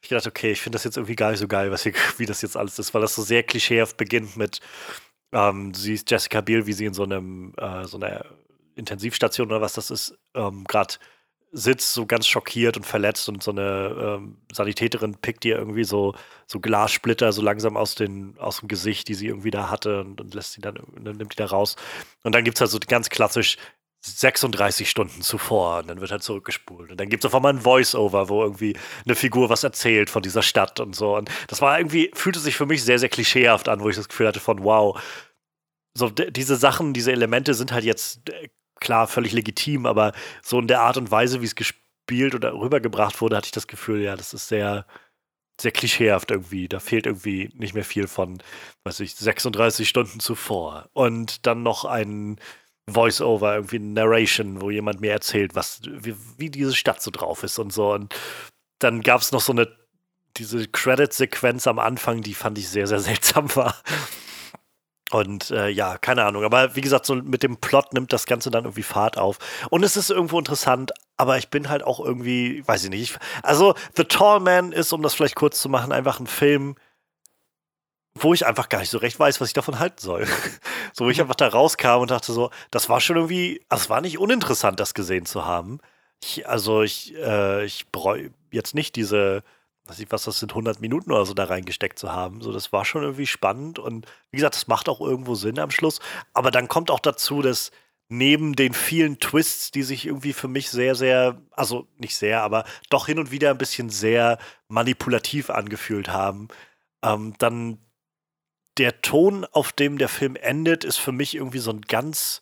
[0.00, 2.26] ich dachte, okay, ich finde das jetzt irgendwie gar nicht so geil, was hier, wie
[2.26, 4.60] das jetzt alles ist, weil das so sehr klischeehaft beginnt mit,
[5.32, 8.24] ähm, sie ist Jessica Biel, wie sie in so einem, äh, so einer
[8.76, 10.94] Intensivstation oder was das ist, ähm, gerade
[11.52, 16.14] sitzt, so ganz schockiert und verletzt und so eine ähm, Sanitäterin pickt ihr irgendwie so,
[16.46, 20.20] so Glassplitter so langsam aus, den, aus dem Gesicht, die sie irgendwie da hatte und,
[20.20, 21.76] und lässt sie dann, nimmt die da raus.
[22.22, 23.58] Und dann gibt es halt so ganz klassisch
[24.04, 26.90] 36 Stunden zuvor und dann wird halt zurückgespult.
[26.90, 30.22] Und dann gibt es auf einmal ein Voice-Over, wo irgendwie eine Figur was erzählt von
[30.22, 31.16] dieser Stadt und so.
[31.16, 34.08] Und das war irgendwie, fühlte sich für mich sehr, sehr klischeehaft an, wo ich das
[34.08, 35.00] Gefühl hatte von, wow,
[35.94, 38.48] so diese Sachen, diese Elemente sind halt jetzt äh,
[38.82, 43.20] klar, völlig legitim, aber so in der Art und Weise, wie es gespielt oder rübergebracht
[43.20, 44.84] wurde, hatte ich das Gefühl, ja, das ist sehr,
[45.60, 46.68] sehr klischeehaft irgendwie.
[46.68, 48.42] Da fehlt irgendwie nicht mehr viel von,
[48.84, 50.88] weiß ich, 36 Stunden zuvor.
[50.92, 52.38] Und dann noch ein
[52.90, 57.42] Voice-Over, irgendwie ein Narration, wo jemand mir erzählt, was, wie, wie diese Stadt so drauf
[57.44, 57.92] ist und so.
[57.92, 58.14] Und
[58.80, 59.68] dann gab es noch so eine,
[60.36, 63.76] diese Credit-Sequenz am Anfang, die fand ich sehr, sehr seltsam war.
[65.14, 66.44] Und äh, ja, keine Ahnung.
[66.44, 69.38] Aber wie gesagt, so mit dem Plot nimmt das Ganze dann irgendwie Fahrt auf.
[69.70, 73.18] Und es ist irgendwo interessant, aber ich bin halt auch irgendwie, weiß ich nicht.
[73.42, 76.76] also, The Tall Man ist, um das vielleicht kurz zu machen, einfach ein Film,
[78.14, 80.26] wo ich einfach gar nicht so recht weiß, was ich davon halten soll.
[80.92, 81.22] so, wo ich mhm.
[81.22, 84.80] einfach da rauskam und dachte so, das war schon irgendwie, also es war nicht uninteressant,
[84.80, 85.80] das gesehen zu haben.
[86.22, 89.42] Ich, also, ich, äh, ich bereue jetzt nicht diese
[89.86, 92.40] weiß ich was, das sind 100 Minuten oder so da reingesteckt zu haben.
[92.40, 95.70] So, das war schon irgendwie spannend und wie gesagt, das macht auch irgendwo Sinn am
[95.70, 96.00] Schluss.
[96.34, 97.72] Aber dann kommt auch dazu, dass
[98.08, 102.64] neben den vielen Twists, die sich irgendwie für mich sehr, sehr, also nicht sehr, aber
[102.90, 104.38] doch hin und wieder ein bisschen sehr
[104.68, 106.48] manipulativ angefühlt haben,
[107.02, 107.78] ähm, dann
[108.78, 112.40] der Ton, auf dem der Film endet, ist für mich irgendwie so ein ganz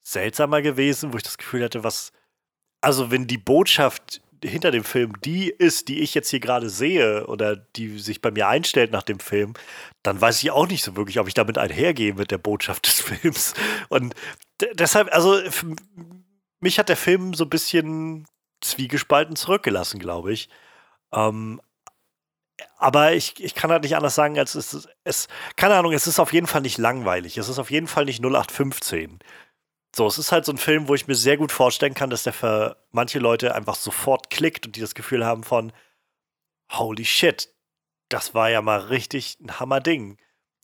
[0.00, 2.12] seltsamer gewesen, wo ich das Gefühl hatte, was,
[2.80, 7.26] also wenn die Botschaft hinter dem Film die ist, die ich jetzt hier gerade sehe
[7.26, 9.54] oder die sich bei mir einstellt nach dem Film,
[10.02, 13.00] dann weiß ich auch nicht so wirklich, ob ich damit einhergehe mit der Botschaft des
[13.00, 13.54] Films.
[13.88, 14.14] Und
[14.74, 15.40] deshalb, also
[16.60, 18.26] mich hat der Film so ein bisschen
[18.60, 20.48] zwiegespalten zurückgelassen, glaube ich.
[21.12, 21.60] Ähm,
[22.76, 26.18] aber ich, ich kann halt nicht anders sagen, als es, es, keine Ahnung, es ist
[26.18, 27.38] auf jeden Fall nicht langweilig.
[27.38, 29.20] Es ist auf jeden Fall nicht 0815.
[29.94, 32.22] So, es ist halt so ein Film, wo ich mir sehr gut vorstellen kann, dass
[32.22, 35.72] der für manche Leute einfach sofort klickt und die das Gefühl haben von,
[36.70, 37.48] holy shit,
[38.08, 40.18] das war ja mal richtig ein Hammerding.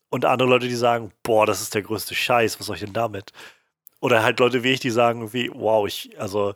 [0.09, 2.93] Und andere Leute, die sagen, boah, das ist der größte Scheiß, was soll ich denn
[2.93, 3.33] damit?
[3.99, 6.55] Oder halt Leute wie ich, die sagen irgendwie, wow, ich, also,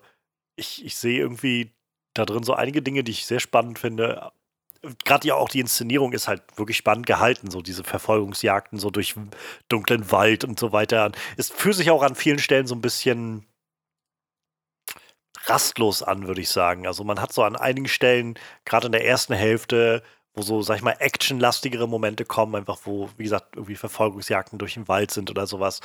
[0.56, 1.74] ich, ich sehe irgendwie
[2.14, 4.32] da drin so einige Dinge, die ich sehr spannend finde,
[5.06, 9.15] gerade ja auch die Inszenierung ist halt wirklich spannend gehalten, so diese Verfolgungsjagden so durch
[9.68, 11.11] dunklen Wald und so weiter.
[11.38, 13.45] Es fühlt sich auch an vielen Stellen so ein bisschen
[15.45, 16.88] rastlos an, würde ich sagen.
[16.88, 18.35] Also man hat so an einigen Stellen,
[18.65, 20.03] gerade in der ersten Hälfte,
[20.34, 24.76] wo so, sag ich mal, actionlastigere Momente kommen, einfach wo, wie gesagt, irgendwie Verfolgungsjagden durch
[24.76, 25.81] den Wald sind oder sowas,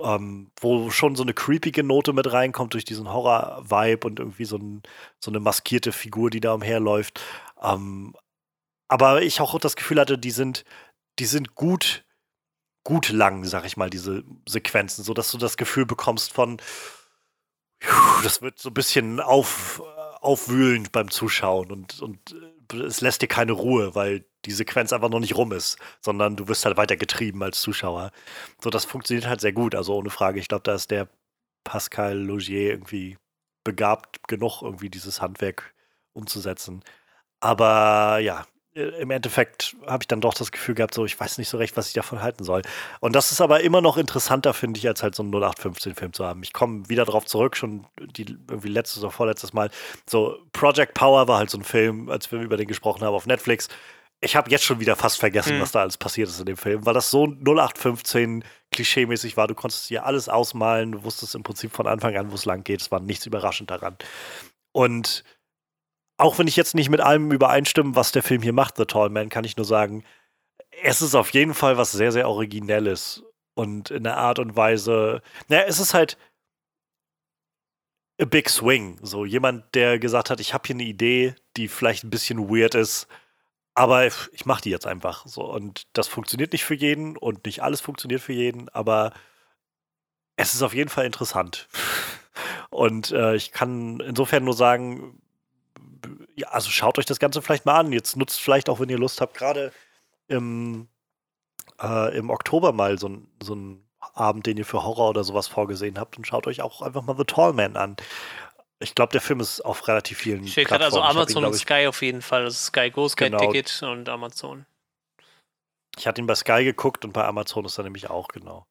[0.00, 4.56] ähm, wo schon so eine creepige Note mit reinkommt durch diesen Horror-Vibe und irgendwie so,
[4.56, 4.82] ein,
[5.20, 7.20] so, eine maskierte Figur, die da umherläuft.
[7.66, 8.14] Ähm,
[8.88, 10.64] aber ich auch das Gefühl hatte, die sind,
[11.18, 12.04] die sind gut,
[12.84, 16.58] gut lang, sag ich mal, diese Sequenzen, sodass du das Gefühl bekommst von,
[18.22, 19.82] das wird so ein bisschen auf,
[20.20, 25.08] aufwühlend beim Zuschauen und, und äh, es lässt dir keine Ruhe, weil die Sequenz einfach
[25.08, 28.12] noch nicht rum ist, sondern du wirst halt weiter getrieben als Zuschauer.
[28.62, 30.40] So, das funktioniert halt sehr gut, also ohne Frage.
[30.40, 31.08] Ich glaube, da ist der
[31.64, 33.18] Pascal Logier irgendwie
[33.64, 35.74] begabt genug, irgendwie dieses Handwerk
[36.12, 36.82] umzusetzen.
[37.40, 38.46] Aber ja,
[38.76, 41.76] im Endeffekt habe ich dann doch das Gefühl gehabt, so ich weiß nicht so recht,
[41.78, 42.60] was ich davon halten soll.
[43.00, 46.26] Und das ist aber immer noch interessanter, finde ich, als halt so einen 0815-Film zu
[46.26, 46.42] haben.
[46.42, 49.70] Ich komme wieder darauf zurück, schon die irgendwie letztes oder vorletztes Mal.
[50.08, 53.26] So, Project Power war halt so ein Film, als wir über den gesprochen haben auf
[53.26, 53.68] Netflix.
[54.20, 55.62] Ich habe jetzt schon wieder fast vergessen, mhm.
[55.62, 59.46] was da alles passiert ist in dem Film, weil das so 0815 klischeemäßig war.
[59.46, 62.62] Du konntest dir alles ausmalen, du wusstest im Prinzip von Anfang an, wo es lang
[62.62, 62.82] geht.
[62.82, 63.96] Es war nichts überraschend daran.
[64.72, 65.24] Und
[66.16, 69.10] auch wenn ich jetzt nicht mit allem übereinstimme, was der Film hier macht, The Tall
[69.10, 70.04] Man, kann ich nur sagen,
[70.82, 73.22] es ist auf jeden Fall was sehr, sehr Originelles.
[73.54, 76.18] Und in der Art und Weise, naja, es ist halt
[78.20, 78.98] a big swing.
[79.02, 82.74] So jemand, der gesagt hat, ich habe hier eine Idee, die vielleicht ein bisschen weird
[82.74, 83.08] ist,
[83.74, 85.26] aber ich mache die jetzt einfach.
[85.26, 85.42] So.
[85.42, 89.12] Und das funktioniert nicht für jeden und nicht alles funktioniert für jeden, aber
[90.36, 91.68] es ist auf jeden Fall interessant.
[92.70, 95.22] Und äh, ich kann insofern nur sagen,
[96.36, 97.92] ja, also schaut euch das Ganze vielleicht mal an.
[97.92, 99.72] Jetzt nutzt vielleicht auch, wenn ihr Lust habt, gerade
[100.28, 100.88] im,
[101.82, 103.10] äh, im Oktober mal so,
[103.42, 106.82] so einen Abend, den ihr für Horror oder sowas vorgesehen habt und schaut euch auch
[106.82, 107.96] einfach mal The Tall Man an.
[108.78, 111.54] Ich glaube, der Film ist auf relativ vielen Ich sehe gerade also Amazon ihn, und
[111.54, 112.44] Sky auf jeden Fall.
[112.44, 113.38] Also Sky Go, Sky genau.
[113.38, 114.66] Ticket und Amazon.
[115.98, 118.66] Ich hatte ihn bei Sky geguckt und bei Amazon ist er nämlich auch, genau.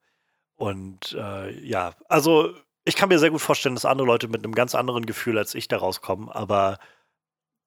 [0.55, 2.53] Und äh, ja, also
[2.85, 5.55] ich kann mir sehr gut vorstellen, dass andere Leute mit einem ganz anderen Gefühl als
[5.55, 6.77] ich da rauskommen, aber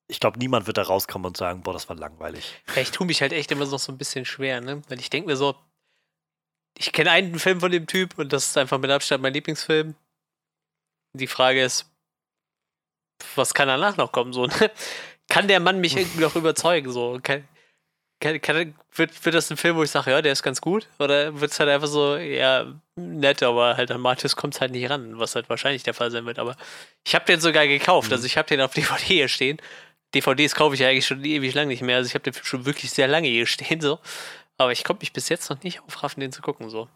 [0.09, 2.63] ich glaube, niemand wird da rauskommen und sagen, boah, das war langweilig.
[2.75, 4.83] Ja, ich tue mich halt echt immer noch so ein bisschen schwer, ne?
[4.89, 5.55] Weil ich denke mir so,
[6.77, 9.95] ich kenne einen Film von dem Typ und das ist einfach mit Abstand mein Lieblingsfilm.
[11.13, 11.91] Die Frage ist,
[13.35, 14.33] was kann danach noch kommen?
[14.33, 14.71] So, ne?
[15.29, 16.91] Kann der Mann mich irgendwie noch überzeugen?
[16.91, 17.47] So, kann,
[18.21, 20.89] kann, kann, wird, wird das ein Film, wo ich sage, ja, der ist ganz gut?
[20.99, 24.73] Oder wird es halt einfach so, ja, nett, aber halt an Martis kommt es halt
[24.73, 26.39] nicht ran, was halt wahrscheinlich der Fall sein wird.
[26.39, 26.57] Aber
[27.05, 28.15] ich habe den sogar gekauft, mhm.
[28.15, 29.61] also ich habe den auf DVD hier stehen
[30.15, 31.97] DVDs kaufe ich ja eigentlich schon ewig lang nicht mehr.
[31.97, 33.99] Also ich habe den Film schon wirklich sehr lange hier stehen, so.
[34.57, 36.89] Aber ich konnte mich bis jetzt noch nicht aufraffen, den zu gucken, so.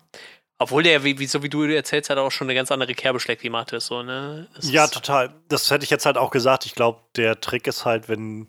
[0.58, 3.18] Obwohl der, wie, wie, so wie du erzählst, hat auch schon eine ganz andere Kerbe
[3.20, 4.48] schlägt wie Mathis, so, ne?
[4.54, 5.34] Das ja, total.
[5.48, 6.66] Das hätte ich jetzt halt auch gesagt.
[6.66, 8.48] Ich glaube, der Trick ist halt, wenn,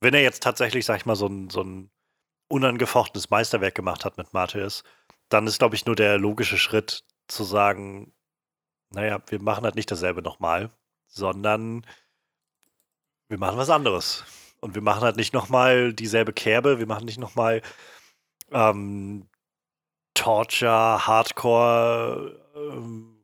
[0.00, 1.90] wenn er jetzt tatsächlich, sag ich mal, so ein, so ein
[2.48, 4.84] unangefochtenes Meisterwerk gemacht hat mit Matthias,
[5.28, 8.12] dann ist, glaube ich, nur der logische Schritt zu sagen,
[8.90, 10.70] naja, wir machen halt nicht dasselbe nochmal,
[11.08, 11.84] sondern
[13.34, 14.24] wir machen was anderes.
[14.60, 17.62] Und wir machen halt nicht nochmal dieselbe Kerbe, wir machen nicht nochmal
[18.52, 19.26] ähm,
[20.14, 23.20] Torture, Hardcore, ähm,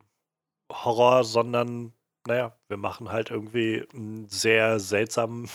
[0.69, 1.93] Horror, sondern,
[2.27, 5.49] naja, wir machen halt irgendwie einen sehr seltsamen,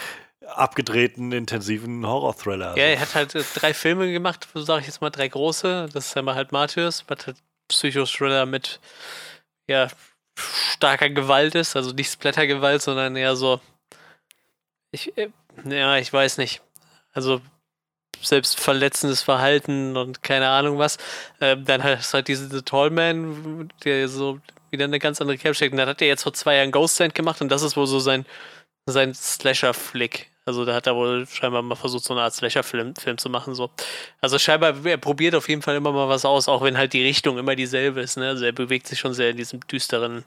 [0.46, 2.76] abgedrehten, intensiven Horror-Thriller.
[2.76, 5.88] Ja, er hat halt äh, drei Filme gemacht, so sage ich jetzt mal drei große.
[5.90, 7.36] Das ist einmal halt Martyrs, was halt
[7.68, 8.78] Psycho-Thriller mit,
[9.68, 9.88] ja,
[10.38, 13.60] starker Gewalt ist, also nicht Splattergewalt, sondern eher so
[14.92, 15.30] ich, äh,
[15.64, 16.62] ja, ich weiß nicht.
[17.12, 17.40] Also,
[18.20, 20.98] selbstverletzendes Verhalten und keine Ahnung was.
[21.40, 24.38] Ähm, dann hast du halt diese The Tallman, der so
[24.70, 25.72] wieder eine ganz andere Cap steckt.
[25.72, 27.86] Und dann hat er jetzt vor zwei Jahren Ghost Sand gemacht und das ist wohl
[27.86, 28.24] so sein,
[28.86, 30.30] sein Slasher-Flick.
[30.44, 33.54] Also da hat er wohl scheinbar mal versucht, so eine Art Slasher-Film Film zu machen.
[33.54, 33.70] So.
[34.20, 37.02] Also scheinbar, er probiert auf jeden Fall immer mal was aus, auch wenn halt die
[37.02, 38.16] Richtung immer dieselbe ist.
[38.16, 38.28] Ne?
[38.28, 40.24] Also er bewegt sich schon sehr in diesem düsteren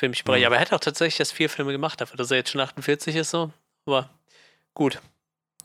[0.00, 0.40] Bereich.
[0.40, 0.46] Mhm.
[0.46, 3.16] Aber er hat auch tatsächlich erst vier Filme gemacht, dafür, dass er jetzt schon 48
[3.16, 3.30] ist.
[3.30, 3.52] So.
[3.86, 4.10] Aber
[4.74, 5.00] gut,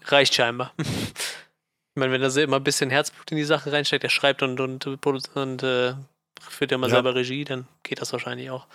[0.06, 0.74] reicht scheinbar.
[0.78, 4.60] ich meine, wenn er immer ein bisschen Herzblut in die Sache reinsteckt, er schreibt und,
[4.60, 5.94] und, und, und äh,
[6.40, 6.96] führt ja mal ja.
[6.96, 8.68] selber Regie, dann geht das wahrscheinlich auch.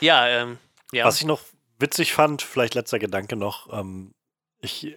[0.00, 0.58] Ja, ähm,
[0.92, 1.04] ja.
[1.04, 1.40] Was ich noch
[1.78, 4.12] witzig fand, vielleicht letzter Gedanke noch, ähm,
[4.60, 4.94] ich,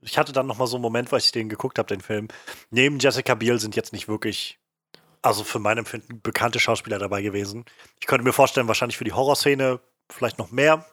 [0.00, 2.28] ich hatte dann noch mal so einen Moment, weil ich den geguckt habe, den Film.
[2.70, 4.58] Neben Jessica Biel sind jetzt nicht wirklich,
[5.22, 7.64] also für mein Empfinden, bekannte Schauspieler dabei gewesen.
[8.00, 9.80] Ich könnte mir vorstellen, wahrscheinlich für die Horrorszene
[10.10, 10.86] vielleicht noch mehr.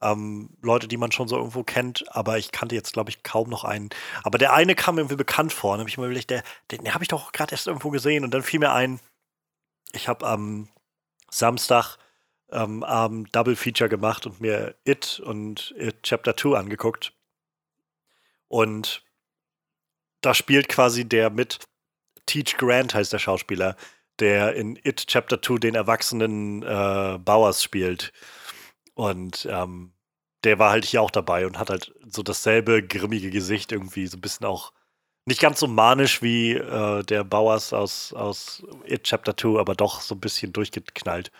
[0.00, 3.48] Ähm, Leute, die man schon so irgendwo kennt, aber ich kannte jetzt, glaube ich, kaum
[3.48, 3.90] noch einen.
[4.24, 5.72] Aber der eine kam irgendwie bekannt vor.
[5.72, 8.24] Und habe ich mir überlegt, der, den, den habe ich doch gerade erst irgendwo gesehen.
[8.24, 9.00] Und dann fiel mir ein,
[9.92, 10.68] ich habe am
[11.30, 11.96] Samstag
[12.50, 17.12] ähm, Abend Double Feature gemacht und mir It und It Chapter 2 angeguckt.
[18.48, 19.02] Und
[20.20, 21.60] da spielt quasi der mit
[22.26, 23.76] Teach Grant heißt der Schauspieler,
[24.18, 28.12] der in It Chapter 2 den erwachsenen äh, Bowers spielt.
[28.94, 29.92] Und ähm,
[30.44, 34.16] der war halt hier auch dabei und hat halt so dasselbe grimmige Gesicht irgendwie, so
[34.16, 34.72] ein bisschen auch
[35.26, 40.00] nicht ganz so manisch wie äh, der Bowers aus, aus It Chapter 2, aber doch
[40.00, 41.32] so ein bisschen durchgeknallt.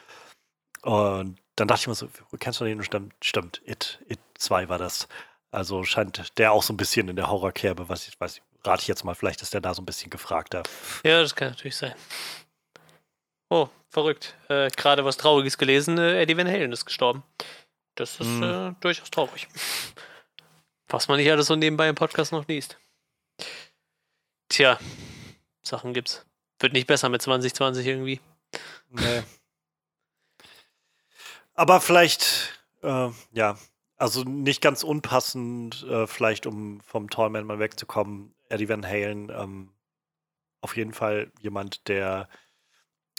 [0.83, 2.09] Und dann dachte ich mir so,
[2.39, 2.83] kennst du den?
[2.83, 5.09] Stimmt, stimmt, It, It 2 war das.
[5.51, 8.89] Also scheint der auch so ein bisschen in der Horrorkerbe, was ich weiß, rate ich
[8.89, 10.63] jetzt mal, vielleicht ist der da so ein bisschen gefragter.
[11.05, 11.95] Ja, das kann natürlich sein.
[13.49, 14.35] Oh, verrückt.
[14.49, 17.23] Äh, Gerade was Trauriges gelesen, äh, Eddie Van Halen ist gestorben.
[17.95, 18.43] Das ist mm.
[18.43, 19.49] äh, durchaus traurig.
[20.89, 22.79] Was man nicht alles so nebenbei im Podcast noch liest.
[24.49, 24.79] Tja,
[25.63, 26.25] Sachen gibt's.
[26.59, 28.21] Wird nicht besser mit 2020 irgendwie.
[28.91, 29.23] Nee.
[31.55, 33.59] Aber vielleicht, äh, ja,
[33.97, 38.35] also nicht ganz unpassend, äh, vielleicht um vom Tallman mal wegzukommen.
[38.49, 39.73] Eddie Van Halen, ähm,
[40.61, 42.29] auf jeden Fall jemand, der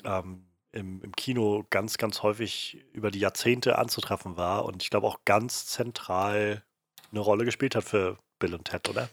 [0.04, 5.08] ähm, im, im Kino ganz, ganz häufig über die Jahrzehnte anzutreffen war und ich glaube
[5.08, 6.64] auch ganz zentral
[7.12, 9.10] eine Rolle gespielt hat für Bill und Ted, oder?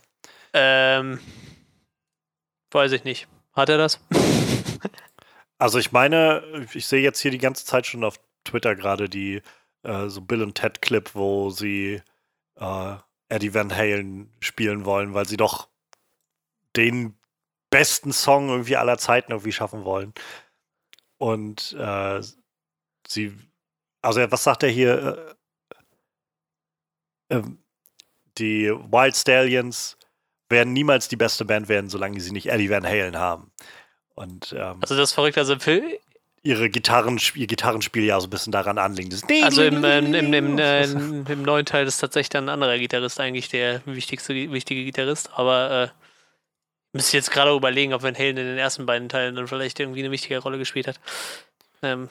[0.53, 1.21] Ähm,
[2.71, 3.29] weiß ich nicht.
[3.53, 4.01] Hat er das?
[5.59, 9.43] also ich meine, ich sehe jetzt hier die ganze Zeit schon auf Twitter gerade die
[9.85, 12.03] äh, so Bill und Ted Clip, wo sie
[12.57, 12.97] äh,
[13.29, 15.69] Eddie Van Halen spielen wollen, weil sie doch
[16.77, 17.15] den
[17.71, 20.13] besten Song irgendwie aller Zeiten irgendwie schaffen wollen.
[21.19, 22.21] Und äh,
[23.07, 23.37] sie,
[24.03, 25.37] also was sagt er hier?
[27.31, 27.59] Äh, ähm,
[28.39, 29.97] die Wild Stallions
[30.49, 33.51] werden niemals die beste Band werden, solange sie nicht Eddie Van Halen haben.
[34.15, 35.57] Und, ähm, also das verrückt, also
[36.45, 39.11] ihre Gitarren, ihr Gitarrenspiel ja so ein bisschen daran anlegen.
[39.43, 43.49] also im, äh, im, im, äh, im, neuen Teil ist tatsächlich ein anderer Gitarrist eigentlich
[43.49, 46.04] der wichtigste wichtige Gitarrist, aber äh,
[46.95, 49.79] müsste ich jetzt gerade überlegen, ob Van Halen in den ersten beiden Teilen dann vielleicht
[49.81, 51.01] irgendwie eine wichtige Rolle gespielt hat.
[51.83, 52.09] Ähm,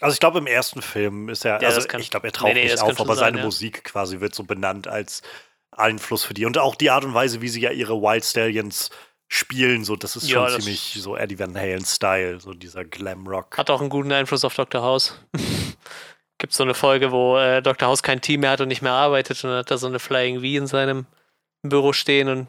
[0.00, 2.48] also ich glaube im ersten Film ist er, ja, also kann, ich glaube er taucht
[2.48, 3.44] nee, nee, nicht auf, aber sein, seine ja.
[3.44, 5.22] Musik quasi wird so benannt als
[5.70, 8.90] Einfluss für die und auch die Art und Weise, wie sie ja ihre Wild Stallions
[9.28, 9.84] spielen.
[9.84, 13.56] So, das ist schon ja, ziemlich so Eddie Van Halen-Style, so dieser Glam-Rock.
[13.56, 14.82] Hat auch einen guten Einfluss auf Dr.
[14.82, 15.18] House.
[16.38, 17.88] Gibt so eine Folge, wo äh, Dr.
[17.88, 20.00] House kein Team mehr hat und nicht mehr arbeitet und dann hat er so eine
[20.00, 21.06] Flying V in seinem
[21.62, 22.46] Büro stehen und,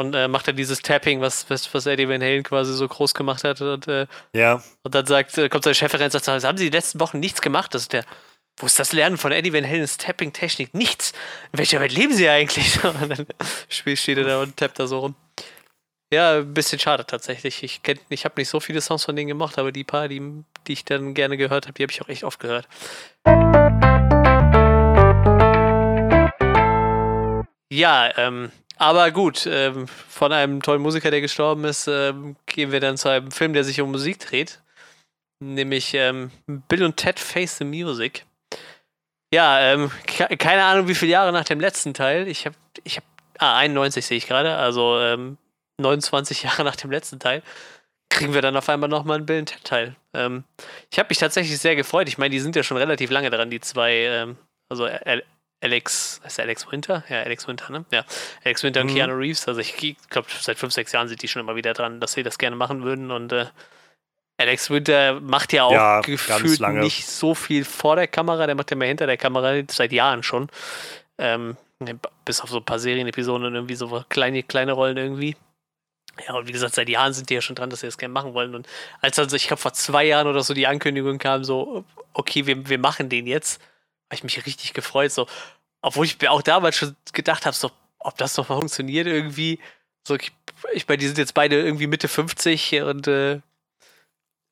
[0.00, 3.14] und äh, macht er dieses Tapping, was, was, was Eddie Van Halen quasi so groß
[3.14, 3.60] gemacht hat.
[3.60, 4.62] Und, äh, ja.
[4.82, 7.20] Und dann sagt, äh, kommt sein Chef rein und sagt, haben Sie die letzten Wochen
[7.20, 7.74] nichts gemacht?
[7.74, 8.04] Das ist der
[8.60, 10.74] wo ist das Lernen von Eddie Van Halens Tapping-Technik?
[10.74, 11.12] Nichts.
[11.52, 12.82] In welcher Welt leben Sie eigentlich?
[12.84, 13.26] Und dann
[13.68, 15.14] steht er da und tappt da so rum.
[16.12, 17.62] Ja, ein bisschen schade tatsächlich.
[17.62, 20.20] Ich, ich habe nicht so viele Songs von denen gemacht, aber die paar, die,
[20.66, 22.68] die ich dann gerne gehört habe, die habe ich auch echt oft gehört.
[27.72, 28.50] Ja, ähm,
[28.80, 33.10] aber gut, ähm, von einem tollen Musiker, der gestorben ist, ähm, gehen wir dann zu
[33.10, 34.62] einem Film, der sich um Musik dreht.
[35.38, 38.24] Nämlich ähm, Bill und Ted Face the Music.
[39.34, 39.90] Ja, ähm,
[40.38, 42.26] keine Ahnung, wie viele Jahre nach dem letzten Teil.
[42.26, 43.06] Ich habe, ich habe,
[43.38, 44.56] ah, 91 sehe ich gerade.
[44.56, 45.36] Also ähm,
[45.78, 47.42] 29 Jahre nach dem letzten Teil,
[48.08, 49.96] kriegen wir dann auf einmal nochmal einen Bill and Ted Teil.
[50.14, 50.44] Ähm,
[50.90, 52.08] ich habe mich tatsächlich sehr gefreut.
[52.08, 54.38] Ich meine, die sind ja schon relativ lange dran, die zwei, ähm,
[54.70, 54.88] also
[55.62, 57.04] Alex, ist der Alex Winter?
[57.08, 57.84] Ja, Alex Winter, ne?
[57.90, 58.04] Ja,
[58.44, 58.94] Alex Winter und mhm.
[58.94, 59.46] Keanu Reeves.
[59.46, 59.76] Also ich
[60.08, 62.56] glaube, seit fünf, sechs Jahren sind die schon immer wieder dran, dass sie das gerne
[62.56, 63.46] machen würden und äh,
[64.38, 68.70] Alex Winter macht ja auch ja, gefühlt nicht so viel vor der Kamera, der macht
[68.70, 70.48] ja mehr hinter der Kamera, seit Jahren schon.
[71.18, 71.58] Ähm,
[72.24, 75.36] Bis auf so ein paar Serienepisoden und irgendwie so kleine, kleine Rollen irgendwie.
[76.26, 78.12] Ja, und wie gesagt, seit Jahren sind die ja schon dran, dass sie das gerne
[78.12, 78.54] machen wollen.
[78.54, 78.66] Und
[79.00, 81.84] als dann, so, ich glaube, vor zwei Jahren oder so die Ankündigung kam, so,
[82.14, 83.60] okay, wir, wir machen den jetzt,
[84.10, 85.12] habe ich mich richtig gefreut.
[85.12, 85.28] So,
[85.80, 87.70] obwohl ich mir auch damals schon gedacht habe, so,
[88.00, 89.60] ob das mal funktioniert irgendwie.
[90.06, 90.32] So, ich,
[90.72, 93.40] ich meine, die sind jetzt beide irgendwie Mitte 50 und äh,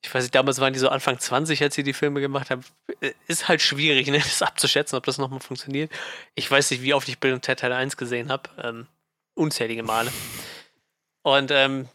[0.04, 2.64] ich weiß nicht, damals waren die so Anfang 20, als sie die Filme gemacht haben.
[3.00, 5.90] Äh, ist halt schwierig, ne, das abzuschätzen, ob das nochmal funktioniert.
[6.34, 8.48] Ich weiß nicht, wie oft ich Bill und Ted Teil 1 gesehen habe.
[8.62, 8.86] Ähm,
[9.34, 10.12] unzählige Male.
[11.22, 11.88] Und ähm,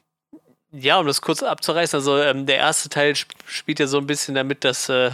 [0.71, 4.07] ja, um das kurz abzureißen, also ähm, der erste Teil sp spielt ja so ein
[4.07, 5.11] bisschen damit, dass äh,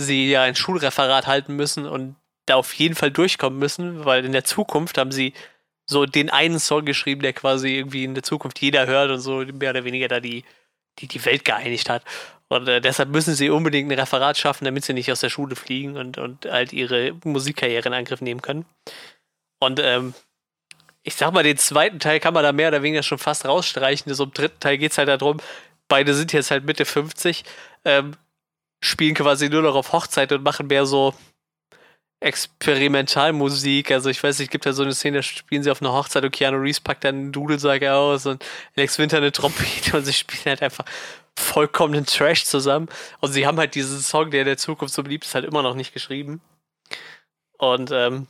[0.00, 2.16] sie ja ein Schulreferat halten müssen und
[2.46, 5.34] da auf jeden Fall durchkommen müssen, weil in der Zukunft haben sie
[5.86, 9.38] so den einen Song geschrieben, der quasi irgendwie in der Zukunft jeder hört und so
[9.38, 10.44] mehr oder weniger da die,
[10.98, 12.04] die, die Welt geeinigt hat.
[12.48, 15.56] Und äh, deshalb müssen sie unbedingt ein Referat schaffen, damit sie nicht aus der Schule
[15.56, 18.66] fliegen und, und halt ihre Musikkarriere in Angriff nehmen können.
[19.60, 20.14] Und ähm,
[21.02, 24.12] ich sag mal, den zweiten Teil kann man da mehr oder weniger schon fast rausstreichen.
[24.14, 25.38] So im dritten Teil geht es halt darum,
[25.88, 27.44] beide sind jetzt halt Mitte 50,
[27.84, 28.16] ähm,
[28.80, 31.14] spielen quasi nur noch auf Hochzeit und machen mehr so
[32.20, 33.90] Experimentalmusik.
[33.90, 36.24] Also ich weiß nicht, gibt ja so eine Szene, da spielen sie auf einer Hochzeit
[36.24, 38.44] und Keanu Reeves packt dann einen Dudelsack aus und
[38.76, 40.84] Alex Winter eine Trompete und sie spielen halt einfach
[41.38, 42.88] vollkommenen Trash zusammen.
[43.20, 45.62] Und sie haben halt diesen Song, der in der Zukunft so beliebt ist, halt immer
[45.62, 46.42] noch nicht geschrieben.
[47.58, 48.26] Und ähm,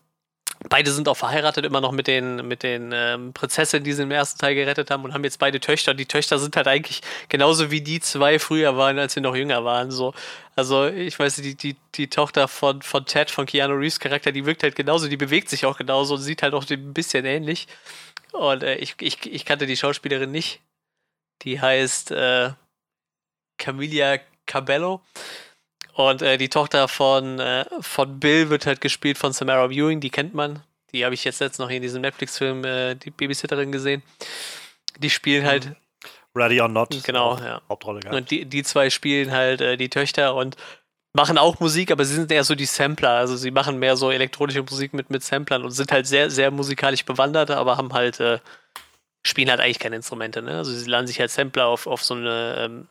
[0.68, 4.10] Beide sind auch verheiratet, immer noch mit den, mit den ähm, Prinzessinnen, die sie im
[4.10, 5.94] ersten Teil gerettet haben und haben jetzt beide Töchter.
[5.94, 7.00] Die Töchter sind halt eigentlich
[7.30, 9.90] genauso wie die zwei früher waren, als sie noch jünger waren.
[9.90, 10.12] So.
[10.56, 14.32] Also, ich weiß nicht, die, die, die Tochter von, von Ted, von Keanu Reeves Charakter,
[14.32, 17.24] die wirkt halt genauso, die bewegt sich auch genauso und sieht halt auch ein bisschen
[17.24, 17.66] ähnlich.
[18.32, 20.60] Und äh, ich, ich, ich kannte die Schauspielerin nicht.
[21.42, 22.50] Die heißt äh,
[23.56, 25.00] Camilla Cabello.
[26.08, 30.10] Und äh, die Tochter von, äh, von Bill wird halt gespielt von Samara Viewing, die
[30.10, 30.62] kennt man.
[30.92, 34.02] Die habe ich jetzt letzt noch in diesem Netflix-Film, äh, die Babysitterin gesehen.
[34.98, 35.66] Die spielen halt.
[35.66, 35.76] Mhm.
[36.34, 37.02] Ready or Not.
[37.04, 37.60] Genau, ja.
[37.68, 38.16] Hauptrolle gehabt.
[38.16, 40.56] Und die, die zwei spielen halt äh, die Töchter und
[41.12, 43.10] machen auch Musik, aber sie sind eher so die Sampler.
[43.10, 46.50] Also sie machen mehr so elektronische Musik mit, mit Samplern und sind halt sehr, sehr
[46.50, 48.38] musikalisch bewandert, aber haben halt, äh,
[49.24, 50.40] spielen halt eigentlich keine Instrumente.
[50.40, 50.58] Ne?
[50.58, 52.88] Also sie laden sich halt Sampler auf, auf so eine, ähm,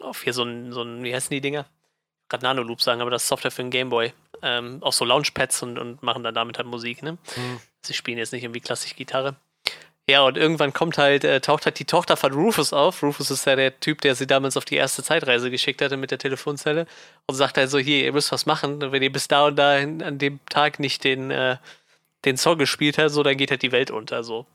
[0.00, 1.66] auf hier so ein, so ein, wie heißen die Dinger?
[2.30, 4.12] Gerade Nano-Loop sagen, aber das ist Software für den Gameboy.
[4.42, 7.12] Ähm, auch so Launchpads und, und machen dann damit halt Musik, ne?
[7.12, 7.60] Mhm.
[7.82, 9.36] Sie spielen jetzt nicht irgendwie klassisch Gitarre.
[10.08, 13.02] Ja, und irgendwann kommt halt, äh, taucht halt die Tochter von Rufus auf.
[13.02, 16.10] Rufus ist ja der Typ, der sie damals auf die erste Zeitreise geschickt hatte mit
[16.10, 16.86] der Telefonzelle
[17.26, 18.80] und sagt halt so, hier, ihr müsst was machen.
[18.80, 21.58] Wenn ihr bis da und da an dem Tag nicht den, äh,
[22.24, 24.46] den Song gespielt habt, so, dann geht halt die Welt unter, so.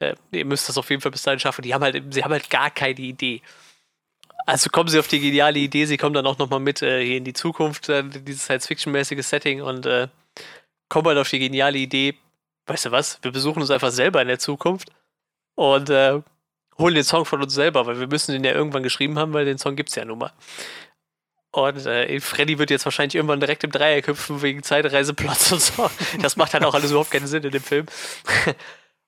[0.00, 1.62] Äh, ihr müsst das auf jeden Fall bis dahin schaffen.
[1.62, 3.40] Die haben halt, sie haben halt gar keine Idee.
[4.48, 7.18] Also kommen sie auf die geniale Idee, sie kommen dann auch nochmal mit äh, hier
[7.18, 10.08] in die Zukunft, äh, dieses Science-Fiction-mäßige Setting und äh,
[10.88, 12.14] kommen halt auf die geniale Idee,
[12.64, 14.90] weißt du was, wir besuchen uns einfach selber in der Zukunft
[15.54, 16.22] und äh,
[16.78, 19.44] holen den Song von uns selber, weil wir müssen den ja irgendwann geschrieben haben, weil
[19.44, 20.32] den Song gibt es ja nun mal.
[21.50, 25.90] Und äh, Freddy wird jetzt wahrscheinlich irgendwann direkt im Dreieck hüpfen wegen Zeitreiseplots und so.
[26.22, 27.84] Das macht halt auch alles überhaupt keinen Sinn in dem Film.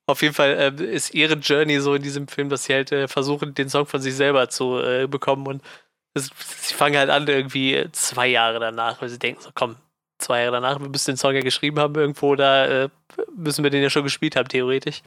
[0.07, 3.09] Auf jeden Fall äh, ist ihre Journey so in diesem Film, dass sie halt äh,
[3.09, 5.47] versuchen, den Song von sich selber zu äh, bekommen.
[5.47, 5.63] Und
[6.15, 9.77] das, sie fangen halt an, irgendwie zwei Jahre danach, weil sie denken so, komm,
[10.19, 12.89] zwei Jahre danach, wir müssen den Song ja geschrieben haben irgendwo, da äh,
[13.37, 15.03] müssen wir den ja schon gespielt haben, theoretisch.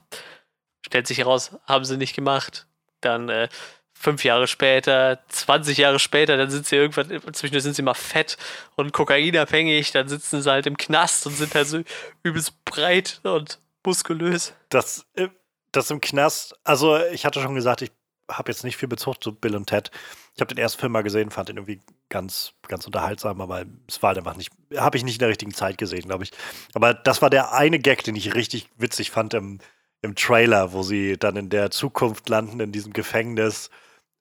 [0.86, 2.66] Stellt sich heraus, haben sie nicht gemacht.
[3.00, 3.48] Dann äh,
[3.94, 8.36] fünf Jahre später, 20 Jahre später, dann sind sie irgendwann, zwischendurch sind sie mal fett
[8.76, 11.80] und kokainabhängig, dann sitzen sie halt im Knast und sind halt so
[12.22, 14.54] übelst breit und muskulös.
[14.68, 15.28] Das, äh,
[15.72, 17.90] das im Knast, also ich hatte schon gesagt, ich
[18.30, 19.90] habe jetzt nicht viel Bezug zu Bill und Ted.
[20.34, 24.02] Ich habe den ersten Film mal gesehen, fand ihn irgendwie ganz, ganz unterhaltsam, aber es
[24.02, 26.32] war halt einfach nicht, habe ich nicht in der richtigen Zeit gesehen, glaube ich.
[26.74, 29.58] Aber das war der eine Gag, den ich richtig witzig fand im,
[30.02, 33.70] im Trailer, wo sie dann in der Zukunft landen, in diesem Gefängnis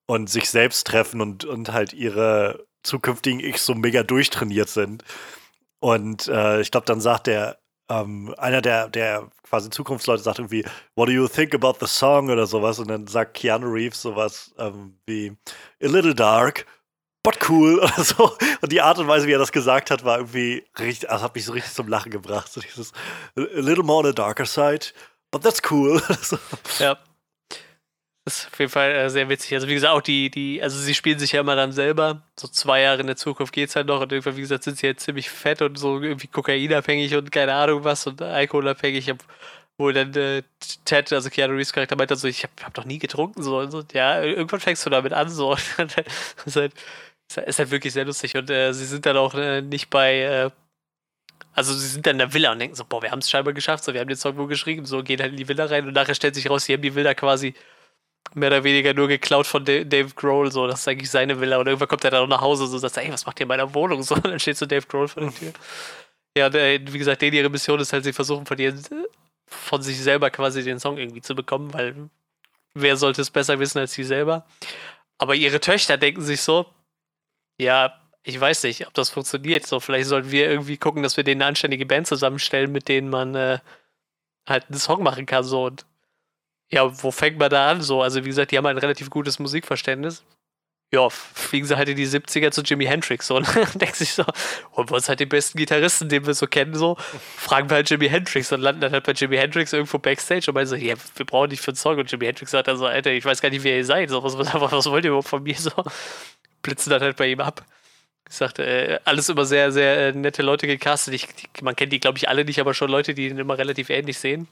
[0.06, 5.04] und sich selbst treffen und, und halt ihre zukünftigen X so mega durchtrainiert sind.
[5.80, 7.58] Und äh, ich glaube, dann sagt der
[7.90, 10.66] ähm, einer der, der quasi Zukunftsleute sagt irgendwie,
[10.96, 12.80] What do you think about the song oder sowas?
[12.80, 15.36] Und dann sagt Keanu Reeves sowas ähm, wie
[15.82, 16.66] A little dark,
[17.24, 18.36] but cool oder so.
[18.62, 21.36] Und die Art und Weise, wie er das gesagt hat, war irgendwie richtig, also hat
[21.36, 22.52] mich so richtig zum Lachen gebracht.
[22.52, 22.94] So dieses
[23.38, 24.88] A little more on the darker side,
[25.32, 26.02] but that's cool.
[26.80, 26.98] ja.
[28.26, 29.54] Das ist auf jeden Fall äh, sehr witzig.
[29.54, 32.24] Also wie gesagt, auch die, die, also sie spielen sich ja immer dann selber.
[32.40, 34.78] So zwei Jahre in der Zukunft geht es halt noch und irgendwann, wie gesagt, sind
[34.78, 39.14] sie jetzt ziemlich fett und so irgendwie kokainabhängig und keine Ahnung was und alkoholabhängig.
[39.78, 40.44] Wo dann äh,
[40.86, 43.60] Ted, also Keanu Reeves Charakter meint dann so, ich hab, hab doch nie getrunken so
[43.60, 43.84] und so.
[43.94, 45.56] Ja, irgendwann fängst du damit an so.
[45.78, 45.92] das
[46.46, 46.74] ist halt,
[47.48, 50.52] ist halt wirklich sehr lustig und äh, sie sind dann auch äh, nicht bei, äh,
[51.54, 53.54] also sie sind dann in der Villa und denken so, boah, wir haben es scheinbar
[53.54, 55.88] geschafft, so, wir haben den Song wohl geschrieben, so, gehen halt in die Villa rein
[55.88, 57.54] und nachher stellt sich raus, sie haben die Villa quasi
[58.34, 61.68] mehr oder weniger nur geklaut von Dave Grohl, so, das ist eigentlich seine Villa und
[61.68, 64.04] irgendwann kommt er dann nach Hause so, sagt, ey, was macht ihr in meiner Wohnung,
[64.04, 65.54] so, und dann steht so Dave Grohl vor der Tür.
[66.36, 68.82] Ja, wie gesagt, denen ihre Mission ist halt, sie versuchen von, ihren,
[69.46, 72.10] von sich selber quasi den Song irgendwie zu bekommen, weil
[72.74, 74.46] wer sollte es besser wissen als sie selber?
[75.20, 76.66] Aber ihre Töchter denken sich so,
[77.60, 79.68] ja, ich weiß nicht, ob das funktioniert.
[79.68, 83.10] So, vielleicht sollten wir irgendwie gucken, dass wir denen eine anständige Band zusammenstellen, mit denen
[83.10, 83.60] man äh,
[84.48, 85.44] halt einen Song machen kann.
[85.44, 85.86] So und
[86.74, 87.82] ja, wo fängt man da an?
[87.82, 90.24] So, also wie gesagt, die haben halt ein relativ gutes Musikverständnis.
[90.92, 94.24] Ja, fliegen sie halt in die 70er zu Jimi Hendrix so und denken sich so,
[94.76, 96.98] holen wir uns halt den besten Gitarristen, den wir so kennen, so,
[97.36, 100.56] fragen wir halt Jimi Hendrix und landen dann halt bei Jimi Hendrix irgendwo Backstage und
[100.56, 102.86] meinen so, ja, wir brauchen nicht für einen Song und Jimi Hendrix sagt dann so,
[102.86, 105.30] Alter, ich weiß gar nicht, wer ihr seid, so, was, was, was wollt ihr überhaupt
[105.30, 105.72] von mir, so,
[106.62, 107.66] blitzen dann halt bei ihm ab.
[108.30, 111.14] Ich sagte, äh, alles immer sehr, sehr äh, nette Leute gecastet.
[111.14, 113.58] Ich, die, man kennt die, glaube ich, alle nicht, aber schon Leute, die ihn immer
[113.58, 114.48] relativ ähnlich sehen.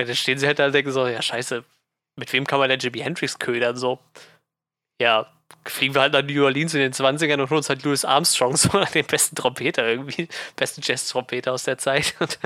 [0.00, 1.64] Und dann stehen sie halt da und denken so, ja, scheiße,
[2.16, 3.76] mit wem kann man denn Jimi Hendrix ködern?
[3.76, 3.98] So,
[5.00, 5.26] ja,
[5.66, 8.56] fliegen wir halt nach New Orleans in den 20ern und holen uns halt Louis Armstrong,
[8.56, 12.14] so den besten Trompeter irgendwie, besten Jazz-Trompeter aus der Zeit.
[12.20, 12.38] Und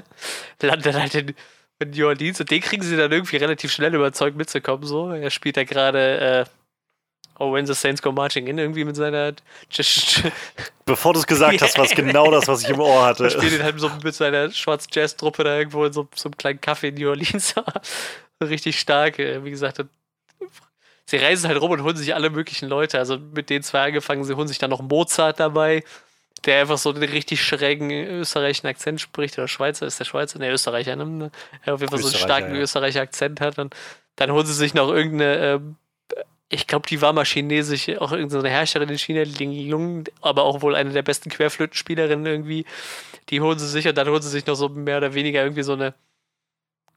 [0.60, 1.34] landen halt in,
[1.80, 4.86] in, New Orleans und den kriegen sie dann irgendwie relativ schnell überzeugt mitzukommen.
[4.86, 6.44] So, er spielt da gerade äh,
[7.38, 9.32] Oh, when the Saints go marching in, irgendwie mit seiner.
[10.84, 13.24] Bevor du es gesagt hast, war es genau das, was ich im Ohr hatte.
[13.24, 16.36] Er spielt ihn halt so mit seiner schwarzen Jazz-Truppe da irgendwo in so, so einem
[16.36, 17.54] kleinen Café in New Orleans.
[18.42, 19.18] Richtig stark.
[19.18, 19.84] Wie gesagt,
[21.06, 22.98] sie reisen halt rum und holen sich alle möglichen Leute.
[22.98, 25.82] Also mit den zwei angefangen, sie holen sich dann noch Mozart dabei,
[26.44, 29.38] der einfach so einen richtig schrägen österreichischen Akzent spricht.
[29.38, 30.38] Oder Schweizer, ist der Schweizer?
[30.38, 31.30] Ne, Österreicher, ne?
[31.64, 32.60] Er auf jeden Fall so einen starken ja.
[32.60, 33.58] österreicher Akzent hat.
[33.58, 33.74] Und
[34.16, 35.36] dann holen sie sich noch irgendeine.
[35.38, 35.76] Ähm,
[36.54, 40.62] ich glaube, die war mal chinesisch, auch irgendeine Herrscherin in China, Ling Lung, aber auch
[40.62, 42.64] wohl eine der besten Querflötenspielerinnen irgendwie.
[43.30, 45.62] Die holen sie sich und dann holen sie sich noch so mehr oder weniger irgendwie
[45.62, 45.94] so eine,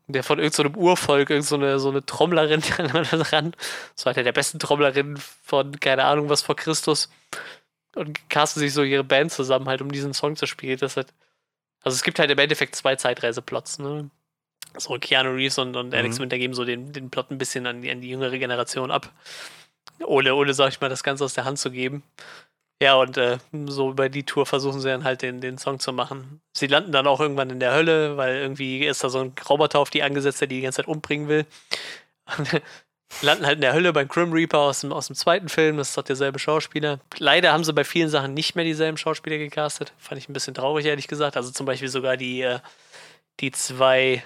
[0.07, 3.53] der von irgendeinem so Urvolk, irgendeine so, so eine Trommlerin ran.
[3.95, 7.09] So eine der besten Trommlerinnen von, keine Ahnung, was vor Christus.
[7.95, 10.77] Und casten sich so ihre Band zusammen halt, um diesen Song zu spielen.
[10.77, 11.13] Das halt,
[11.81, 14.09] also es gibt halt im Endeffekt zwei Zeitreiseplots, ne?
[14.77, 16.23] So Keanu Reeves und, und Alex mhm.
[16.23, 19.11] Winter geben so den, den Plot ein bisschen an die, an die jüngere Generation ab.
[20.05, 22.03] Ohne, ohne, sag ich mal, das Ganze aus der Hand zu geben.
[22.81, 25.91] Ja, und äh, so über die Tour versuchen sie dann halt den, den Song zu
[25.91, 26.41] machen.
[26.53, 29.79] Sie landen dann auch irgendwann in der Hölle, weil irgendwie ist da so ein Roboter
[29.79, 31.45] auf die angesetzt, der die die ganze Zeit umbringen will.
[33.21, 35.77] landen halt in der Hölle beim Grim Reaper aus dem, aus dem zweiten Film.
[35.77, 36.99] Das ist doch derselbe Schauspieler.
[37.17, 39.93] Leider haben sie bei vielen Sachen nicht mehr dieselben Schauspieler gecastet.
[39.97, 41.35] Fand ich ein bisschen traurig, ehrlich gesagt.
[41.35, 42.59] Also zum Beispiel sogar die, äh,
[43.39, 44.23] die zwei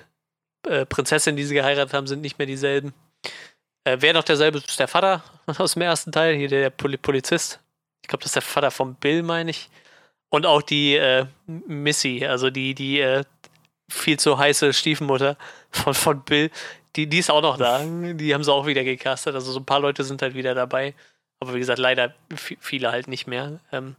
[0.68, 2.94] äh, Prinzessinnen, die sie geheiratet haben, sind nicht mehr dieselben.
[3.84, 5.24] Äh, wer noch derselbe ist, der Vater
[5.58, 7.60] aus dem ersten Teil, hier der Pol Polizist.
[8.04, 9.70] Ich glaube, das ist der Vater von Bill, meine ich.
[10.30, 13.24] Und auch die äh, Missy, also die, die äh,
[13.90, 15.38] viel zu heiße Stiefmutter
[15.72, 16.50] von, von Bill,
[16.96, 17.80] die, die ist auch noch da.
[17.84, 19.36] Die haben sie auch wieder gecastet.
[19.36, 20.94] Also so ein paar Leute sind halt wieder dabei.
[21.40, 23.60] Aber wie gesagt, leider viele halt nicht mehr.
[23.72, 23.96] Ähm,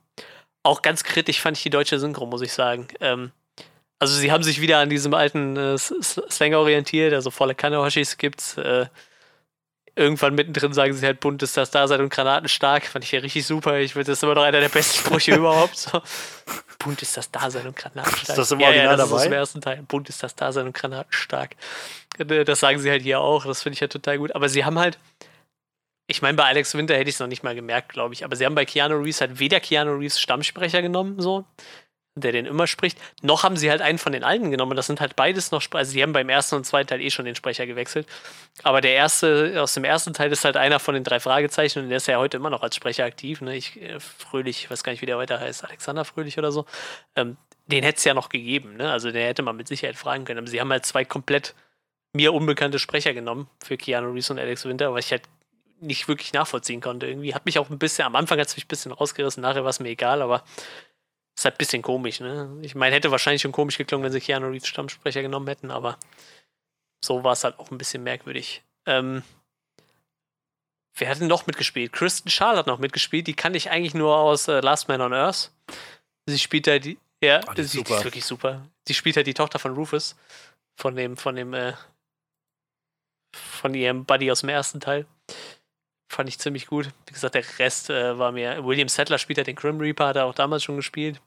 [0.62, 2.86] auch ganz kritisch fand ich die deutsche Synchro, muss ich sagen.
[3.00, 3.32] Ähm,
[4.02, 8.58] also sie haben sich wieder an diesem alten äh, Slang orientiert, also volle Kanne-Hoshis gibt's.
[8.58, 8.86] Äh,
[9.94, 12.84] irgendwann mittendrin sagen sie halt, bunt ist das Dasein und Granaten stark.
[12.84, 13.78] Fand ich ja richtig super.
[13.78, 15.76] Ich finde, das ist immer noch einer der besten Sprüche überhaupt.
[15.76, 16.02] So.
[16.80, 18.28] Bunt ist das Dasein und Granaten stark.
[18.30, 19.20] Ist das im Original ja, ja, das dabei?
[19.20, 19.82] Ist im ersten Teil.
[19.86, 21.54] Bunt ist das Dasein und Granaten stark.
[22.18, 23.46] Äh, das sagen sie halt hier auch.
[23.46, 24.34] Das finde ich ja halt total gut.
[24.34, 24.98] Aber sie haben halt,
[26.08, 28.24] ich meine, bei Alex Winter hätte ich es noch nicht mal gemerkt, glaube ich.
[28.24, 31.44] Aber sie haben bei Keanu Reeves halt weder Keanu Reeves Stammsprecher genommen, so,
[32.14, 32.98] der den immer spricht.
[33.22, 34.76] Noch haben sie halt einen von den alten genommen.
[34.76, 37.24] Das sind halt beides noch, also die haben beim ersten und zweiten Teil eh schon
[37.24, 38.06] den Sprecher gewechselt.
[38.62, 41.88] Aber der erste, aus dem ersten Teil ist halt einer von den drei Fragezeichen und
[41.88, 43.40] der ist ja heute immer noch als Sprecher aktiv.
[43.40, 43.56] Ne?
[43.56, 46.66] Ich, äh, Fröhlich, ich weiß gar nicht, wie der heute heißt, Alexander Fröhlich oder so.
[47.16, 47.36] Ähm,
[47.66, 48.90] den hätte es ja noch gegeben, ne?
[48.90, 50.38] Also der hätte man mit Sicherheit fragen können.
[50.38, 51.54] Aber sie haben halt zwei komplett
[52.12, 55.22] mir unbekannte Sprecher genommen für Keanu Reeves und Alex Winter, was ich halt
[55.80, 57.06] nicht wirklich nachvollziehen konnte.
[57.06, 59.64] Irgendwie hat mich auch ein bisschen, am Anfang hat es mich ein bisschen rausgerissen, nachher
[59.64, 60.44] war es mir egal, aber
[61.36, 62.58] ist halt ein bisschen komisch, ne?
[62.62, 65.98] Ich meine, hätte wahrscheinlich schon komisch geklungen, wenn sie Keanu Reeves Stammsprecher genommen hätten, aber
[67.04, 68.62] so war es halt auch ein bisschen merkwürdig.
[68.86, 69.22] Ähm,
[70.96, 71.92] wer hat denn noch mitgespielt?
[71.92, 73.26] Kristen Schaal hat noch mitgespielt.
[73.26, 75.50] Die kann ich eigentlich nur aus äh, Last Man on Earth.
[76.26, 76.98] Sie spielt da die.
[77.22, 78.66] Ja, oh, die, ist die, die, ist wirklich super.
[78.86, 80.16] Sie spielt halt die Tochter von Rufus.
[80.76, 81.74] Von dem, von dem, äh,
[83.34, 85.06] von ihrem Buddy aus dem ersten Teil.
[86.12, 86.90] Fand ich ziemlich gut.
[87.06, 88.62] Wie gesagt, der Rest äh, war mir.
[88.66, 91.22] William Settler spielt ja den Grim Reaper, hat er auch damals schon gespielt.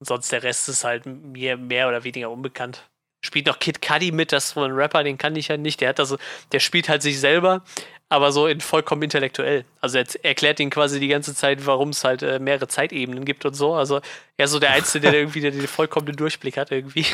[0.00, 2.90] Und sonst der Rest ist halt mir mehr oder weniger unbekannt.
[3.24, 5.80] spielt noch Kid Cudi mit, das ist wohl ein Rapper, den kann ich ja nicht.
[5.80, 6.18] Der hat also,
[6.50, 7.62] der spielt halt sich selber,
[8.08, 9.64] aber so in vollkommen intellektuell.
[9.80, 13.44] Also er erklärt ihn quasi die ganze Zeit, warum es halt äh, mehrere Zeitebenen gibt
[13.46, 13.74] und so.
[13.74, 14.00] Also
[14.36, 17.06] er ist so der Einzige, der irgendwie den vollkommenen Durchblick hat irgendwie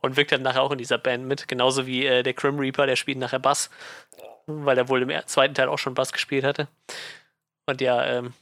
[0.00, 1.48] und wirkt dann nachher auch in dieser Band mit.
[1.48, 3.70] Genauso wie äh, der Grim Reaper, der spielt nachher Bass,
[4.46, 6.68] weil er wohl im zweiten Teil auch schon Bass gespielt hatte.
[7.66, 8.34] Und ja, ähm,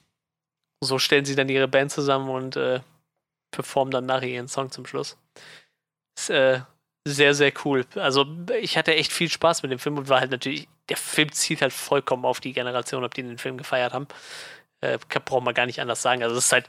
[0.82, 2.80] so stellen sie dann ihre Band zusammen und äh,
[3.50, 5.18] performen dann nachher ihren Song zum Schluss.
[6.16, 6.60] Ist äh,
[7.06, 7.86] sehr, sehr cool.
[7.96, 8.26] Also
[8.60, 11.62] ich hatte echt viel Spaß mit dem Film und war halt natürlich, der Film zielt
[11.62, 14.08] halt vollkommen auf die Generation, ob die den Film gefeiert haben.
[14.80, 16.22] Äh, braucht man gar nicht anders sagen.
[16.22, 16.66] Also es ist halt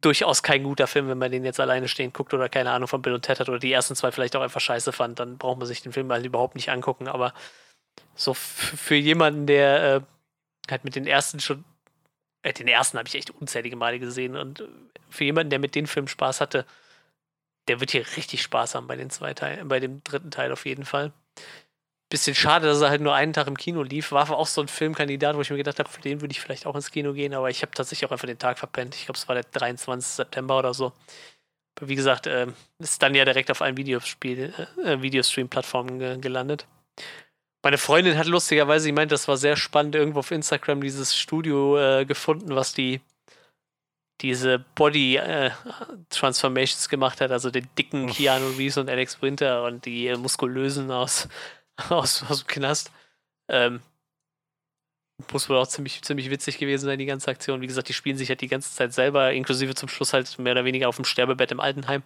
[0.00, 3.02] durchaus kein guter Film, wenn man den jetzt alleine stehen guckt oder keine Ahnung von
[3.02, 5.58] Bill und Ted hat oder die ersten zwei vielleicht auch einfach scheiße fand, dann braucht
[5.58, 7.08] man sich den Film halt überhaupt nicht angucken.
[7.08, 7.34] Aber
[8.20, 10.00] so für jemanden, der äh,
[10.70, 11.64] halt mit den ersten schon,
[12.42, 14.64] äh, den ersten habe ich echt unzählige Male gesehen und
[15.08, 16.66] für jemanden, der mit den Film Spaß hatte,
[17.68, 20.66] der wird hier richtig Spaß haben bei den zwei Teilen, bei dem dritten Teil auf
[20.66, 21.12] jeden Fall.
[22.10, 24.10] Bisschen schade, dass er halt nur einen Tag im Kino lief.
[24.10, 26.66] War auch so ein Filmkandidat, wo ich mir gedacht habe, für den würde ich vielleicht
[26.66, 28.96] auch ins Kino gehen, aber ich habe tatsächlich auch einfach den Tag verpennt.
[28.96, 30.10] Ich glaube, es war der 23.
[30.10, 30.92] September oder so.
[31.78, 32.48] Aber wie gesagt, äh,
[32.78, 34.52] ist dann ja direkt auf allen Videospiel,
[34.84, 36.66] äh, Videostream-Plattformen ge gelandet.
[37.62, 41.78] Meine Freundin hat lustigerweise, sie meint, das war sehr spannend, irgendwo auf Instagram dieses Studio
[41.78, 43.00] äh, gefunden, was die
[44.20, 45.50] diese Body äh,
[46.10, 50.90] Transformations gemacht hat, also den dicken Keanu Reeves und Alex Winter und die äh, muskulösen
[50.90, 51.28] aus,
[51.88, 52.90] aus, aus dem Knast.
[53.48, 53.80] Ähm,
[55.32, 57.60] muss wohl auch ziemlich, ziemlich witzig gewesen sein, die ganze Aktion.
[57.60, 60.52] Wie gesagt, die spielen sich halt die ganze Zeit selber, inklusive zum Schluss halt mehr
[60.52, 62.02] oder weniger auf dem Sterbebett im Altenheim.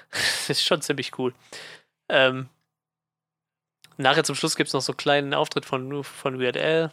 [0.48, 1.34] ist schon ziemlich cool.
[2.08, 2.48] Ähm,
[3.98, 6.92] nachher zum Schluss gibt es noch so einen kleinen Auftritt von, von Weird Al,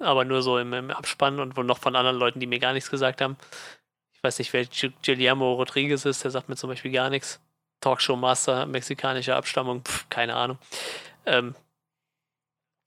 [0.00, 2.72] aber nur so im, im Abspann und wohl noch von anderen Leuten, die mir gar
[2.72, 3.36] nichts gesagt haben.
[4.12, 4.64] Ich weiß nicht, wer
[5.04, 7.40] Guillermo Rodriguez ist, der sagt mir zum Beispiel gar nichts.
[7.80, 10.58] Talkshow-Master mexikanischer Abstammung, Pff, keine Ahnung.
[11.26, 11.54] Ähm,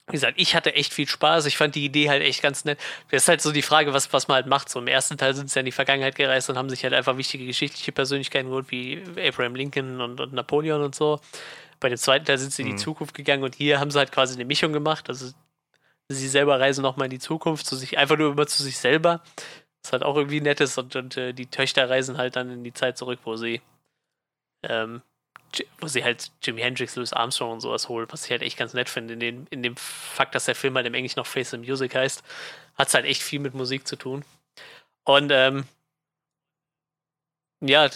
[0.07, 1.47] wie gesagt, ich hatte echt viel Spaß.
[1.47, 2.79] Ich fand die Idee halt echt ganz nett.
[3.09, 4.69] Das ist halt so die Frage, was, was man halt macht.
[4.69, 6.93] So im ersten Teil sind sie ja in die Vergangenheit gereist und haben sich halt
[6.93, 11.19] einfach wichtige geschichtliche Persönlichkeiten geholt, wie Abraham Lincoln und, und Napoleon und so.
[11.79, 12.79] Bei dem zweiten Teil sind sie in die mhm.
[12.79, 15.09] Zukunft gegangen und hier haben sie halt quasi eine Mischung gemacht.
[15.09, 15.31] Also
[16.09, 19.21] sie selber reisen nochmal in die Zukunft, zu sich, einfach nur immer zu sich selber.
[19.83, 22.63] Was halt auch irgendwie nett ist und, und äh, die Töchter reisen halt dann in
[22.63, 23.61] die Zeit zurück, wo sie,
[24.63, 25.01] ähm,
[25.79, 28.73] wo sie halt Jimi Hendrix, Louis Armstrong und sowas holen, was ich halt echt ganz
[28.73, 29.13] nett finde.
[29.13, 31.93] In, den, in dem Fakt, dass der Film halt im Englisch noch Face the Music
[31.95, 32.23] heißt,
[32.75, 34.25] hat es halt echt viel mit Musik zu tun.
[35.03, 35.65] Und ähm,
[37.61, 37.87] ja,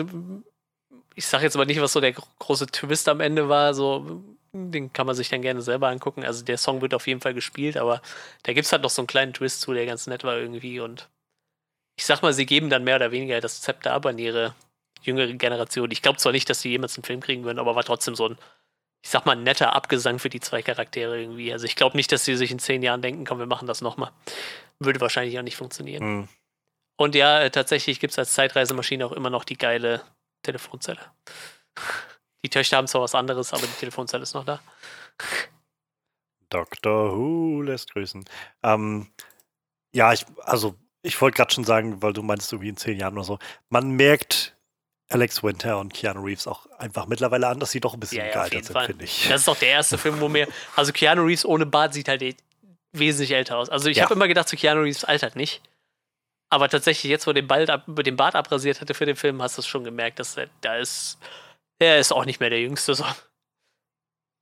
[1.20, 4.24] ich sage jetzt aber nicht, was so der große Twist am Ende war, so
[4.54, 6.24] den kann man sich dann gerne selber angucken.
[6.24, 8.02] Also der Song wird auf jeden Fall gespielt, aber
[8.44, 10.80] da gibt es halt noch so einen kleinen Twist zu, der ganz nett war irgendwie.
[10.80, 11.10] Und
[11.98, 14.56] ich sag mal, sie geben dann mehr oder weniger das Zepter ab an ihre
[15.02, 15.92] jüngere Generation.
[15.92, 18.30] Ich glaube zwar nicht, dass sie jemals einen Film kriegen würden, aber war trotzdem so
[18.30, 18.38] ein,
[19.04, 21.52] ich sag mal, netter Abgesang für die zwei Charaktere irgendwie.
[21.52, 23.82] Also ich glaube nicht, dass sie sich in zehn Jahren denken, komm, wir machen das
[23.82, 24.12] nochmal.
[24.80, 26.04] Würde wahrscheinlich auch nicht funktionieren.
[26.06, 26.30] Mhm.
[26.96, 30.02] Und ja, äh, tatsächlich gibt es als Zeitreisemaschine auch immer noch die geile
[30.44, 31.02] Telefonzelle.
[32.44, 34.62] Die Töchter haben zwar was anderes, aber die Telefonzelle ist noch da.
[36.50, 37.18] Dr.
[37.18, 38.24] Who lässt grüßen.
[38.64, 39.12] Ähm,
[39.94, 43.16] ja, ich, also ich wollte gerade schon sagen, weil du meinst irgendwie in zehn Jahren
[43.16, 43.40] oder so,
[43.70, 44.56] man merkt
[45.10, 48.28] Alex Winter und Keanu Reeves auch einfach mittlerweile an, dass sie doch ein bisschen ja,
[48.28, 49.28] ja, gealtert sind, finde ich.
[49.28, 52.24] Das ist doch der erste Film, wo mir, also Keanu Reeves ohne Bart sieht halt
[52.92, 53.70] wesentlich älter aus.
[53.70, 54.04] Also ich ja.
[54.04, 55.62] habe immer gedacht, so Keanu Reeves altert nicht.
[56.50, 59.62] Aber tatsächlich, jetzt, wo den, Bart, den Bart abrasiert hatte für den Film, hast du
[59.62, 61.20] es schon gemerkt, dass er, da ist
[61.80, 62.94] er ist auch nicht mehr der Jüngste.
[62.94, 63.06] So.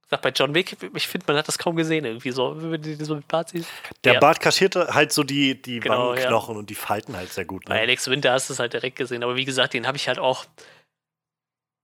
[0.10, 3.06] Sag bei John Wick, ich finde, man hat das kaum gesehen irgendwie so, wenn du
[3.06, 3.70] so mit Bart siehst.
[4.04, 4.20] Der ja.
[4.20, 6.60] Bart kaschierte halt so die, die genau, Wangenknochen ja.
[6.60, 7.68] und die Falten halt sehr gut.
[7.68, 7.76] Ne?
[7.76, 10.08] Bei Alex Winter hast du es halt direkt gesehen, aber wie gesagt, den habe ich
[10.08, 10.46] halt auch.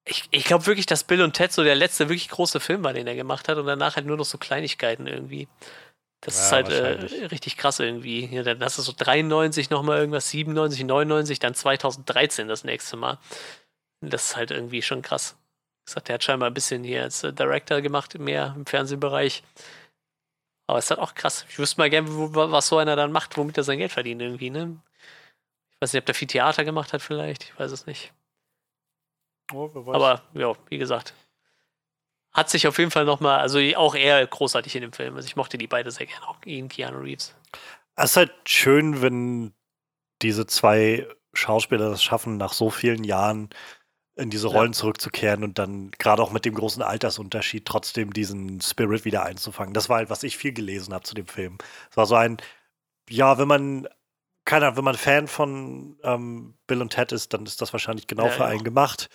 [0.06, 2.94] Ich, ich glaube wirklich, dass Bill und Ted so der letzte wirklich große Film war,
[2.94, 5.48] den er gemacht hat und danach halt nur noch so Kleinigkeiten irgendwie.
[6.26, 8.26] Das ja, ist halt äh, richtig krass irgendwie.
[8.28, 13.18] Ja, dann hast du so 93 nochmal irgendwas, 97, 99, dann 2013 das nächste Mal.
[14.02, 15.38] Das ist halt irgendwie schon krass.
[15.86, 19.44] Gesagt, der hat scheinbar ein bisschen hier als äh, Director gemacht, mehr im Fernsehbereich.
[20.68, 21.46] Aber es ist halt auch krass.
[21.50, 24.50] Ich wüsste mal gerne, was so einer dann macht, womit er sein Geld verdient irgendwie,
[24.50, 24.78] ne?
[25.74, 27.44] Ich weiß nicht, ob der viel Theater gemacht hat vielleicht.
[27.44, 28.14] Ich weiß es nicht.
[29.52, 31.14] Oh, Aber ja, wie gesagt.
[32.34, 35.16] Hat sich auf jeden Fall nochmal, also auch er großartig in dem Film.
[35.16, 37.36] Also ich mochte die beide sehr gerne, auch ihn, Keanu Reeves.
[37.96, 39.54] Es ist halt schön, wenn
[40.22, 43.50] diese zwei Schauspieler das schaffen, nach so vielen Jahren
[44.16, 44.78] in diese Rollen ja.
[44.78, 49.74] zurückzukehren und dann gerade auch mit dem großen Altersunterschied trotzdem diesen Spirit wieder einzufangen.
[49.74, 51.58] Das war halt, was ich viel gelesen habe zu dem Film.
[51.90, 52.38] Es war so ein,
[53.10, 53.88] ja, wenn man,
[54.46, 58.26] keiner, wenn man Fan von ähm, Bill und Ted ist, dann ist das wahrscheinlich genau
[58.26, 59.10] ja, für einen gemacht.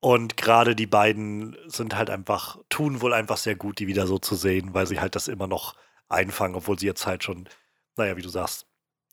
[0.00, 4.18] Und gerade die beiden sind halt einfach, tun wohl einfach sehr gut, die wieder so
[4.18, 5.74] zu sehen, weil sie halt das immer noch
[6.08, 7.48] einfangen, obwohl sie jetzt halt schon,
[7.96, 8.66] naja, wie du sagst,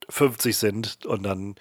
[0.10, 1.56] 50 sind und dann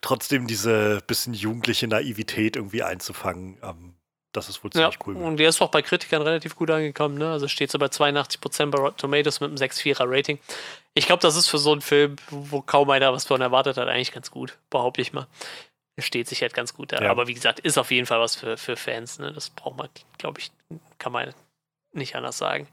[0.00, 3.58] trotzdem diese bisschen jugendliche Naivität irgendwie einzufangen.
[3.62, 3.94] Ähm,
[4.32, 5.16] das ist wohl ziemlich ja, cool.
[5.16, 7.30] Und der ist auch bei Kritikern relativ gut angekommen, ne?
[7.30, 10.38] Also steht so bei 82% bei Rotten Tomatoes mit einem 6,4er Rating.
[10.92, 13.88] Ich glaube, das ist für so einen Film, wo kaum einer was von erwartet hat,
[13.88, 15.26] eigentlich ganz gut, behaupte ich mal.
[15.96, 17.02] Er steht sich halt ganz gut da.
[17.02, 17.10] Ja.
[17.10, 19.32] Aber wie gesagt, ist auf jeden Fall was für, für Fans, ne?
[19.32, 20.52] Das braucht man, glaube ich,
[20.98, 21.34] kann man
[21.92, 22.68] nicht anders sagen.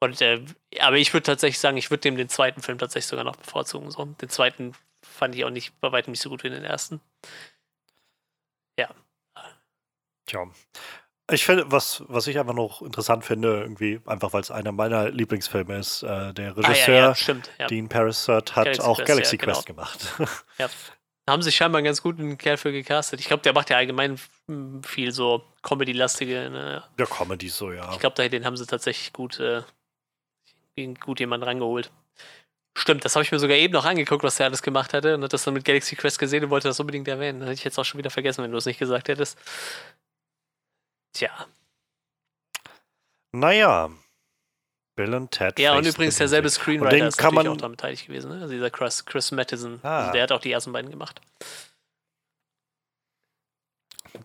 [0.00, 0.42] Und, äh,
[0.80, 3.90] aber ich würde tatsächlich sagen, ich würde dem den zweiten Film tatsächlich sogar noch bevorzugen.
[3.90, 4.04] So.
[4.04, 4.72] Den zweiten
[5.02, 7.00] fand ich auch nicht bei weitem nicht so gut wie den ersten.
[8.78, 8.88] Ja.
[10.26, 10.48] Tja.
[11.32, 15.10] Ich finde, was, was ich einfach noch interessant finde, irgendwie, einfach weil es einer meiner
[15.10, 17.50] Lieblingsfilme ist, äh, der Regisseur ah, ja, ja, stimmt.
[17.68, 19.82] Dean Parasert hat Galaxy auch Quest, Galaxy Quest genau.
[19.82, 20.14] gemacht.
[20.58, 20.68] Ja.
[21.26, 23.20] Da haben sie scheinbar einen ganz guten Kerl für gecastet.
[23.20, 24.18] Ich glaube, der macht ja allgemein
[24.84, 26.50] viel so Comedy-lastige.
[26.50, 26.82] Ne?
[26.98, 27.92] Ja, Comedy so, ja.
[27.92, 29.62] Ich glaube, den haben sie tatsächlich gut, äh,
[30.98, 31.90] gut jemanden rangeholt.
[32.76, 35.24] Stimmt, das habe ich mir sogar eben noch angeguckt, was er alles gemacht hatte und
[35.24, 37.40] hat das dann mit Galaxy Quest gesehen und wollte das unbedingt erwähnen.
[37.40, 39.38] Das hätte ich jetzt auch schon wieder vergessen, wenn du es nicht gesagt hättest.
[41.12, 41.30] Tja.
[43.32, 43.90] Naja.
[45.00, 45.58] Bill und Ted.
[45.58, 48.32] Ja, und übrigens derselbe Screenwriter den ist kann man auch daran beteiligt gewesen.
[48.32, 48.42] Ne?
[48.42, 49.80] Also dieser Chris, Chris Mattison.
[49.82, 50.00] Ah.
[50.00, 51.22] Also der hat auch die ersten beiden gemacht.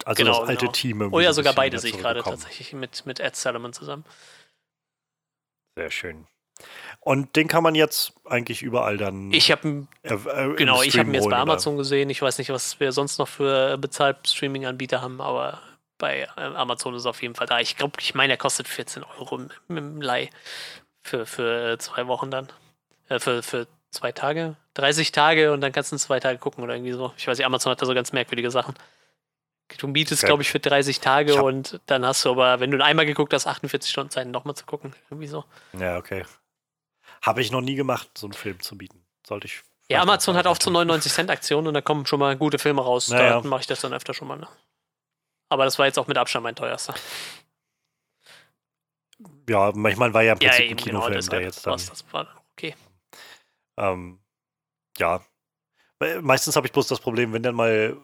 [0.04, 0.72] Also genau, das alte genau.
[0.74, 1.14] Team.
[1.14, 4.04] Oh ja, sogar beide sehe ich gerade tatsächlich mit, mit Ed Salomon zusammen.
[5.78, 6.28] Sehr schön.
[7.00, 9.32] Und den kann man jetzt eigentlich überall dann.
[9.32, 11.84] Ich habe äh, äh, genau, ich habe ihn jetzt bei Amazon oder?
[11.84, 12.10] gesehen.
[12.10, 15.62] Ich weiß nicht, was wir sonst noch für bezahlt Streaming-Anbieter haben, aber
[15.98, 17.60] bei äh, Amazon ist auf jeden Fall da.
[17.60, 20.30] Ich glaube, ich meine, er kostet 14 Euro mit dem Leih
[21.04, 22.52] für, für äh, zwei Wochen dann.
[23.10, 26.64] Äh, für, für zwei Tage, 30 Tage und dann kannst du in zwei Tage gucken
[26.64, 27.14] oder irgendwie so.
[27.18, 28.76] Ich weiß nicht, Amazon hat da so ganz merkwürdige Sachen.
[29.80, 33.06] Du mietest, glaube ich, für 30 Tage und dann hast du aber, wenn du einmal
[33.08, 34.94] geguckt hast, 48 Stunden Zeit, nochmal zu gucken.
[35.10, 35.44] Irgendwie so.
[35.74, 36.24] Ja, okay.
[37.22, 39.04] Habe ich noch nie gemacht, so einen Film zu bieten.
[39.26, 39.64] Sollte ich.
[39.90, 42.82] Ja, Amazon hat auch zu 99 Cent Aktionen und da kommen schon mal gute Filme
[42.82, 43.10] raus.
[43.10, 43.42] Naja.
[43.42, 44.38] Da mache ich das dann öfter schon mal.
[44.38, 44.48] Ne?
[45.50, 46.96] Aber das war jetzt auch mit Abstand mein teuerster.
[49.50, 51.74] Ja, manchmal war ja im Prinzip ja, ein genau, Kinofilm, genau, der jetzt dann.
[51.74, 52.76] Das war okay.
[53.78, 54.20] Ähm,
[54.98, 55.22] ja.
[56.22, 57.98] Meistens habe ich bloß das Problem, wenn dann mal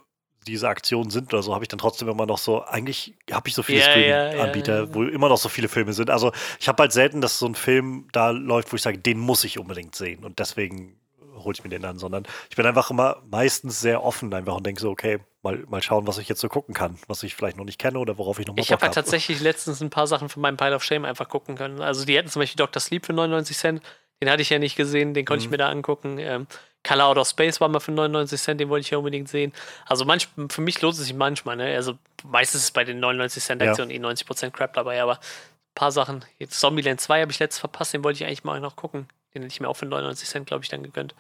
[0.48, 3.54] diese Aktionen sind oder so, habe ich dann trotzdem immer noch so, eigentlich habe ich
[3.54, 6.10] so viele yeah, Streaming-Anbieter, yeah, yeah, wo immer noch so viele Filme sind.
[6.10, 9.20] Also ich habe halt selten, dass so ein Film da läuft, wo ich sage, den
[9.20, 10.24] muss ich unbedingt sehen.
[10.24, 11.00] Und deswegen
[11.36, 14.66] hole ich mir den an, sondern ich bin einfach immer meistens sehr offen einfach und
[14.66, 17.58] denke so, okay, mal, mal schauen, was ich jetzt so gucken kann, was ich vielleicht
[17.58, 20.08] noch nicht kenne oder worauf ich noch mal Ich habe halt tatsächlich letztens ein paar
[20.08, 21.82] Sachen von meinem Pile of Shame einfach gucken können.
[21.82, 22.80] Also die hätten zum Beispiel Dr.
[22.80, 23.82] Sleep für 99 Cent,
[24.22, 25.48] den hatte ich ja nicht gesehen, den konnte mhm.
[25.48, 26.20] ich mir da angucken.
[26.20, 26.48] Ähm,
[26.84, 29.54] Color Out of Space war mal für 99 Cent, den wollte ich ja unbedingt sehen.
[29.86, 31.76] Also manch, für mich lohnt es sich manchmal, ne?
[31.76, 33.98] Also meistens ist bei den 99 Cent Aktionen ja.
[33.98, 36.26] eh 90% Crap dabei, aber ein paar Sachen.
[36.40, 39.08] Jetzt Zombieland 2 habe ich letztes verpasst, den wollte ich eigentlich mal noch gucken.
[39.34, 41.16] Den hätte ich mir auch für 99 Cent, glaube ich, dann gegönnt.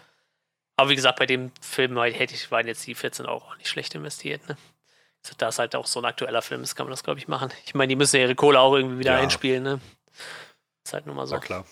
[0.81, 3.69] Aber wie gesagt, bei dem Film hätte ich, waren jetzt die 14 Euro auch nicht
[3.69, 4.57] schlecht investiert, ne?
[5.37, 7.51] Da es halt auch so ein aktueller Film ist, kann man das, glaube ich, machen.
[7.67, 9.19] Ich meine, die müssen ja ihre Kohle auch irgendwie wieder ja.
[9.19, 9.79] einspielen, ne?
[10.83, 11.35] Ist halt nur mal so.
[11.35, 11.65] Na klar.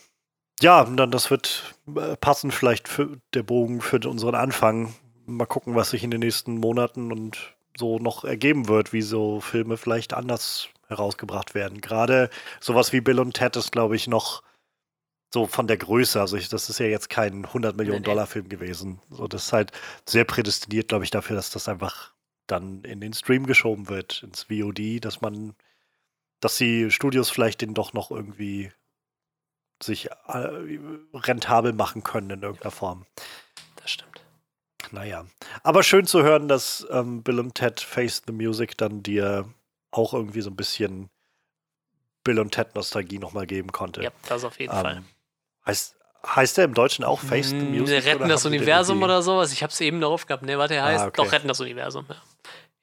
[0.61, 4.94] Ja, dann das wird äh, passen vielleicht für der Bogen für unseren Anfang.
[5.26, 9.40] Mal gucken, was sich in den nächsten Monaten und so noch ergeben wird, wie so
[9.40, 11.81] Filme vielleicht anders herausgebracht werden.
[11.81, 12.30] Gerade
[12.60, 14.44] sowas wie Bill und Ted ist, glaube ich, noch
[15.34, 16.19] so von der Größe.
[16.19, 19.01] Also ich, das ist ja jetzt kein 100 Millionen Dollar Film gewesen.
[19.10, 19.72] So, das ist halt
[20.07, 22.14] sehr prädestiniert, glaube ich, dafür, dass das einfach
[22.47, 25.56] dann in den Stream geschoben wird, ins VOD, dass man,
[26.39, 28.72] dass die Studios vielleicht den doch noch irgendwie
[29.81, 30.80] sich äh,
[31.14, 33.06] rentabel machen können in irgendeiner Form.
[33.77, 34.22] Das stimmt.
[34.91, 35.26] Naja.
[35.64, 39.47] Aber schön zu hören, dass ähm, Bill und Ted Face the Music dann dir
[39.91, 41.10] auch irgendwie so ein bisschen
[42.23, 44.03] Bill und Ted Nostalgie nochmal geben konnte.
[44.03, 45.03] Ja, das auf jeden ähm, Fall.
[45.65, 45.95] Heißt,
[46.26, 48.06] heißt der im Deutschen auch Face the Music?
[48.06, 49.52] Retten das Universum oder sowas?
[49.53, 50.44] Ich habe es eben darauf gehabt.
[50.44, 51.23] Ne, warte, er heißt ah, okay.
[51.23, 52.06] doch Retten das Universum.
[52.10, 52.15] Ja.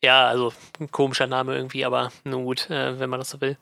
[0.03, 0.29] ja.
[0.29, 3.59] also ein komischer Name irgendwie, aber nun gut, äh, wenn man das so will.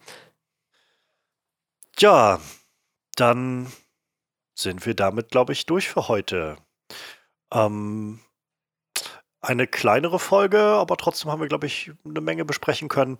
[1.99, 2.41] Ja,
[3.16, 3.73] dann
[4.55, 6.57] sind wir damit, glaube ich, durch für heute.
[7.53, 8.20] Ähm,
[9.41, 13.19] eine kleinere Folge, aber trotzdem haben wir, glaube ich, eine Menge besprechen können.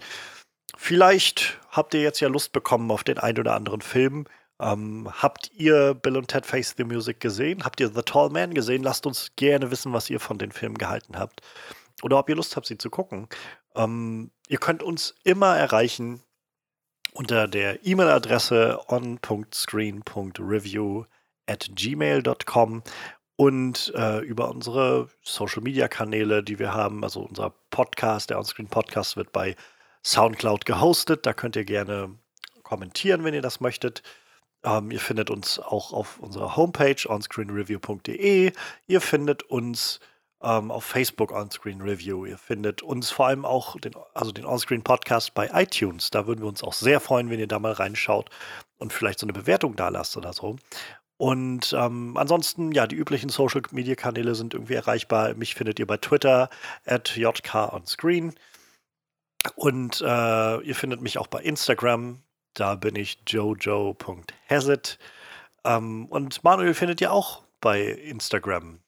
[0.76, 4.26] Vielleicht habt ihr jetzt ja Lust bekommen auf den einen oder anderen Film.
[4.64, 7.64] Ähm, habt ihr Bill und Ted Face the Music gesehen?
[7.64, 8.82] Habt ihr The Tall Man gesehen?
[8.82, 11.42] Lasst uns gerne wissen, was ihr von den Filmen gehalten habt.
[12.02, 13.28] Oder ob ihr Lust habt, sie zu gucken.
[13.76, 16.22] Ähm, ihr könnt uns immer erreichen
[17.12, 21.04] unter der E-Mail-Adresse on.screen.review
[21.46, 22.82] at gmail.com
[23.36, 27.04] und äh, über unsere Social-Media-Kanäle, die wir haben.
[27.04, 29.56] Also unser Podcast, der Onscreen Podcast wird bei
[30.02, 31.26] Soundcloud gehostet.
[31.26, 32.14] Da könnt ihr gerne
[32.62, 34.02] kommentieren, wenn ihr das möchtet.
[34.64, 38.52] Ähm, ihr findet uns auch auf unserer Homepage onscreenreview.de.
[38.86, 40.00] Ihr findet uns
[40.44, 42.26] ähm, auf Facebook Onscreen Review.
[42.26, 46.10] Ihr findet uns vor allem auch, den, also den Onscreen Podcast bei iTunes.
[46.10, 48.30] Da würden wir uns auch sehr freuen, wenn ihr da mal reinschaut
[48.78, 50.56] und vielleicht so eine Bewertung da lasst oder so.
[51.16, 55.34] Und ähm, ansonsten, ja, die üblichen Social Media Kanäle sind irgendwie erreichbar.
[55.34, 56.50] Mich findet ihr bei Twitter
[56.84, 58.34] at jkonscreen.
[59.54, 62.23] Und äh, ihr findet mich auch bei Instagram.
[62.55, 64.98] Da bin ich jojo.hazit.
[65.64, 68.81] Ähm, und Manuel findet ihr auch bei Instagram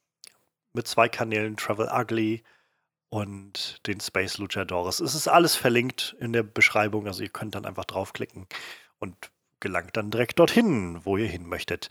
[0.72, 2.44] mit zwei Kanälen Travel Ugly
[3.08, 5.00] und den Space Luchadores.
[5.00, 8.46] Es ist alles verlinkt in der Beschreibung, also ihr könnt dann einfach draufklicken
[8.98, 9.16] und
[9.60, 11.88] gelangt dann direkt dorthin, wo ihr hin möchtet.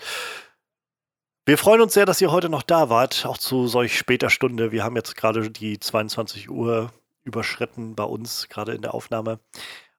[1.46, 4.72] Wir freuen uns sehr, dass ihr heute noch da wart, auch zu solch später Stunde.
[4.72, 6.92] Wir haben jetzt gerade die 22 Uhr
[7.24, 9.40] überschritten bei uns, gerade in der Aufnahme.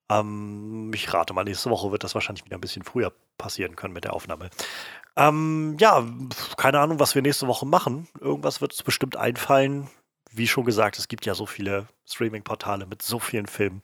[0.09, 3.95] Ähm, ich rate mal, nächste Woche wird das wahrscheinlich wieder ein bisschen früher passieren können
[3.95, 4.51] mit der Aufnahme.
[5.17, 6.07] Ähm, ja,
[6.57, 8.09] keine Ahnung, was wir nächste Woche machen.
[8.21, 9.89] Irgendwas wird uns bestimmt einfallen.
[10.31, 13.81] Wie schon gesagt, es gibt ja so viele Streaming-Portale mit so vielen Filmen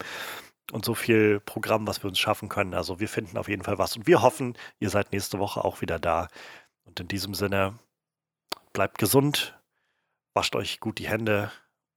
[0.71, 2.73] und so viel Programm, was wir uns schaffen können.
[2.73, 3.97] Also wir finden auf jeden Fall was.
[3.97, 6.27] Und wir hoffen, ihr seid nächste Woche auch wieder da.
[6.85, 7.79] Und in diesem Sinne,
[8.73, 9.57] bleibt gesund,
[10.33, 11.51] wascht euch gut die Hände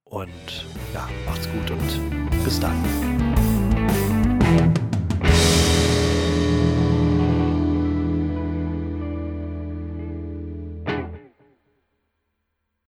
[0.04, 3.25] und ja, macht's gut und bis dann.
[4.46, 4.85] thank you